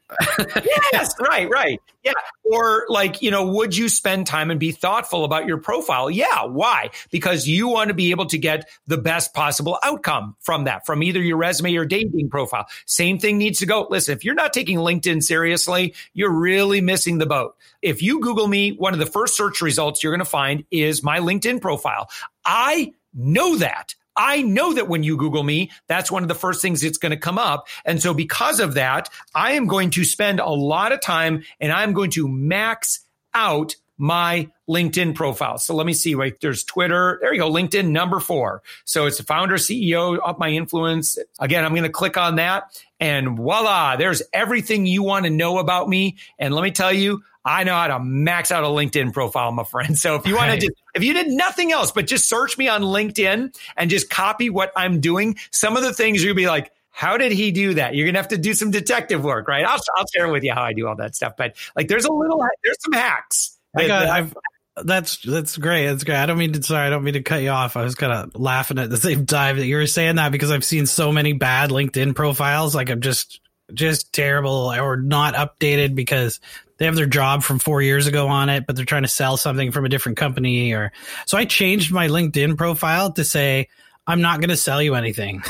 yes, 0.92 1.14
right, 1.20 1.48
right. 1.48 1.81
Yeah. 2.05 2.12
Or 2.44 2.85
like, 2.88 3.22
you 3.22 3.31
know, 3.31 3.46
would 3.46 3.77
you 3.77 3.88
spend 3.88 4.27
time 4.27 4.51
and 4.51 4.59
be 4.59 4.72
thoughtful 4.72 5.25
about 5.25 5.46
your 5.46 5.59
profile? 5.59 6.11
Yeah. 6.11 6.44
Why? 6.44 6.90
Because 7.11 7.46
you 7.46 7.68
want 7.68 7.88
to 7.88 7.94
be 7.94 8.11
able 8.11 8.27
to 8.27 8.38
get 8.38 8.68
the 8.87 8.98
best 8.98 9.35
possible 9.35 9.79
outcome 9.83 10.37
from 10.40 10.64
that, 10.64 10.85
from 10.85 11.03
either 11.03 11.20
your 11.20 11.37
resume 11.37 11.77
or 11.77 11.85
dating 11.85 12.29
profile. 12.29 12.66
Same 12.87 13.18
thing 13.18 13.38
needs 13.38 13.61
to 13.61 13.66
go. 13.66 13.87
Listen, 13.88 14.16
if 14.16 14.25
you're 14.25 14.35
not 14.35 14.53
taking 14.53 14.79
LinkedIn 14.79 15.22
seriously, 15.22 15.94
you're 16.12 16.33
really 16.33 16.81
missing 16.81 17.18
the 17.18 17.27
boat. 17.27 17.57
If 17.81 18.03
you 18.03 18.20
Google 18.20 18.48
me, 18.48 18.72
one 18.72 18.92
of 18.92 18.98
the 18.98 19.07
first 19.07 19.37
search 19.37 19.61
results 19.61 20.03
you're 20.03 20.12
going 20.12 20.18
to 20.18 20.25
find 20.25 20.64
is 20.70 21.03
my 21.03 21.20
LinkedIn 21.20 21.61
profile. 21.61 22.11
I 22.44 22.92
know 23.14 23.57
that. 23.57 23.94
I 24.16 24.42
know 24.42 24.75
that 24.75 24.88
when 24.88 25.03
you 25.03 25.16
Google 25.16 25.42
me, 25.42 25.70
that's 25.87 26.11
one 26.11 26.22
of 26.22 26.29
the 26.29 26.35
first 26.35 26.62
things 26.62 26.81
that's 26.81 26.98
going 26.98 27.11
to 27.11 27.16
come 27.16 27.38
up. 27.38 27.68
And 27.85 28.03
so 28.03 28.14
because 28.14 28.61
of 28.61 28.75
that, 28.75 29.09
I 29.35 29.53
am 29.53 29.66
going 29.66 29.90
to 29.90 30.05
spend 30.05 30.40
a 30.40 30.51
lot 30.51 30.92
of 30.92 31.01
time 31.01 31.44
and 31.61 31.72
I'm 31.72 31.92
going 31.92 32.11
to 32.12 32.29
max 32.29 33.01
out 33.35 33.77
my 33.98 34.51
LinkedIn 34.68 35.14
profile. 35.14 35.59
So 35.59 35.77
let 35.77 35.87
me 35.87 35.94
see. 35.94 36.14
Wait, 36.14 36.40
there's 36.40 36.64
Twitter. 36.64 37.18
There 37.20 37.33
you 37.33 37.40
go. 37.40 37.51
LinkedIn 37.51 37.90
number 37.90 38.18
four. 38.18 38.62
So 38.85 39.07
it's 39.07 39.18
the 39.18 39.22
founder, 39.22 39.55
CEO 39.57 40.18
of 40.18 40.38
my 40.38 40.48
influence. 40.48 41.18
Again, 41.38 41.64
I'm 41.64 41.72
going 41.72 41.85
to 41.85 41.88
click 41.88 42.16
on 42.16 42.37
that 42.37 42.83
and 43.03 43.37
voila, 43.37 43.96
there's 43.96 44.22
everything 44.33 44.87
you 44.87 45.03
want 45.03 45.25
to 45.25 45.31
know 45.31 45.59
about 45.59 45.88
me. 45.88 46.16
And 46.38 46.55
let 46.55 46.62
me 46.62 46.70
tell 46.70 46.92
you, 46.92 47.22
I 47.44 47.64
know 47.64 47.74
how 47.74 47.88
to 47.88 47.98
max 47.98 48.52
out 48.52 48.64
a 48.64 48.68
LinkedIn 48.68 49.12
profile, 49.12 49.50
my 49.52 49.64
friend. 49.64 49.98
So 49.98 50.14
if 50.14 50.26
you 50.26 50.37
want 50.37 50.52
to 50.52 50.59
just, 50.59 50.72
if 50.94 51.02
you 51.02 51.12
did 51.12 51.28
nothing 51.28 51.72
else, 51.72 51.90
but 51.90 52.07
just 52.07 52.28
search 52.28 52.57
me 52.57 52.68
on 52.68 52.83
LinkedIn 52.83 53.57
and 53.76 53.90
just 53.90 54.11
copy 54.11 54.50
what 54.50 54.72
I'm 54.76 55.00
doing, 55.00 55.37
some 55.50 55.76
of 55.76 55.83
the 55.83 55.92
things 55.92 56.22
you'll 56.22 56.37
be 56.37 56.46
like, 56.46 56.70
how 56.90 57.16
did 57.16 57.33
he 57.33 57.50
do 57.50 57.74
that? 57.74 57.94
You're 57.94 58.07
going 58.07 58.14
to 58.14 58.20
have 58.20 58.28
to 58.28 58.38
do 58.38 58.55
some 58.55 58.70
detective 58.70 59.24
work, 59.24 59.48
right? 59.48 59.64
I'll, 59.64 59.81
I'll 59.96 60.07
share 60.14 60.28
with 60.28 60.44
you 60.44 60.52
how 60.52 60.62
I 60.62 60.72
do 60.72 60.87
all 60.87 60.96
that 60.96 61.16
stuff. 61.16 61.35
But 61.37 61.57
like, 61.74 61.88
there's 61.88 62.05
a 62.05 62.12
little, 62.12 62.38
there's 62.62 62.76
some 62.81 62.92
hacks. 62.92 63.59
I 63.74 63.87
got, 63.87 64.07
I've, 64.07 64.35
that's 64.76 65.18
that's 65.18 65.59
great. 65.59 65.87
That's 65.87 66.05
great. 66.05 66.16
I 66.16 66.24
don't 66.24 66.38
mean 66.38 66.55
to. 66.55 66.62
Sorry, 66.62 66.87
I 66.87 66.90
don't 66.90 67.05
mean 67.05 67.14
to 67.14 67.22
cut 67.22 67.42
you 67.42 67.50
off. 67.50 67.76
I 67.76 67.83
was 67.83 67.94
kind 67.94 68.12
of 68.12 68.40
laughing 68.40 68.78
at 68.78 68.88
the 68.88 68.96
same 68.96 69.26
time 69.26 69.59
that 69.59 69.66
you 69.66 69.76
were 69.76 69.87
saying 69.87 70.16
that 70.16 70.33
because 70.33 70.50
I've 70.50 70.64
seen 70.64 70.87
so 70.87 71.12
many 71.12 71.35
bad 71.35 71.68
LinkedIn 71.68 72.14
profiles. 72.14 72.74
Like 72.74 72.88
I'm 72.88 73.02
just 73.02 73.40
just 73.74 74.12
terrible 74.14 74.72
or 74.74 74.96
not 74.96 75.35
updated 75.35 75.94
because 75.94 76.40
they 76.83 76.87
have 76.87 76.97
their 76.97 77.07
job 77.07 77.45
from 77.45 77.61
four 77.61 77.81
years 77.81 78.09
ago 78.09 78.27
on 78.27 78.49
it, 78.49 78.66
but 78.66 78.75
they're 78.75 78.85
trying 78.85 79.03
to 79.03 79.09
sell 79.09 79.37
something 79.37 79.71
from 79.71 79.85
a 79.85 79.88
different 79.88 80.18
company. 80.18 80.73
Or 80.73 80.90
so 81.27 81.38
I 81.38 81.45
changed 81.45 81.92
my 81.92 82.09
LinkedIn 82.09 82.57
profile 82.57 83.12
to 83.12 83.25
say 83.25 83.68
I'm 84.05 84.21
not 84.21 84.40
going 84.40 84.51
to 84.51 84.57
sell 84.57 84.83
you 84.83 84.97
anything. 84.97 85.45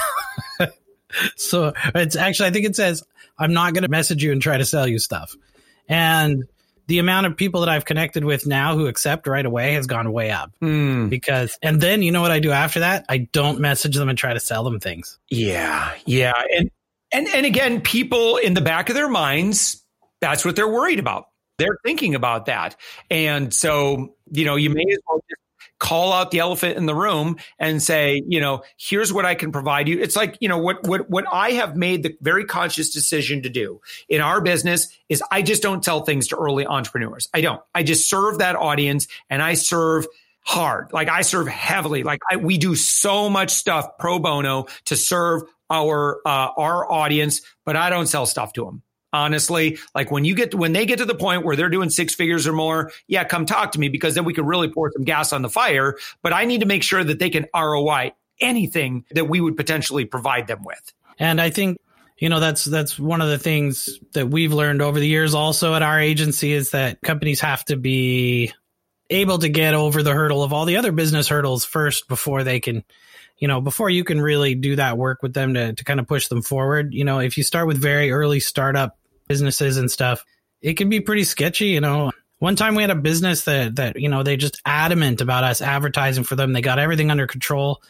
so 1.36 1.72
it's 1.94 2.16
actually 2.16 2.50
I 2.50 2.52
think 2.52 2.66
it 2.66 2.76
says 2.76 3.02
I'm 3.38 3.54
not 3.54 3.72
going 3.72 3.82
to 3.82 3.88
message 3.88 4.22
you 4.22 4.30
and 4.30 4.42
try 4.42 4.58
to 4.58 4.66
sell 4.66 4.86
you 4.86 4.98
stuff. 4.98 5.34
And 5.88 6.44
the 6.86 6.98
amount 6.98 7.26
of 7.26 7.34
people 7.34 7.60
that 7.60 7.70
I've 7.70 7.86
connected 7.86 8.24
with 8.26 8.46
now 8.46 8.76
who 8.76 8.86
accept 8.86 9.26
right 9.26 9.46
away 9.46 9.72
has 9.72 9.86
gone 9.86 10.12
way 10.12 10.30
up. 10.30 10.52
Mm. 10.60 11.08
Because, 11.08 11.58
and 11.62 11.80
then 11.80 12.02
you 12.02 12.12
know 12.12 12.20
what 12.20 12.30
I 12.30 12.40
do 12.40 12.50
after 12.50 12.80
that? 12.80 13.06
I 13.08 13.18
don't 13.32 13.58
message 13.60 13.96
them 13.96 14.10
and 14.10 14.18
try 14.18 14.34
to 14.34 14.40
sell 14.40 14.64
them 14.64 14.80
things. 14.80 15.18
Yeah. 15.30 15.92
Yeah. 16.04 16.34
And, 16.54 16.70
and, 17.10 17.28
and 17.28 17.46
again, 17.46 17.80
people 17.80 18.36
in 18.36 18.52
the 18.52 18.60
back 18.60 18.90
of 18.90 18.94
their 18.94 19.08
minds, 19.08 19.81
that's 20.22 20.44
what 20.44 20.56
they're 20.56 20.68
worried 20.68 21.00
about. 21.00 21.26
They're 21.58 21.76
thinking 21.84 22.14
about 22.14 22.46
that. 22.46 22.76
And 23.10 23.52
so, 23.52 24.14
you 24.30 24.46
know, 24.46 24.56
you 24.56 24.70
may 24.70 24.84
as 24.90 24.98
well 25.06 25.18
just 25.28 25.40
call 25.78 26.12
out 26.12 26.30
the 26.30 26.38
elephant 26.38 26.76
in 26.76 26.86
the 26.86 26.94
room 26.94 27.36
and 27.58 27.82
say, 27.82 28.22
you 28.26 28.40
know, 28.40 28.62
here's 28.78 29.12
what 29.12 29.26
I 29.26 29.34
can 29.34 29.50
provide 29.50 29.88
you. 29.88 30.00
It's 30.00 30.14
like, 30.14 30.38
you 30.40 30.48
know, 30.48 30.58
what 30.58 30.86
what 30.86 31.10
what 31.10 31.24
I 31.30 31.50
have 31.52 31.76
made 31.76 32.04
the 32.04 32.16
very 32.20 32.44
conscious 32.44 32.90
decision 32.90 33.42
to 33.42 33.50
do 33.50 33.80
in 34.08 34.20
our 34.20 34.40
business 34.40 34.88
is 35.08 35.22
I 35.30 35.42
just 35.42 35.60
don't 35.60 35.82
tell 35.82 36.02
things 36.04 36.28
to 36.28 36.36
early 36.36 36.66
entrepreneurs. 36.66 37.28
I 37.34 37.40
don't. 37.40 37.60
I 37.74 37.82
just 37.82 38.08
serve 38.08 38.38
that 38.38 38.54
audience 38.54 39.08
and 39.28 39.42
I 39.42 39.54
serve 39.54 40.06
hard. 40.40 40.92
Like 40.92 41.08
I 41.08 41.22
serve 41.22 41.48
heavily. 41.48 42.04
Like 42.04 42.20
I, 42.30 42.36
we 42.36 42.58
do 42.58 42.76
so 42.76 43.28
much 43.28 43.50
stuff 43.50 43.98
pro 43.98 44.20
bono 44.20 44.66
to 44.86 44.96
serve 44.96 45.42
our 45.68 46.20
uh, 46.24 46.50
our 46.56 46.90
audience, 46.90 47.42
but 47.66 47.76
I 47.76 47.90
don't 47.90 48.06
sell 48.06 48.26
stuff 48.26 48.52
to 48.54 48.64
them 48.64 48.82
honestly. 49.12 49.78
Like 49.94 50.10
when 50.10 50.24
you 50.24 50.34
get 50.34 50.52
to, 50.52 50.56
when 50.56 50.72
they 50.72 50.86
get 50.86 50.98
to 50.98 51.04
the 51.04 51.14
point 51.14 51.44
where 51.44 51.56
they're 51.56 51.68
doing 51.68 51.90
six 51.90 52.14
figures 52.14 52.46
or 52.46 52.52
more, 52.52 52.92
yeah, 53.06 53.24
come 53.24 53.46
talk 53.46 53.72
to 53.72 53.80
me 53.80 53.88
because 53.88 54.14
then 54.14 54.24
we 54.24 54.34
can 54.34 54.46
really 54.46 54.68
pour 54.68 54.90
some 54.92 55.04
gas 55.04 55.32
on 55.32 55.42
the 55.42 55.50
fire. 55.50 55.96
But 56.22 56.32
I 56.32 56.44
need 56.44 56.60
to 56.60 56.66
make 56.66 56.82
sure 56.82 57.02
that 57.04 57.18
they 57.18 57.30
can 57.30 57.46
ROI 57.54 58.12
anything 58.40 59.04
that 59.12 59.28
we 59.28 59.40
would 59.40 59.56
potentially 59.56 60.04
provide 60.04 60.46
them 60.46 60.64
with. 60.64 60.92
And 61.18 61.40
I 61.40 61.50
think 61.50 61.78
you 62.18 62.28
know 62.28 62.40
that's 62.40 62.64
that's 62.64 62.98
one 62.98 63.20
of 63.20 63.28
the 63.28 63.38
things 63.38 63.98
that 64.12 64.28
we've 64.28 64.52
learned 64.52 64.82
over 64.82 64.98
the 64.98 65.08
years 65.08 65.34
also 65.34 65.74
at 65.74 65.82
our 65.82 66.00
agency 66.00 66.52
is 66.52 66.70
that 66.70 67.00
companies 67.02 67.40
have 67.40 67.64
to 67.66 67.76
be 67.76 68.52
able 69.10 69.38
to 69.38 69.48
get 69.48 69.74
over 69.74 70.02
the 70.02 70.12
hurdle 70.12 70.42
of 70.42 70.52
all 70.52 70.64
the 70.64 70.76
other 70.76 70.92
business 70.92 71.28
hurdles 71.28 71.64
first 71.64 72.08
before 72.08 72.44
they 72.44 72.60
can 72.60 72.84
you 73.42 73.48
know, 73.48 73.60
before 73.60 73.90
you 73.90 74.04
can 74.04 74.20
really 74.20 74.54
do 74.54 74.76
that 74.76 74.96
work 74.96 75.20
with 75.20 75.34
them 75.34 75.54
to, 75.54 75.72
to 75.72 75.82
kind 75.82 75.98
of 75.98 76.06
push 76.06 76.28
them 76.28 76.42
forward, 76.42 76.94
you 76.94 77.04
know, 77.04 77.18
if 77.18 77.36
you 77.36 77.42
start 77.42 77.66
with 77.66 77.76
very 77.76 78.12
early 78.12 78.38
startup 78.38 78.96
businesses 79.32 79.78
and 79.78 79.90
stuff, 79.90 80.26
it 80.60 80.74
can 80.74 80.90
be 80.90 81.00
pretty 81.00 81.24
sketchy, 81.24 81.68
you 81.68 81.80
know. 81.80 82.12
One 82.38 82.54
time 82.54 82.74
we 82.74 82.82
had 82.82 82.90
a 82.90 82.94
business 82.94 83.44
that 83.44 83.76
that 83.76 83.98
you 83.98 84.10
know 84.10 84.22
they 84.22 84.36
just 84.36 84.60
adamant 84.66 85.22
about 85.22 85.42
us 85.42 85.62
advertising 85.62 86.24
for 86.24 86.36
them. 86.36 86.52
They 86.52 86.60
got 86.60 86.78
everything 86.78 87.10
under 87.10 87.26
control. 87.26 87.82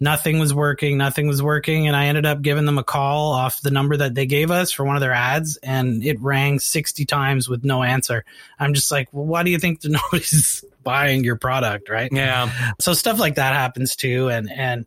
Nothing 0.00 0.40
was 0.40 0.52
working. 0.52 0.98
Nothing 0.98 1.28
was 1.28 1.40
working, 1.40 1.86
and 1.86 1.94
I 1.94 2.06
ended 2.06 2.26
up 2.26 2.42
giving 2.42 2.64
them 2.64 2.78
a 2.78 2.82
call 2.82 3.32
off 3.32 3.60
the 3.60 3.70
number 3.70 3.96
that 3.96 4.14
they 4.16 4.26
gave 4.26 4.50
us 4.50 4.72
for 4.72 4.84
one 4.84 4.96
of 4.96 5.00
their 5.00 5.12
ads, 5.12 5.56
and 5.58 6.02
it 6.02 6.20
rang 6.20 6.58
sixty 6.58 7.04
times 7.04 7.48
with 7.48 7.64
no 7.64 7.84
answer. 7.84 8.24
I'm 8.58 8.74
just 8.74 8.90
like, 8.90 9.08
well, 9.12 9.26
why 9.26 9.44
do 9.44 9.50
you 9.52 9.58
think 9.60 9.78
nobody's 9.84 10.64
buying 10.82 11.22
your 11.22 11.36
product, 11.36 11.88
right? 11.88 12.10
Yeah. 12.10 12.50
So 12.80 12.92
stuff 12.92 13.20
like 13.20 13.36
that 13.36 13.54
happens 13.54 13.94
too, 13.94 14.30
and 14.30 14.50
and 14.50 14.84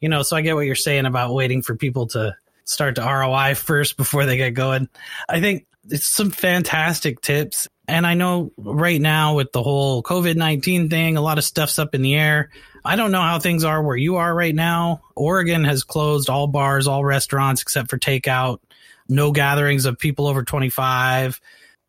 you 0.00 0.08
know, 0.08 0.22
so 0.22 0.36
I 0.36 0.40
get 0.40 0.54
what 0.54 0.64
you're 0.64 0.74
saying 0.74 1.04
about 1.04 1.34
waiting 1.34 1.60
for 1.60 1.76
people 1.76 2.06
to 2.08 2.34
start 2.70 2.96
to 2.96 3.02
ROI 3.02 3.54
first 3.54 3.96
before 3.96 4.26
they 4.26 4.36
get 4.36 4.50
going. 4.50 4.88
I 5.28 5.40
think 5.40 5.66
it's 5.88 6.06
some 6.06 6.30
fantastic 6.30 7.20
tips. 7.20 7.68
And 7.88 8.06
I 8.06 8.14
know 8.14 8.52
right 8.56 9.00
now 9.00 9.34
with 9.34 9.52
the 9.52 9.62
whole 9.62 10.02
COVID 10.02 10.36
19 10.36 10.88
thing, 10.88 11.16
a 11.16 11.20
lot 11.20 11.38
of 11.38 11.44
stuff's 11.44 11.78
up 11.78 11.94
in 11.94 12.02
the 12.02 12.14
air. 12.14 12.50
I 12.84 12.96
don't 12.96 13.12
know 13.12 13.20
how 13.20 13.38
things 13.38 13.64
are 13.64 13.82
where 13.82 13.96
you 13.96 14.16
are 14.16 14.34
right 14.34 14.54
now. 14.54 15.02
Oregon 15.14 15.64
has 15.64 15.84
closed 15.84 16.30
all 16.30 16.46
bars, 16.46 16.86
all 16.86 17.04
restaurants 17.04 17.62
except 17.62 17.90
for 17.90 17.98
takeout, 17.98 18.60
no 19.08 19.32
gatherings 19.32 19.86
of 19.86 19.98
people 19.98 20.26
over 20.26 20.44
25 20.44 21.40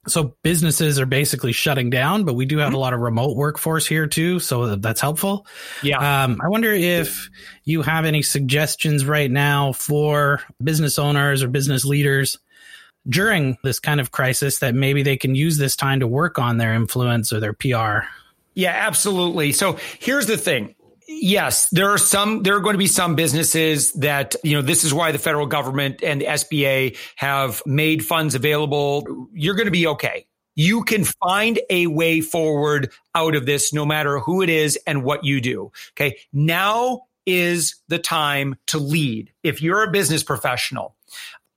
so 0.08 0.36
businesses 0.42 1.00
are 1.00 1.06
basically 1.06 1.52
shutting 1.52 1.90
down, 1.90 2.24
but 2.24 2.34
we 2.34 2.46
do 2.46 2.58
have 2.58 2.70
mm-hmm. 2.70 2.76
a 2.76 2.80
lot 2.80 2.94
of 2.94 3.02
remote 3.02 3.36
workforce 3.36 3.86
here 3.86 4.08
too, 4.08 4.40
so 4.40 4.76
that's 4.76 5.00
helpful. 5.00 5.46
Yeah. 5.84 6.24
Um, 6.24 6.42
I 6.44 6.48
wonder 6.48 6.72
if 6.72 7.30
you 7.66 7.84
have 7.84 8.06
any 8.06 8.24
suggestions 8.24 9.06
right 9.06 9.30
now 9.30 9.74
for 9.74 10.42
business 10.64 10.98
owners 10.98 11.44
or 11.44 11.48
business 11.48 11.86
leaders 11.86 12.40
during 13.08 13.58
this 13.64 13.80
kind 13.80 14.00
of 14.00 14.12
crisis 14.12 14.60
that 14.60 14.76
maybe 14.76 15.04
they 15.04 15.18
can 15.18 15.36
use 15.36 15.58
this 15.58 15.76
time 15.76 16.00
to 16.00 16.08
work 16.08 16.40
on 16.40 16.58
their 16.58 16.74
influence 16.74 17.32
or 17.32 17.40
their 17.40 17.54
PR. 17.54 18.06
Yeah, 18.54 18.72
absolutely. 18.72 19.52
So 19.52 19.78
here's 20.00 20.26
the 20.26 20.38
thing 20.38 20.76
yes, 21.20 21.70
there 21.70 21.90
are 21.90 21.98
some, 21.98 22.44
there 22.44 22.56
are 22.56 22.60
going 22.60 22.74
to 22.74 22.80
be 22.80 22.88
some 22.88 23.16
businesses 23.16 23.92
that, 23.94 24.36
you 24.44 24.56
know, 24.56 24.62
this 24.62 24.84
is 24.84 24.94
why 24.94 25.12
the 25.12 25.20
federal 25.20 25.46
government 25.46 26.04
and 26.04 26.22
the 26.22 26.26
SBA 26.26 26.98
have 27.16 27.62
made 27.66 28.06
funds 28.06 28.36
available. 28.36 29.28
You're 29.34 29.56
going 29.56 29.66
to 29.66 29.72
be 29.72 29.88
okay. 29.88 30.26
You 30.56 30.84
can 30.84 31.06
find 31.06 31.60
a 31.70 31.88
way 31.88 32.22
forward 32.22 32.92
out 33.16 33.36
of 33.36 33.46
this 33.46 33.74
no 33.74 33.86
matter 33.86 34.20
who 34.20 34.42
it 34.42 34.50
is 34.50 34.78
and 34.86 35.04
what 35.04 35.24
you 35.24 35.42
do. 35.42 35.72
Okay. 35.94 36.18
Now 36.34 37.04
is 37.26 37.76
the 37.88 38.00
time 38.00 38.56
to 38.68 38.78
lead. 38.78 39.32
If 39.44 39.62
you're 39.62 39.84
a 39.84 39.92
business 39.92 40.24
professional, 40.24 40.96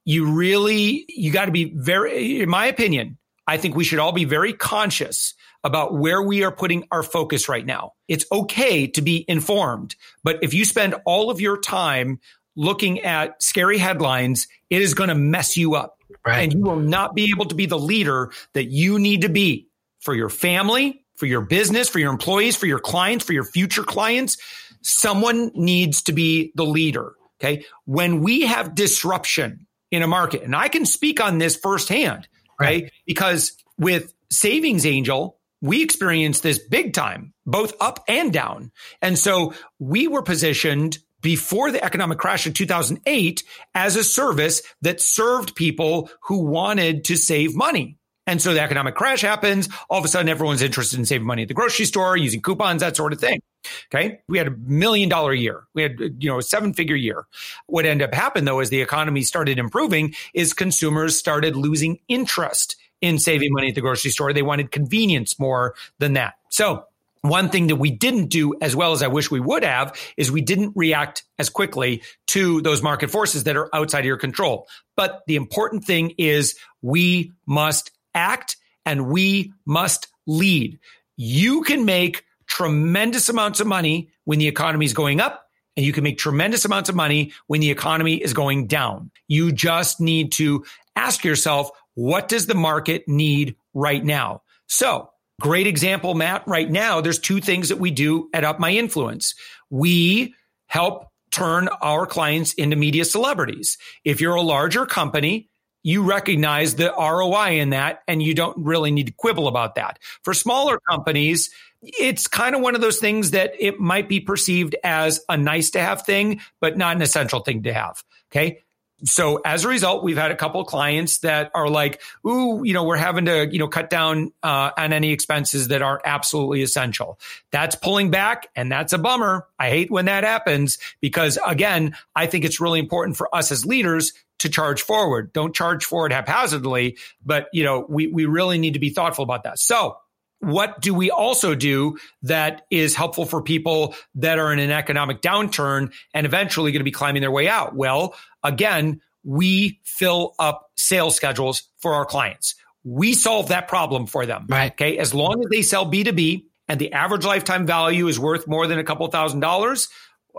you 0.04 0.30
really, 0.30 1.06
you 1.08 1.32
got 1.32 1.46
to 1.46 1.52
be 1.52 1.72
very, 1.74 2.40
in 2.40 2.48
my 2.48 2.66
opinion, 2.66 3.18
I 3.46 3.56
think 3.56 3.74
we 3.74 3.84
should 3.84 3.98
all 3.98 4.12
be 4.12 4.24
very 4.24 4.52
conscious 4.52 5.34
about 5.64 5.94
where 5.94 6.22
we 6.22 6.44
are 6.44 6.52
putting 6.52 6.86
our 6.92 7.02
focus 7.02 7.48
right 7.48 7.64
now. 7.64 7.94
It's 8.06 8.26
okay 8.30 8.86
to 8.88 9.02
be 9.02 9.24
informed, 9.26 9.96
but 10.22 10.38
if 10.42 10.54
you 10.54 10.64
spend 10.64 10.94
all 11.04 11.30
of 11.30 11.40
your 11.40 11.58
time 11.58 12.20
looking 12.54 13.00
at 13.00 13.42
scary 13.42 13.78
headlines, 13.78 14.46
it 14.70 14.82
is 14.82 14.94
going 14.94 15.08
to 15.08 15.14
mess 15.14 15.56
you 15.56 15.74
up. 15.74 15.98
Right. 16.24 16.44
And 16.44 16.52
you 16.52 16.62
will 16.62 16.76
not 16.76 17.14
be 17.14 17.30
able 17.34 17.46
to 17.46 17.54
be 17.54 17.66
the 17.66 17.78
leader 17.78 18.30
that 18.52 18.66
you 18.66 18.98
need 18.98 19.22
to 19.22 19.28
be 19.28 19.68
for 20.00 20.14
your 20.14 20.28
family, 20.28 21.04
for 21.16 21.26
your 21.26 21.40
business, 21.40 21.88
for 21.88 21.98
your 21.98 22.12
employees, 22.12 22.56
for 22.56 22.66
your 22.66 22.78
clients, 22.78 23.24
for 23.24 23.32
your 23.32 23.44
future 23.44 23.82
clients. 23.82 24.36
Someone 24.82 25.50
needs 25.54 26.02
to 26.02 26.12
be 26.12 26.52
the 26.54 26.64
leader. 26.64 27.14
Okay. 27.40 27.64
When 27.84 28.20
we 28.20 28.42
have 28.42 28.74
disruption 28.74 29.66
in 29.90 30.02
a 30.02 30.06
market, 30.06 30.42
and 30.42 30.54
I 30.54 30.68
can 30.68 30.86
speak 30.86 31.20
on 31.20 31.38
this 31.38 31.56
firsthand, 31.56 32.28
right? 32.60 32.84
right? 32.84 32.92
Because 33.06 33.56
with 33.78 34.12
Savings 34.30 34.86
Angel, 34.86 35.38
we 35.64 35.82
experienced 35.82 36.42
this 36.42 36.58
big 36.58 36.92
time, 36.92 37.32
both 37.46 37.72
up 37.80 38.04
and 38.06 38.30
down. 38.34 38.70
And 39.00 39.18
so 39.18 39.54
we 39.78 40.06
were 40.08 40.20
positioned 40.20 40.98
before 41.22 41.70
the 41.70 41.82
economic 41.82 42.18
crash 42.18 42.46
of 42.46 42.52
2008 42.52 43.42
as 43.74 43.96
a 43.96 44.04
service 44.04 44.60
that 44.82 45.00
served 45.00 45.56
people 45.56 46.10
who 46.24 46.44
wanted 46.44 47.04
to 47.04 47.16
save 47.16 47.56
money. 47.56 47.96
And 48.26 48.42
so 48.42 48.52
the 48.52 48.60
economic 48.60 48.94
crash 48.94 49.22
happens. 49.22 49.70
All 49.88 49.98
of 49.98 50.04
a 50.04 50.08
sudden, 50.08 50.28
everyone's 50.28 50.60
interested 50.60 50.98
in 50.98 51.06
saving 51.06 51.26
money 51.26 51.42
at 51.42 51.48
the 51.48 51.54
grocery 51.54 51.86
store, 51.86 52.14
using 52.14 52.42
coupons, 52.42 52.82
that 52.82 52.94
sort 52.94 53.14
of 53.14 53.20
thing. 53.20 53.40
Okay. 53.86 54.20
We 54.28 54.36
had 54.36 54.48
a 54.48 54.56
million 54.66 55.08
dollar 55.08 55.32
year. 55.32 55.64
We 55.74 55.82
had, 55.82 55.98
you 55.98 56.28
know, 56.28 56.38
a 56.38 56.42
seven 56.42 56.74
figure 56.74 56.96
year. 56.96 57.24
What 57.68 57.86
ended 57.86 58.06
up 58.06 58.14
happening 58.14 58.44
though, 58.44 58.60
as 58.60 58.68
the 58.68 58.82
economy 58.82 59.22
started 59.22 59.58
improving 59.58 60.14
is 60.34 60.52
consumers 60.52 61.18
started 61.18 61.56
losing 61.56 62.00
interest 62.06 62.76
in 63.04 63.18
saving 63.18 63.52
money 63.52 63.68
at 63.68 63.74
the 63.74 63.80
grocery 63.80 64.10
store. 64.10 64.32
They 64.32 64.42
wanted 64.42 64.70
convenience 64.70 65.38
more 65.38 65.74
than 65.98 66.14
that. 66.14 66.34
So 66.48 66.86
one 67.20 67.48
thing 67.48 67.68
that 67.68 67.76
we 67.76 67.90
didn't 67.90 68.26
do 68.26 68.54
as 68.60 68.76
well 68.76 68.92
as 68.92 69.02
I 69.02 69.08
wish 69.08 69.30
we 69.30 69.40
would 69.40 69.64
have 69.64 69.98
is 70.16 70.30
we 70.30 70.42
didn't 70.42 70.72
react 70.74 71.24
as 71.38 71.48
quickly 71.48 72.02
to 72.28 72.60
those 72.60 72.82
market 72.82 73.10
forces 73.10 73.44
that 73.44 73.56
are 73.56 73.74
outside 73.74 74.00
of 74.00 74.04
your 74.04 74.16
control. 74.16 74.66
But 74.96 75.22
the 75.26 75.36
important 75.36 75.84
thing 75.84 76.14
is 76.18 76.54
we 76.82 77.32
must 77.46 77.90
act 78.14 78.56
and 78.84 79.08
we 79.08 79.52
must 79.64 80.08
lead. 80.26 80.78
You 81.16 81.62
can 81.62 81.84
make 81.84 82.24
tremendous 82.46 83.28
amounts 83.28 83.60
of 83.60 83.66
money 83.66 84.10
when 84.24 84.38
the 84.38 84.48
economy 84.48 84.84
is 84.84 84.92
going 84.92 85.20
up 85.20 85.44
and 85.76 85.84
you 85.84 85.92
can 85.92 86.04
make 86.04 86.18
tremendous 86.18 86.64
amounts 86.64 86.88
of 86.88 86.94
money 86.94 87.32
when 87.46 87.60
the 87.60 87.70
economy 87.70 88.22
is 88.22 88.32
going 88.32 88.66
down. 88.66 89.10
You 89.28 89.50
just 89.50 90.00
need 90.00 90.32
to 90.32 90.64
ask 90.94 91.24
yourself, 91.24 91.70
what 91.94 92.28
does 92.28 92.46
the 92.46 92.54
market 92.54 93.08
need 93.08 93.56
right 93.72 94.04
now? 94.04 94.42
So 94.66 95.10
Great 95.40 95.66
example, 95.66 96.14
Matt. 96.14 96.46
Right 96.46 96.70
now, 96.70 97.00
there's 97.00 97.18
two 97.18 97.40
things 97.40 97.68
that 97.70 97.78
we 97.78 97.90
do 97.90 98.30
at 98.32 98.44
Up 98.44 98.60
My 98.60 98.70
Influence. 98.70 99.34
We 99.68 100.34
help 100.66 101.08
turn 101.32 101.68
our 101.82 102.06
clients 102.06 102.54
into 102.54 102.76
media 102.76 103.04
celebrities. 103.04 103.76
If 104.04 104.20
you're 104.20 104.36
a 104.36 104.42
larger 104.42 104.86
company, 104.86 105.50
you 105.82 106.02
recognize 106.02 106.76
the 106.76 106.92
ROI 106.96 107.58
in 107.60 107.70
that 107.70 108.02
and 108.06 108.22
you 108.22 108.32
don't 108.32 108.56
really 108.56 108.92
need 108.92 109.06
to 109.06 109.12
quibble 109.12 109.48
about 109.48 109.74
that. 109.74 109.98
For 110.22 110.32
smaller 110.32 110.78
companies, 110.88 111.50
it's 111.82 112.28
kind 112.28 112.54
of 112.54 112.62
one 112.62 112.76
of 112.76 112.80
those 112.80 112.98
things 112.98 113.32
that 113.32 113.52
it 113.58 113.80
might 113.80 114.08
be 114.08 114.20
perceived 114.20 114.76
as 114.84 115.20
a 115.28 115.36
nice 115.36 115.70
to 115.70 115.80
have 115.80 116.02
thing, 116.02 116.40
but 116.60 116.78
not 116.78 116.94
an 116.94 117.02
essential 117.02 117.40
thing 117.40 117.64
to 117.64 117.74
have. 117.74 118.02
Okay 118.32 118.63
so 119.04 119.40
as 119.44 119.64
a 119.64 119.68
result, 119.68 120.02
we've 120.02 120.16
had 120.16 120.30
a 120.30 120.36
couple 120.36 120.64
clients 120.64 121.18
that 121.18 121.50
are 121.54 121.68
like, 121.68 122.00
"Ooh, 122.26 122.62
you 122.64 122.72
know, 122.72 122.84
we're 122.84 122.96
having 122.96 123.26
to, 123.26 123.48
you 123.50 123.58
know, 123.58 123.68
cut 123.68 123.90
down 123.90 124.32
uh, 124.42 124.70
on 124.76 124.92
any 124.92 125.12
expenses 125.12 125.68
that 125.68 125.82
aren't 125.82 126.02
absolutely 126.04 126.62
essential." 126.62 127.18
That's 127.50 127.74
pulling 127.74 128.10
back, 128.10 128.48
and 128.56 128.72
that's 128.72 128.92
a 128.92 128.98
bummer. 128.98 129.46
I 129.58 129.68
hate 129.68 129.90
when 129.90 130.06
that 130.06 130.24
happens 130.24 130.78
because, 131.00 131.38
again, 131.46 131.96
I 132.16 132.26
think 132.26 132.44
it's 132.44 132.60
really 132.60 132.80
important 132.80 133.16
for 133.16 133.34
us 133.34 133.52
as 133.52 133.66
leaders 133.66 134.12
to 134.38 134.48
charge 134.48 134.82
forward. 134.82 135.32
Don't 135.32 135.54
charge 135.54 135.84
forward 135.84 136.12
haphazardly, 136.12 136.98
but 137.24 137.48
you 137.52 137.64
know, 137.64 137.86
we 137.88 138.06
we 138.06 138.26
really 138.26 138.58
need 138.58 138.74
to 138.74 138.80
be 138.80 138.90
thoughtful 138.90 139.22
about 139.22 139.44
that. 139.44 139.58
So 139.58 139.96
what 140.40 140.80
do 140.80 140.92
we 140.92 141.10
also 141.10 141.54
do 141.54 141.98
that 142.22 142.66
is 142.70 142.94
helpful 142.94 143.24
for 143.24 143.42
people 143.42 143.94
that 144.16 144.38
are 144.38 144.52
in 144.52 144.58
an 144.58 144.70
economic 144.70 145.22
downturn 145.22 145.92
and 146.12 146.26
eventually 146.26 146.72
going 146.72 146.80
to 146.80 146.84
be 146.84 146.90
climbing 146.90 147.22
their 147.22 147.30
way 147.30 147.48
out? 147.48 147.74
Well, 147.74 148.14
again, 148.42 149.00
we 149.24 149.80
fill 149.84 150.34
up 150.38 150.70
sales 150.76 151.16
schedules 151.16 151.62
for 151.78 151.94
our 151.94 152.04
clients. 152.04 152.54
We 152.84 153.14
solve 153.14 153.48
that 153.48 153.68
problem 153.68 154.06
for 154.06 154.26
them. 154.26 154.46
Right. 154.48 154.72
Okay. 154.72 154.98
As 154.98 155.14
long 155.14 155.42
as 155.42 155.50
they 155.50 155.62
sell 155.62 155.90
B2B 155.90 156.44
and 156.68 156.78
the 156.78 156.92
average 156.92 157.24
lifetime 157.24 157.66
value 157.66 158.06
is 158.06 158.20
worth 158.20 158.46
more 158.46 158.66
than 158.66 158.78
a 158.78 158.84
couple 158.84 159.06
thousand 159.08 159.40
dollars, 159.40 159.88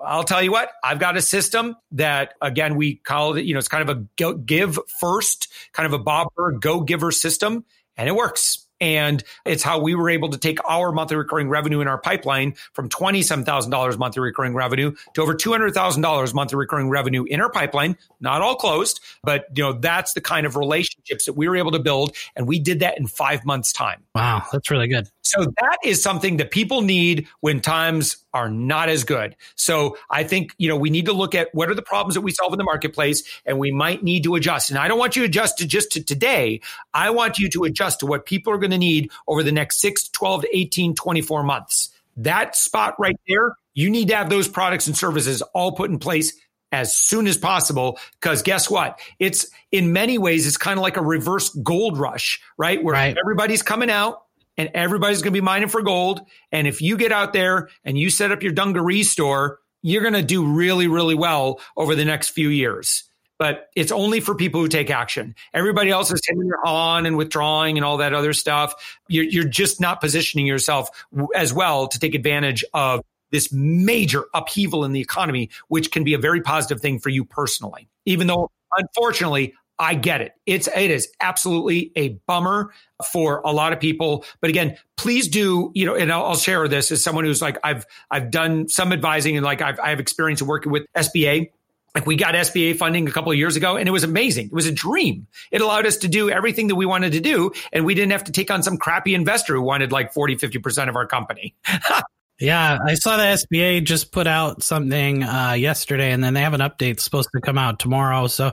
I'll 0.04 0.24
tell 0.24 0.44
you 0.44 0.52
what, 0.52 0.72
I've 0.84 1.00
got 1.00 1.18
a 1.18 1.22
system 1.22 1.76
that 1.94 2.34
again, 2.42 2.76
we 2.76 2.96
call 2.96 3.36
it, 3.36 3.46
you 3.46 3.54
know, 3.54 3.60
it's 3.60 3.68
kind 3.68 3.90
of 3.90 3.98
a 3.98 4.34
give 4.34 4.78
first, 5.00 5.52
kind 5.74 5.88
of 5.88 5.94
a 5.94 6.04
Bob 6.04 6.28
Burg 6.36 6.62
go 6.62 6.82
giver 6.82 7.12
system 7.12 7.66
and 7.98 8.08
it 8.08 8.16
works. 8.16 8.65
And 8.82 9.24
it's 9.46 9.64
how 9.64 9.80
we 9.80 9.96
were 9.96 10.10
able 10.10 10.30
to 10.30 10.38
take 10.38 10.60
our 10.70 10.92
monthly 10.92 11.18
recurring 11.18 11.50
revenue 11.50 11.82
in 11.82 11.88
our 11.88 11.98
pipeline 11.98 12.56
from 12.74 12.90
$27,000 12.90 13.98
monthly 13.98 14.22
recurring 14.22 14.54
revenue 14.54 14.94
to 15.14 15.22
over 15.22 15.34
$200,000 15.34 16.34
monthly 16.34 16.58
recurring 16.58 16.90
revenue 16.90 17.24
in 17.24 17.42
our 17.42 17.50
pipeline. 17.50 17.98
Not 18.20 18.42
all 18.42 18.56
closed, 18.56 19.00
but 19.24 19.46
you 19.56 19.64
know, 19.64 19.74
that's 19.74 20.14
the 20.14 20.22
kind 20.22 20.46
of 20.46 20.56
relationships 20.56 21.26
that 21.26 21.34
we 21.34 21.48
were 21.48 21.56
able 21.56 21.72
to 21.72 21.80
build. 21.80 22.16
And 22.36 22.48
we 22.48 22.60
did 22.60 22.82
that 22.82 22.98
in 22.98 23.08
five 23.08 23.46
months 23.46 23.72
time. 23.72 24.04
Wow. 24.14 24.44
That's 24.52 24.70
really 24.70 24.88
good. 24.88 25.10
So 25.26 25.44
that 25.44 25.78
is 25.84 26.04
something 26.04 26.38
that 26.38 26.52
people 26.52 26.82
need 26.82 27.28
when 27.40 27.60
times 27.60 28.18
are 28.32 28.48
not 28.48 28.90
as 28.90 29.04
good. 29.04 29.36
So 29.56 29.98
I 30.12 30.24
think, 30.24 30.54
you 30.60 30.70
know, 30.70 30.78
we 30.78 30.92
need 30.92 31.08
to 31.08 31.14
look 31.14 31.34
at 31.34 31.50
what 31.52 31.68
are 31.68 31.74
the 31.74 31.82
problems 31.82 32.14
that 32.14 32.22
we 32.22 32.32
solve 32.32 32.54
in 32.54 32.60
the 32.60 32.64
marketplace 32.64 33.24
and 33.44 33.58
we 33.58 33.72
might 33.72 34.04
need 34.04 34.24
to 34.26 34.36
adjust. 34.36 34.70
And 34.70 34.78
I 34.78 34.88
don't 34.88 35.00
want 35.00 35.16
you 35.16 35.24
to 35.24 35.26
adjust 35.28 35.58
to 35.58 35.68
just 35.68 35.92
to 35.94 36.04
today. 36.04 36.62
I 36.94 37.10
want 37.10 37.40
you 37.40 37.50
to 37.50 37.64
adjust 37.64 38.02
to 38.02 38.06
what 38.06 38.28
people 38.28 38.54
are 38.54 38.60
going 38.60 38.70
to 38.70 38.78
need 38.78 39.12
over 39.28 39.42
the 39.42 39.52
next 39.52 39.80
6, 39.80 40.10
12 40.10 40.42
to 40.44 40.58
18, 40.58 40.94
24 40.94 41.44
months. 41.44 41.90
That 42.18 42.56
spot 42.56 42.94
right 43.00 43.20
there, 43.28 43.56
you 43.74 43.90
need 43.90 44.10
to 44.10 44.16
have 44.16 44.30
those 44.30 44.48
products 44.48 44.86
and 44.86 44.96
services 44.96 45.42
all 45.42 45.72
put 45.72 45.90
in 45.90 45.98
place 45.98 46.40
as 46.72 46.96
soon 46.96 47.26
as 47.26 47.36
possible. 47.36 47.98
Because 48.22 48.44
guess 48.44 48.70
what? 48.70 49.00
It's 49.18 49.48
in 49.72 49.92
many 49.92 50.20
ways, 50.20 50.46
it's 50.46 50.58
kind 50.58 50.78
of 50.78 50.84
like 50.84 50.98
a 50.98 51.02
reverse 51.02 51.50
gold 51.50 51.98
rush, 51.98 52.42
right? 52.58 52.84
Where 52.84 52.94
right. 52.94 53.18
everybody's 53.18 53.64
coming 53.64 53.90
out 53.90 54.25
and 54.58 54.70
everybody's 54.74 55.22
going 55.22 55.34
to 55.34 55.40
be 55.40 55.42
mining 55.42 55.70
for 55.70 55.82
gold. 55.82 56.22
And 56.52 56.68
if 56.68 56.82
you 56.82 56.98
get 56.98 57.12
out 57.12 57.34
there 57.34 57.70
and 57.84 57.98
you 57.98 58.10
set 58.10 58.32
up 58.32 58.44
your 58.44 58.54
dungaree 58.54 59.04
store, 59.04 59.60
you're 59.82 60.02
going 60.02 60.14
to 60.14 60.24
do 60.24 60.46
really, 60.46 60.88
really 60.88 61.16
well 61.16 61.60
over 61.78 61.96
the 61.96 62.06
next 62.06 62.30
few 62.30 62.50
years. 62.50 63.04
But 63.38 63.68
it's 63.76 63.92
only 63.92 64.22
for 64.22 64.34
people 64.34 64.62
who 64.62 64.70
take 64.70 64.90
action. 64.90 65.36
Everybody 65.54 65.92
else 65.92 66.10
is 66.10 66.22
hitting 66.26 66.50
on 66.66 67.06
and 67.06 67.18
withdrawing 67.18 67.78
and 67.78 67.84
all 67.84 67.98
that 67.98 68.14
other 68.14 68.32
stuff. 68.32 68.74
You're, 69.10 69.26
you're 69.26 69.44
just 69.44 69.82
not 69.82 70.00
positioning 70.00 70.48
yourself 70.48 70.90
as 71.36 71.54
well 71.54 71.88
to 71.90 72.00
take 72.00 72.16
advantage 72.16 72.64
of 72.74 73.02
this 73.32 73.52
major 73.52 74.24
upheaval 74.34 74.86
in 74.86 74.94
the 74.94 75.02
economy, 75.02 75.50
which 75.68 75.92
can 75.92 76.06
be 76.06 76.14
a 76.14 76.18
very 76.18 76.42
positive 76.42 76.80
thing 76.82 77.00
for 77.00 77.10
you 77.10 77.26
personally. 77.26 77.90
Even 78.06 78.28
though, 78.28 78.52
unfortunately, 78.78 79.54
I 79.78 79.96
get 79.96 80.22
it. 80.22 80.34
It's 80.46 80.68
it 80.68 80.92
is 80.92 81.10
absolutely 81.20 81.92
a 81.96 82.10
bummer 82.28 82.74
for 83.12 83.42
a 83.44 83.52
lot 83.52 83.74
of 83.74 83.80
people. 83.80 84.26
But 84.40 84.50
again, 84.50 84.78
please 84.96 85.28
do 85.28 85.72
you 85.74 85.86
know, 85.86 85.96
and 85.96 86.12
I'll, 86.12 86.26
I'll 86.26 86.38
share 86.38 86.68
this 86.68 86.92
as 86.92 87.04
someone 87.04 87.26
who's 87.26 87.42
like 87.42 87.58
I've 87.64 87.86
I've 88.10 88.32
done 88.32 88.70
some 88.70 88.94
advising 88.94 89.36
and 89.36 89.46
like 89.46 89.62
I've 89.62 89.80
I 89.80 89.90
have 89.90 90.00
experience 90.00 90.42
working 90.42 90.72
with 90.72 90.86
SBA. 90.96 91.52
Like 91.94 92.06
we 92.06 92.18
got 92.18 92.36
SBA 92.36 92.76
funding 92.76 93.08
a 93.08 93.12
couple 93.12 93.32
of 93.32 93.38
years 93.38 93.56
ago 93.56 93.78
and 93.78 93.88
it 93.88 93.92
was 93.92 94.04
amazing. 94.04 94.48
It 94.48 94.54
was 94.54 94.66
a 94.66 94.72
dream. 94.72 95.28
It 95.52 95.62
allowed 95.62 95.86
us 95.86 95.98
to 95.98 96.10
do 96.10 96.30
everything 96.30 96.68
that 96.68 96.76
we 96.76 96.86
wanted 96.86 97.14
to 97.14 97.22
do. 97.22 97.54
And 97.72 97.86
we 97.86 97.96
didn't 97.96 98.12
have 98.12 98.26
to 98.26 98.34
take 98.34 98.52
on 98.52 98.64
some 98.64 98.78
crappy 98.78 99.16
investor 99.16 99.56
who 99.56 99.62
wanted 99.62 99.94
like 99.94 100.12
40, 100.12 100.36
50% 100.36 100.90
of 100.90 100.98
our 100.98 101.08
company. 101.08 101.56
Yeah, 102.40 102.78
I 102.86 102.96
saw 102.96 103.16
the 103.16 103.24
SBA 103.24 103.86
just 103.86 104.12
put 104.12 104.28
out 104.28 104.62
something 104.62 105.24
uh, 105.24 105.54
yesterday, 105.54 106.12
and 106.12 106.22
then 106.22 106.34
they 106.34 106.42
have 106.42 106.54
an 106.54 106.60
update 106.60 107.00
supposed 107.00 107.30
to 107.34 107.40
come 107.40 107.58
out 107.58 107.80
tomorrow. 107.80 108.28
So 108.28 108.52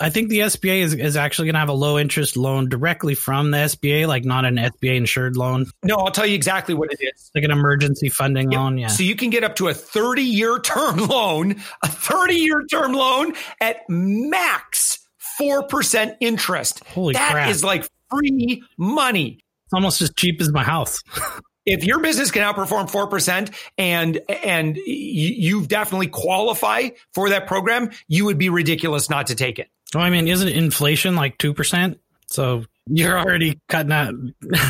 I 0.00 0.08
think 0.08 0.30
the 0.30 0.40
SBA 0.40 0.80
is, 0.80 0.94
is 0.94 1.16
actually 1.16 1.46
going 1.46 1.54
to 1.54 1.60
have 1.60 1.68
a 1.68 1.74
low 1.74 1.98
interest 1.98 2.38
loan 2.38 2.70
directly 2.70 3.14
from 3.14 3.50
the 3.50 3.58
SBA, 3.58 4.06
like 4.08 4.24
not 4.24 4.46
an 4.46 4.56
SBA 4.56 4.96
insured 4.96 5.36
loan. 5.36 5.66
No, 5.82 5.96
I'll 5.96 6.10
tell 6.10 6.26
you 6.26 6.34
exactly 6.34 6.74
what 6.74 6.90
it 6.90 7.00
is. 7.02 7.30
Like 7.34 7.44
an 7.44 7.50
emergency 7.50 8.08
funding 8.08 8.50
yep. 8.50 8.58
loan. 8.58 8.78
Yeah. 8.78 8.86
So 8.86 9.02
you 9.02 9.14
can 9.14 9.28
get 9.28 9.44
up 9.44 9.56
to 9.56 9.68
a 9.68 9.74
30 9.74 10.22
year 10.22 10.58
term 10.58 10.96
loan, 11.08 11.56
a 11.82 11.88
30 11.88 12.34
year 12.34 12.64
term 12.64 12.94
loan 12.94 13.34
at 13.60 13.80
max 13.90 15.06
4% 15.38 16.16
interest. 16.20 16.82
Holy 16.86 17.12
that 17.12 17.30
crap. 17.32 17.46
That 17.46 17.50
is 17.50 17.62
like 17.62 17.86
free 18.10 18.62
money. 18.78 19.40
It's 19.66 19.74
almost 19.74 20.00
as 20.00 20.10
cheap 20.14 20.40
as 20.40 20.50
my 20.50 20.64
house. 20.64 21.02
if 21.66 21.84
your 21.84 22.00
business 22.00 22.30
can 22.30 22.42
outperform 22.42 22.90
4% 22.90 23.52
and 23.78 24.20
and 24.28 24.76
you 24.76 25.66
definitely 25.66 26.08
qualify 26.08 26.88
for 27.14 27.28
that 27.30 27.46
program 27.46 27.90
you 28.08 28.24
would 28.24 28.38
be 28.38 28.48
ridiculous 28.48 29.08
not 29.08 29.28
to 29.28 29.34
take 29.34 29.58
it. 29.58 29.68
Well 29.94 30.02
i 30.02 30.10
mean 30.10 30.28
isn't 30.28 30.48
inflation 30.48 31.16
like 31.16 31.38
2% 31.38 31.98
so 32.26 32.64
you're 32.86 33.18
already 33.18 33.60
cutting 33.68 33.90
that 33.90 34.10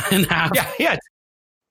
in 0.13 0.25
half. 0.25 0.51
Yeah 0.55 0.71
yeah. 0.79 0.97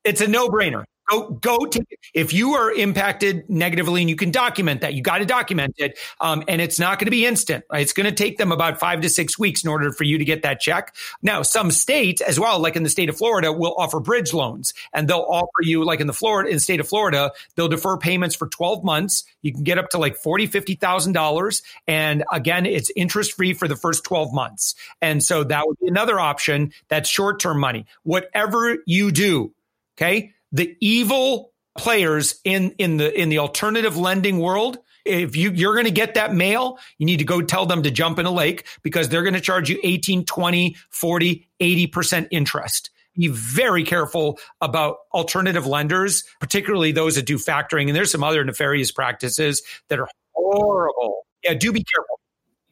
It's 0.04 0.22
a 0.22 0.28
no-brainer 0.28 0.86
go 1.12 1.30
go 1.30 1.66
to 1.66 1.86
if 2.14 2.34
you 2.34 2.54
are 2.54 2.72
impacted 2.72 3.50
negatively 3.50 4.02
and 4.02 4.10
you 4.10 4.16
can 4.16 4.32
document 4.32 4.82
that 4.82 4.94
you 4.94 5.02
got 5.02 5.20
to 5.20 5.26
document 5.26 5.76
it 5.78 5.98
um, 6.20 6.44
and 6.48 6.62
it's 6.62 6.80
not 6.80 7.00
going 7.00 7.06
to 7.06 7.12
be 7.12 7.26
instant. 7.26 7.66
Right? 7.72 7.82
it's 7.82 7.94
going 7.94 8.10
to 8.10 8.16
take 8.16 8.38
them 8.38 8.52
about 8.52 8.80
five 8.80 9.02
to 9.02 9.10
six 9.10 9.38
weeks 9.38 9.64
in 9.64 9.70
order 9.70 9.92
for 9.92 10.04
you 10.04 10.18
to 10.18 10.26
get 10.26 10.44
that 10.44 10.60
check. 10.60 10.96
Now 11.22 11.42
some 11.42 11.72
states 11.72 12.22
as 12.22 12.40
well 12.40 12.60
like 12.60 12.76
in 12.76 12.84
the 12.84 12.90
state 12.90 13.10
of 13.10 13.18
florida 13.18 13.52
will 13.52 13.76
offer 13.78 14.00
bridge 14.00 14.34
loans 14.34 14.74
and 14.94 15.08
they'll 15.08 15.26
offer 15.28 15.62
you 15.62 15.84
like 15.84 16.00
in 16.00 16.08
the 16.08 16.14
florida 16.14 16.50
in 16.50 16.56
the 16.56 16.62
state 16.62 16.80
of 16.80 16.88
florida 16.88 17.32
they'll 17.56 17.68
defer 17.68 17.98
payments 17.98 18.36
for 18.36 18.48
12 18.48 18.84
months. 18.84 19.24
You 19.42 19.54
can 19.54 19.64
get 19.64 19.78
up 19.78 19.90
to 19.90 19.98
like 19.98 20.16
40 20.16 20.48
50 20.48 20.76
thousand 20.76 21.14
dollars 21.14 21.62
and 21.88 22.24
again 22.32 22.66
it's 22.66 22.92
interest 22.96 23.34
free 23.34 23.54
for 23.54 23.68
the 23.68 23.76
first 23.76 24.04
12 24.04 24.34
months. 24.34 24.76
And 25.02 25.24
so 25.24 25.44
that 25.44 25.68
would 25.68 25.80
be 25.80 25.88
another 25.88 26.20
option. 26.20 26.74
That's 26.88 27.10
short 27.10 27.40
term 27.40 27.60
money. 27.60 27.86
Whatever 28.04 28.78
you 28.86 29.12
do 29.12 29.54
okay 29.98 30.34
the 30.52 30.76
evil 30.80 31.54
players 31.78 32.40
in 32.44 32.72
in 32.78 32.98
the 32.98 33.20
in 33.20 33.30
the 33.30 33.40
alternative 33.40 33.96
lending 33.98 34.40
world 34.40 34.78
if 35.06 35.36
you 35.36 35.52
you're 35.52 35.74
going 35.74 35.86
to 35.86 35.92
get 35.92 36.16
that 36.16 36.34
mail 36.34 36.78
you 36.98 37.06
need 37.06 37.20
to 37.20 37.26
go 37.26 37.42
tell 37.42 37.66
them 37.66 37.84
to 37.84 37.92
jump 37.92 38.20
in 38.20 38.26
a 38.26 38.32
lake 38.32 38.68
because 38.84 39.08
they're 39.08 39.24
going 39.24 39.34
to 39.34 39.42
charge 39.42 39.70
you 39.70 39.80
18 39.84 40.26
20 40.26 40.76
40 40.90 41.48
80% 41.62 42.28
interest. 42.32 42.90
Be 43.18 43.28
very 43.28 43.84
careful 43.84 44.40
about 44.62 44.98
alternative 45.14 45.66
lenders 45.66 46.24
particularly 46.40 46.92
those 46.92 47.16
that 47.16 47.26
do 47.26 47.38
factoring. 47.38 47.88
And 47.88 47.96
there's 47.96 48.12
some 48.12 48.24
other 48.24 48.44
nefarious 48.44 48.92
practices 48.92 49.62
that 49.90 50.00
are 50.00 50.08
horrible. 50.34 51.26
Yeah 51.44 51.54
do 51.54 51.72
be 51.72 51.84
careful 51.84 52.20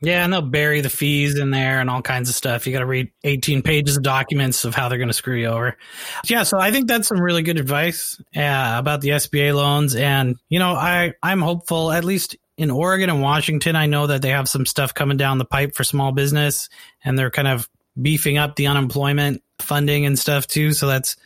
Yeah, 0.02 0.24
and 0.24 0.32
they'll 0.32 0.42
bury 0.42 0.80
the 0.80 0.90
fees 0.90 1.38
in 1.38 1.52
there 1.52 1.82
and 1.82 1.90
all 1.90 2.02
kinds 2.02 2.30
of 2.30 2.36
stuff. 2.36 2.66
You 2.66 2.72
got 2.72 2.80
to 2.80 2.86
read 2.86 3.12
18 3.26 3.62
pages 3.64 3.98
of 3.98 4.04
documents 4.04 4.64
of 4.64 4.74
how 4.74 4.88
they're 4.88 4.98
going 4.98 5.10
to 5.10 5.14
screw 5.14 5.36
you 5.36 5.48
over. 5.48 5.78
Yeah, 6.26 6.44
so 6.44 6.58
I 6.58 6.72
think 6.72 6.88
that's 6.88 7.10
some 7.10 7.20
really 7.20 7.42
good 7.42 7.60
advice 7.60 8.22
uh, 8.36 8.76
about 8.78 9.02
the 9.02 9.10
SBA 9.10 9.54
loans. 9.54 9.96
And, 9.96 10.38
you 10.48 10.60
know, 10.60 10.72
I, 10.72 11.14
I'm 11.22 11.42
hopeful, 11.42 11.92
at 11.92 12.06
least 12.06 12.38
in 12.58 12.72
Oregon 12.72 13.10
and 13.10 13.22
Washington, 13.22 13.76
I 13.76 13.88
know 13.88 14.08
that 14.08 14.22
they 14.22 14.30
have 14.30 14.48
some 14.48 14.66
stuff 14.66 14.94
coming 14.94 15.18
down 15.18 15.38
the 15.38 15.46
pipe 15.46 15.76
for 15.76 15.84
small 15.84 16.14
business 16.14 16.70
and 17.04 17.18
they're 17.18 17.32
kind 17.32 17.48
of 17.48 17.70
beefing 18.02 18.38
up 18.38 18.56
the 18.56 18.68
unemployment 18.68 19.44
funding 19.60 20.06
and 20.06 20.18
stuff 20.18 20.48
too. 20.48 20.72
So 20.72 20.88
that's, 20.88 21.18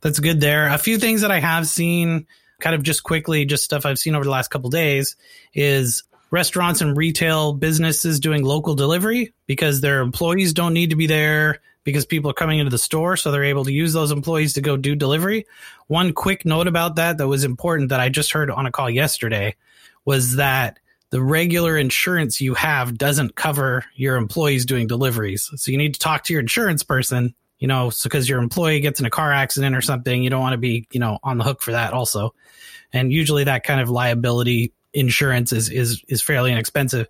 that's 0.00 0.20
good 0.20 0.40
there. 0.40 0.68
A 0.68 0.78
few 0.78 0.96
things 0.96 1.20
that 1.20 1.30
I 1.30 1.40
have 1.40 1.68
seen 1.68 2.26
kind 2.60 2.74
of 2.74 2.82
just 2.82 3.02
quickly, 3.02 3.44
just 3.44 3.64
stuff 3.64 3.84
I've 3.84 3.98
seen 3.98 4.14
over 4.14 4.24
the 4.24 4.30
last 4.30 4.48
couple 4.48 4.70
days 4.70 5.16
is 5.52 6.04
restaurants 6.32 6.80
and 6.80 6.96
retail 6.96 7.52
businesses 7.52 8.18
doing 8.18 8.42
local 8.42 8.74
delivery 8.74 9.32
because 9.46 9.80
their 9.80 10.00
employees 10.00 10.54
don't 10.54 10.72
need 10.72 10.90
to 10.90 10.96
be 10.96 11.06
there 11.06 11.60
because 11.84 12.06
people 12.06 12.30
are 12.30 12.34
coming 12.34 12.58
into 12.58 12.70
the 12.70 12.78
store. 12.78 13.16
So 13.16 13.30
they're 13.30 13.44
able 13.44 13.66
to 13.66 13.72
use 13.72 13.92
those 13.92 14.10
employees 14.10 14.54
to 14.54 14.62
go 14.62 14.76
do 14.76 14.96
delivery. 14.96 15.46
One 15.88 16.14
quick 16.14 16.46
note 16.46 16.66
about 16.66 16.96
that 16.96 17.18
that 17.18 17.28
was 17.28 17.44
important 17.44 17.90
that 17.90 18.00
I 18.00 18.08
just 18.08 18.32
heard 18.32 18.50
on 18.50 18.66
a 18.66 18.72
call 18.72 18.88
yesterday 18.88 19.56
was 20.06 20.36
that 20.36 20.78
the 21.10 21.22
regular 21.22 21.76
insurance 21.76 22.40
you 22.40 22.54
have 22.54 22.96
doesn't 22.96 23.34
cover 23.34 23.84
your 23.94 24.16
employees 24.16 24.64
doing 24.64 24.86
deliveries. 24.86 25.50
So 25.54 25.70
you 25.70 25.76
need 25.76 25.92
to 25.94 26.00
talk 26.00 26.24
to 26.24 26.32
your 26.32 26.40
insurance 26.40 26.82
person, 26.82 27.34
you 27.58 27.68
know, 27.68 27.92
because 28.02 28.26
your 28.26 28.40
employee 28.40 28.80
gets 28.80 29.00
in 29.00 29.04
a 29.04 29.10
car 29.10 29.30
accident 29.30 29.76
or 29.76 29.82
something. 29.82 30.22
You 30.22 30.30
don't 30.30 30.40
want 30.40 30.54
to 30.54 30.58
be, 30.58 30.88
you 30.92 31.00
know, 31.00 31.18
on 31.22 31.36
the 31.36 31.44
hook 31.44 31.60
for 31.60 31.72
that 31.72 31.92
also. 31.92 32.34
And 32.90 33.12
usually 33.12 33.44
that 33.44 33.64
kind 33.64 33.82
of 33.82 33.90
liability 33.90 34.72
insurance 34.94 35.52
is 35.52 35.68
is 35.68 36.02
is 36.08 36.22
fairly 36.22 36.52
inexpensive. 36.52 37.08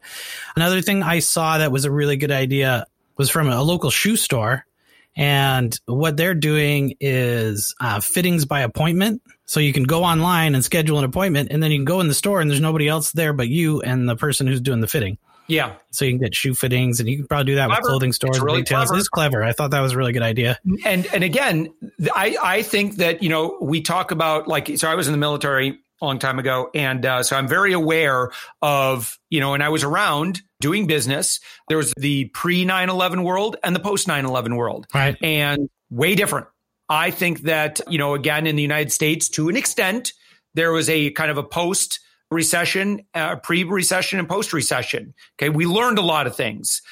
Another 0.57 0.81
thing 0.81 1.03
I 1.03 1.19
saw 1.21 1.59
that 1.59 1.73
was 1.73 1.85
a 1.85 1.91
really 1.91 2.17
good 2.17 2.31
idea 2.31 2.87
was 3.17 3.31
from 3.31 3.49
a 3.49 3.63
local 3.63 3.91
shoe 3.91 4.17
store, 4.17 4.65
and 5.17 5.79
what 5.87 6.17
they're 6.17 6.35
doing 6.35 6.97
is 7.01 7.75
uh, 7.81 8.01
fittings 8.01 8.45
by 8.45 8.61
appointment. 8.61 9.23
So 9.45 9.61
you 9.61 9.73
can 9.73 9.85
go 9.85 10.05
online 10.05 10.55
and 10.55 10.65
schedule 10.65 10.99
an 10.99 11.05
appointment, 11.05 11.51
and 11.51 11.63
then 11.63 11.71
you 11.71 11.79
can 11.79 11.85
go 11.85 12.01
in 12.01 12.09
the 12.09 12.15
store, 12.15 12.41
and 12.41 12.51
there's 12.51 12.61
nobody 12.61 12.89
else 12.89 13.13
there 13.13 13.33
but 13.33 13.49
you 13.49 13.83
and 13.83 14.09
the 14.09 14.17
person 14.17 14.47
who's 14.47 14.61
doing 14.61 14.81
the 14.81 14.87
fitting. 14.87 15.19
Yeah. 15.49 15.75
So 15.91 16.05
you 16.05 16.13
can 16.13 16.21
get 16.21 16.35
shoe 16.35 16.55
fittings, 16.55 17.01
and 17.01 17.09
you 17.09 17.19
can 17.19 17.27
probably 17.27 17.45
do 17.45 17.55
that 17.57 17.67
clever. 17.67 17.83
with 17.83 17.89
clothing 17.89 18.13
stores 18.13 18.37
it's 18.37 18.45
really 18.45 18.61
retails. 18.61 18.89
Clever. 18.89 18.99
It's 18.99 19.09
clever. 19.09 19.45
I 19.45 19.53
thought 19.53 19.73
that 19.73 19.81
was 19.81 19.93
a 19.93 19.99
really 19.99 20.13
good 20.13 20.23
idea. 20.23 20.59
And 20.85 21.07
and 21.13 21.23
again, 21.23 21.75
I 22.15 22.37
I 22.43 22.63
think 22.63 22.97
that 22.97 23.23
you 23.23 23.29
know 23.29 23.59
we 23.61 23.83
talk 23.83 24.11
about 24.11 24.49
like 24.49 24.79
so 24.79 24.89
I 24.89 24.95
was 24.95 25.09
in 25.09 25.13
the 25.13 25.19
military 25.19 25.79
a 26.03 26.05
long 26.05 26.19
time 26.19 26.39
ago. 26.39 26.69
And 26.75 27.07
uh, 27.07 27.23
so 27.23 27.37
I'm 27.37 27.49
very 27.49 27.73
aware 27.73 28.31
of, 28.61 29.19
you 29.31 29.41
know, 29.41 29.55
and 29.55 29.63
I 29.63 29.69
was 29.69 29.85
around 29.85 30.43
doing 30.61 30.87
business. 30.87 31.41
There 31.69 31.79
was 31.79 31.95
the 31.97 32.27
pre 32.27 32.65
9 32.65 32.91
11 32.91 33.23
world 33.23 33.57
and 33.63 33.75
the 33.75 33.81
post 33.81 34.09
9 34.09 34.27
11 34.27 34.57
world. 34.57 34.87
Right. 34.93 35.17
And 35.23 35.71
way 35.91 36.15
different. 36.15 36.49
I 36.89 37.11
think 37.11 37.43
that, 37.43 37.81
you 37.89 37.99
know, 37.99 38.15
again, 38.15 38.47
in 38.47 38.57
the 38.57 38.63
United 38.63 38.93
States, 38.93 39.29
to 39.31 39.49
an 39.49 39.57
extent, 39.57 40.13
there 40.55 40.73
was 40.73 40.91
a 40.91 41.11
kind 41.13 41.31
of 41.31 41.39
a 41.39 41.43
post 41.43 42.01
recession, 42.31 43.07
uh, 43.15 43.37
pre 43.37 43.65
recession, 43.65 44.19
and 44.19 44.29
post 44.29 44.53
recession. 44.53 45.15
Okay. 45.39 45.49
We 45.49 45.67
learned 45.67 45.99
a 45.99 46.03
lot 46.03 46.27
of 46.27 46.37
things. 46.37 46.83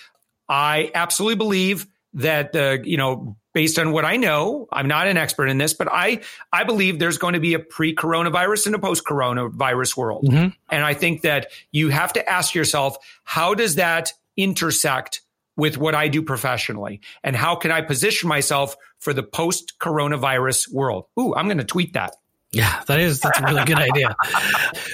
I 0.48 0.90
absolutely 0.94 1.36
believe 1.36 1.86
that 2.14 2.52
the, 2.52 2.80
you 2.82 2.96
know, 2.96 3.36
based 3.52 3.78
on 3.78 3.92
what 3.92 4.04
I 4.04 4.16
know, 4.16 4.68
I'm 4.72 4.88
not 4.88 5.06
an 5.06 5.16
expert 5.16 5.48
in 5.48 5.58
this, 5.58 5.74
but 5.74 5.88
I 5.90 6.20
I 6.52 6.64
believe 6.64 6.98
there's 6.98 7.18
going 7.18 7.34
to 7.34 7.40
be 7.40 7.54
a 7.54 7.58
pre-coronavirus 7.58 8.66
and 8.66 8.74
a 8.74 8.78
post-coronavirus 8.78 9.96
world. 9.96 10.24
Mm-hmm. 10.24 10.48
And 10.70 10.84
I 10.84 10.94
think 10.94 11.22
that 11.22 11.48
you 11.72 11.88
have 11.88 12.12
to 12.14 12.28
ask 12.28 12.54
yourself, 12.54 12.96
how 13.24 13.54
does 13.54 13.76
that 13.76 14.12
intersect 14.36 15.22
with 15.56 15.76
what 15.76 15.94
I 15.94 16.08
do 16.08 16.22
professionally? 16.22 17.00
And 17.22 17.36
how 17.36 17.56
can 17.56 17.70
I 17.70 17.82
position 17.82 18.28
myself 18.28 18.76
for 18.98 19.12
the 19.12 19.22
post-coronavirus 19.22 20.72
world? 20.72 21.06
Ooh, 21.18 21.34
I'm 21.34 21.46
going 21.46 21.58
to 21.58 21.64
tweet 21.64 21.92
that. 21.94 22.16
Yeah, 22.52 22.82
that 22.88 22.98
is 22.98 23.20
that's 23.20 23.38
a 23.38 23.44
really 23.44 23.64
good 23.64 23.78
idea. 23.90 24.16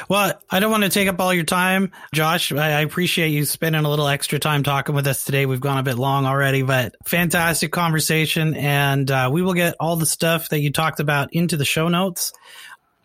Well, 0.09 0.35
I 0.51 0.61
don't 0.61 0.71
want 0.71 0.85
to 0.85 0.91
take 0.91 1.09
up 1.09 1.19
all 1.21 1.33
your 1.33 1.45
time, 1.45 1.91
Josh. 2.13 2.53
I, 2.53 2.73
I, 2.73 2.81
appreciate 2.83 3.29
you 3.29 3.47
spending 3.47 3.83
a 3.83 3.89
little 3.89 4.09
extra 4.09 4.39
time 4.39 4.63
talking 4.63 4.95
with 4.95 5.07
us 5.07 5.25
today. 5.25 5.47
We've 5.47 5.61
gone 5.61 5.79
a 5.79 5.83
bit 5.83 5.97
long 5.97 6.27
already, 6.27 6.61
but 6.61 6.95
fantastic 7.07 7.73
conversation, 7.73 8.55
and 8.57 9.11
uh, 9.11 9.31
we 9.33 9.41
will 9.41 9.55
get 9.55 9.75
all 9.81 9.97
the 9.97 10.05
stuff 10.05 10.51
that 10.51 10.61
you 10.61 10.71
talked 10.71 11.01
about 11.01 11.33
into 11.33 11.57
the 11.57 11.65
show 11.65 11.89
notes. 11.89 12.35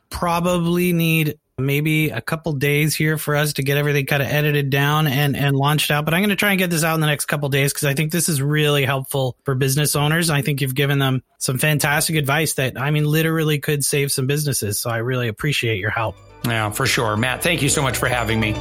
Probably 0.09 0.91
need 0.91 1.39
maybe 1.65 2.09
a 2.09 2.21
couple 2.21 2.53
days 2.53 2.95
here 2.95 3.17
for 3.17 3.35
us 3.35 3.53
to 3.53 3.63
get 3.63 3.77
everything 3.77 4.05
kind 4.05 4.21
of 4.21 4.29
edited 4.29 4.69
down 4.69 5.07
and, 5.07 5.35
and 5.35 5.55
launched 5.55 5.91
out. 5.91 6.05
But 6.05 6.13
I'm 6.13 6.21
going 6.21 6.29
to 6.29 6.35
try 6.35 6.51
and 6.51 6.59
get 6.59 6.69
this 6.69 6.83
out 6.83 6.95
in 6.95 7.01
the 7.01 7.07
next 7.07 7.25
couple 7.25 7.49
days 7.49 7.73
because 7.73 7.85
I 7.85 7.93
think 7.93 8.11
this 8.11 8.29
is 8.29 8.41
really 8.41 8.85
helpful 8.85 9.37
for 9.43 9.55
business 9.55 9.95
owners. 9.95 10.29
I 10.29 10.41
think 10.41 10.61
you've 10.61 10.75
given 10.75 10.99
them 10.99 11.23
some 11.37 11.57
fantastic 11.57 12.15
advice 12.15 12.53
that, 12.55 12.79
I 12.79 12.91
mean, 12.91 13.05
literally 13.05 13.59
could 13.59 13.83
save 13.85 14.11
some 14.11 14.27
businesses. 14.27 14.79
So 14.79 14.89
I 14.89 14.97
really 14.97 15.27
appreciate 15.27 15.77
your 15.77 15.91
help. 15.91 16.15
Yeah, 16.45 16.71
for 16.71 16.85
sure. 16.85 17.15
Matt, 17.17 17.43
thank 17.43 17.61
you 17.61 17.69
so 17.69 17.81
much 17.81 17.97
for 17.97 18.07
having 18.07 18.39
me. 18.39 18.53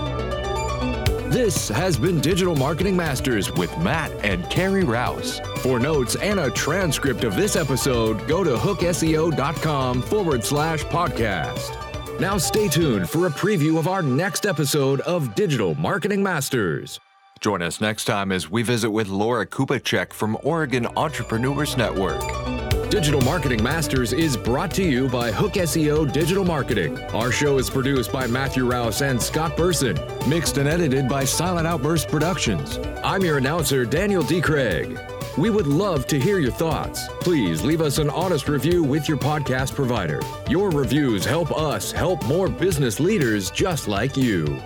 This 1.30 1.68
has 1.68 1.96
been 1.96 2.20
Digital 2.20 2.56
Marketing 2.56 2.96
Masters 2.96 3.52
with 3.52 3.76
Matt 3.78 4.10
and 4.24 4.50
Carrie 4.50 4.82
Rouse. 4.82 5.40
For 5.62 5.78
notes 5.78 6.16
and 6.16 6.40
a 6.40 6.50
transcript 6.50 7.22
of 7.22 7.36
this 7.36 7.54
episode, 7.54 8.26
go 8.26 8.42
to 8.42 8.56
hookseo.com 8.56 10.02
forward 10.02 10.42
slash 10.42 10.82
podcast. 10.86 11.89
Now 12.20 12.36
stay 12.36 12.68
tuned 12.68 13.08
for 13.08 13.26
a 13.26 13.30
preview 13.30 13.78
of 13.78 13.88
our 13.88 14.02
next 14.02 14.44
episode 14.44 15.00
of 15.00 15.34
Digital 15.34 15.74
Marketing 15.76 16.22
Masters. 16.22 17.00
Join 17.40 17.62
us 17.62 17.80
next 17.80 18.04
time 18.04 18.30
as 18.30 18.50
we 18.50 18.62
visit 18.62 18.90
with 18.90 19.08
Laura 19.08 19.46
Kupacek 19.46 20.12
from 20.12 20.36
Oregon 20.42 20.86
Entrepreneurs 20.98 21.78
Network. 21.78 22.20
Digital 22.90 23.22
Marketing 23.22 23.62
Masters 23.62 24.12
is 24.12 24.36
brought 24.36 24.70
to 24.72 24.82
you 24.82 25.08
by 25.08 25.32
Hook 25.32 25.54
SEO 25.54 26.12
Digital 26.12 26.44
Marketing. 26.44 27.02
Our 27.14 27.32
show 27.32 27.56
is 27.56 27.70
produced 27.70 28.12
by 28.12 28.26
Matthew 28.26 28.70
Rouse 28.70 29.00
and 29.00 29.20
Scott 29.20 29.56
Burson, 29.56 29.98
mixed 30.28 30.58
and 30.58 30.68
edited 30.68 31.08
by 31.08 31.24
Silent 31.24 31.66
Outburst 31.66 32.08
Productions. 32.08 32.78
I'm 33.02 33.24
your 33.24 33.38
announcer, 33.38 33.86
Daniel 33.86 34.22
D. 34.22 34.42
Craig. 34.42 35.00
We 35.38 35.48
would 35.48 35.66
love 35.66 36.06
to 36.08 36.18
hear 36.18 36.38
your 36.38 36.50
thoughts. 36.50 37.06
Please 37.20 37.62
leave 37.62 37.80
us 37.80 37.98
an 37.98 38.10
honest 38.10 38.48
review 38.48 38.82
with 38.82 39.08
your 39.08 39.18
podcast 39.18 39.74
provider. 39.74 40.20
Your 40.48 40.70
reviews 40.70 41.24
help 41.24 41.56
us 41.56 41.92
help 41.92 42.24
more 42.26 42.48
business 42.48 42.98
leaders 42.98 43.50
just 43.50 43.86
like 43.86 44.16
you. 44.16 44.60